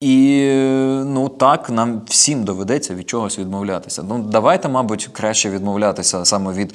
І 0.00 0.46
ну 1.06 1.28
так, 1.28 1.70
нам 1.70 2.02
всім 2.06 2.44
доведеться 2.44 2.94
від 2.94 3.08
чогось 3.08 3.38
відмовлятися. 3.38 4.02
Ну, 4.02 4.18
давайте, 4.18 4.68
мабуть, 4.68 5.08
краще 5.12 5.50
відмовлятися 5.50 6.24
саме 6.24 6.52
від 6.52 6.74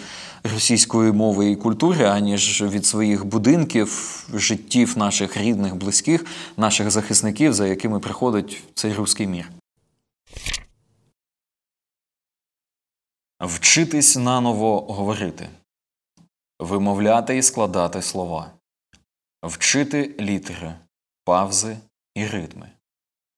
російської 0.53 1.11
мови 1.11 1.51
і 1.51 1.55
культури, 1.55 2.05
аніж 2.05 2.61
від 2.61 2.85
своїх 2.85 3.25
будинків, 3.25 4.23
життів 4.33 4.97
наших 4.97 5.37
рідних, 5.37 5.75
близьких, 5.75 6.25
наших 6.57 6.91
захисників, 6.91 7.53
за 7.53 7.67
якими 7.67 7.99
приходить 7.99 8.63
цей 8.73 8.93
руський 8.93 9.27
мір. 9.27 9.49
Вчитись 13.39 14.15
наново 14.15 14.81
говорити, 14.81 15.49
вимовляти 16.59 17.37
і 17.37 17.41
складати 17.41 18.01
слова, 18.01 18.51
вчити 19.43 20.15
літери, 20.19 20.75
павзи 21.23 21.77
і 22.15 22.27
ритми, 22.27 22.69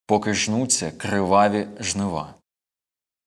поки 0.05 0.33
жнуться 0.33 0.91
криваві 0.91 1.67
жнива, 1.79 2.35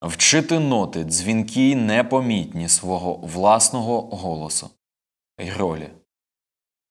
вчити 0.03 0.59
ноти, 0.59 1.05
дзвінки 1.05 1.71
й 1.71 1.75
непомітні 1.75 2.69
свого 2.69 3.15
власного 3.15 4.01
голосу 4.01 4.71
й 5.39 5.51
ролі, 5.51 5.91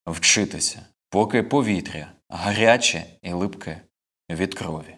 вчитися, 0.07 0.85
поки 1.09 1.43
повітря 1.43 2.11
гаряче 2.29 3.05
і 3.21 3.33
липке 3.33 3.81
від 4.29 4.55
крові, 4.55 4.97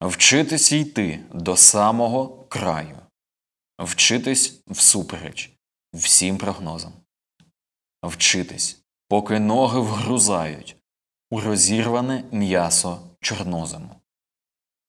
вчитись 0.00 0.72
йти 0.72 1.24
до 1.32 1.56
самого 1.56 2.44
краю 2.48 3.00
вчитись 3.80 4.62
всупереч 4.66 5.50
всім 5.92 6.38
прогнозам, 6.38 6.92
вчитись, 8.02 8.82
поки 9.08 9.38
ноги 9.40 9.80
вгрузають 9.80 10.76
у 11.30 11.40
розірване 11.40 12.24
м'ясо 12.32 13.00
чорнозему, 13.20 13.96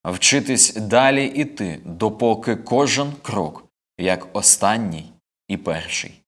вчитись 0.05 0.75
далі 0.75 1.25
іти, 1.25 1.81
допоки 1.85 2.55
кожен 2.55 3.13
крок, 3.21 3.63
як 3.97 4.35
останній 4.35 5.13
і 5.47 5.57
перший, 5.57 6.21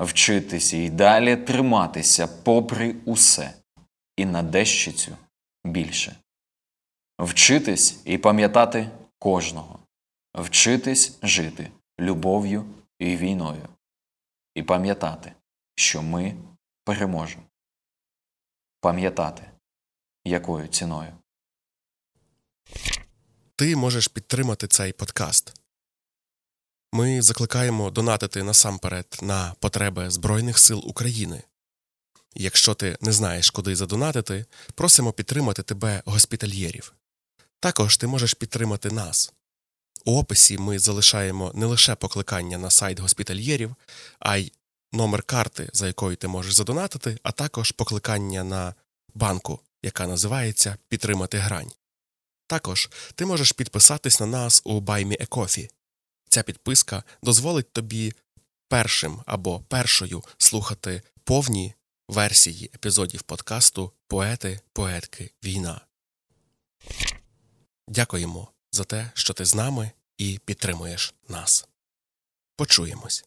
вчитися 0.00 0.76
і 0.76 0.90
далі 0.90 1.36
триматися 1.36 2.26
попри 2.26 2.94
усе, 3.04 3.54
і 4.16 4.24
на 4.24 4.42
дещицю 4.42 5.16
більше, 5.64 6.16
вчитись 7.18 8.00
і 8.04 8.18
пам'ятати 8.18 8.90
кожного. 9.18 9.78
Вчитись 10.36 11.18
жити 11.22 11.70
любов'ю 12.00 12.64
і 12.98 13.16
війною, 13.16 13.68
і 14.54 14.62
пам'ятати, 14.62 15.32
що 15.74 16.02
ми 16.02 16.36
переможемо. 16.84 17.42
Пам'ятати, 18.80 19.50
якою 20.24 20.68
ціною. 20.68 21.12
Ти 23.56 23.76
можеш 23.76 24.08
підтримати 24.08 24.68
цей 24.68 24.92
подкаст. 24.92 25.60
Ми 26.92 27.22
закликаємо 27.22 27.90
донатити 27.90 28.42
насамперед 28.42 29.18
на 29.22 29.54
потреби 29.60 30.10
Збройних 30.10 30.58
сил 30.58 30.82
України. 30.86 31.42
Якщо 32.34 32.74
ти 32.74 32.98
не 33.00 33.12
знаєш, 33.12 33.50
куди 33.50 33.76
задонатити, 33.76 34.46
просимо 34.74 35.12
підтримати 35.12 35.62
тебе 35.62 36.02
госпітальєрів. 36.04 36.94
Також 37.60 37.96
ти 37.96 38.06
можеш 38.06 38.34
підтримати 38.34 38.90
нас. 38.90 39.32
У 40.04 40.18
описі 40.18 40.58
ми 40.58 40.78
залишаємо 40.78 41.52
не 41.54 41.66
лише 41.66 41.94
покликання 41.94 42.58
на 42.58 42.70
сайт 42.70 43.00
госпітальєрів, 43.00 43.74
а 44.18 44.36
й 44.36 44.52
номер 44.92 45.22
карти, 45.22 45.70
за 45.72 45.86
якою 45.86 46.16
ти 46.16 46.28
можеш 46.28 46.54
задонатити, 46.54 47.18
а 47.22 47.32
також 47.32 47.70
покликання 47.70 48.44
на 48.44 48.74
банку, 49.14 49.60
яка 49.82 50.06
називається 50.06 50.76
Підтримати 50.88 51.38
грань. 51.38 51.72
Також 52.46 52.90
ти 53.14 53.26
можеш 53.26 53.52
підписатись 53.52 54.20
на 54.20 54.26
нас 54.26 54.62
у 54.64 54.80
BuyMeACoffee. 54.80 55.70
Ця 56.28 56.42
підписка 56.42 57.02
дозволить 57.22 57.72
тобі 57.72 58.12
першим 58.68 59.22
або 59.26 59.60
першою 59.60 60.22
слухати 60.38 61.02
повні 61.24 61.74
версії 62.08 62.70
епізодів 62.74 63.22
подкасту 63.22 63.92
Поети, 64.08 64.60
поетки, 64.72 65.30
війна. 65.44 65.80
Дякуємо 67.88 68.48
за 68.76 68.84
те, 68.84 69.10
що 69.14 69.34
ти 69.34 69.44
з 69.44 69.54
нами 69.54 69.90
і 70.18 70.40
підтримуєш 70.44 71.14
нас. 71.28 71.68
Почуємось. 72.56 73.24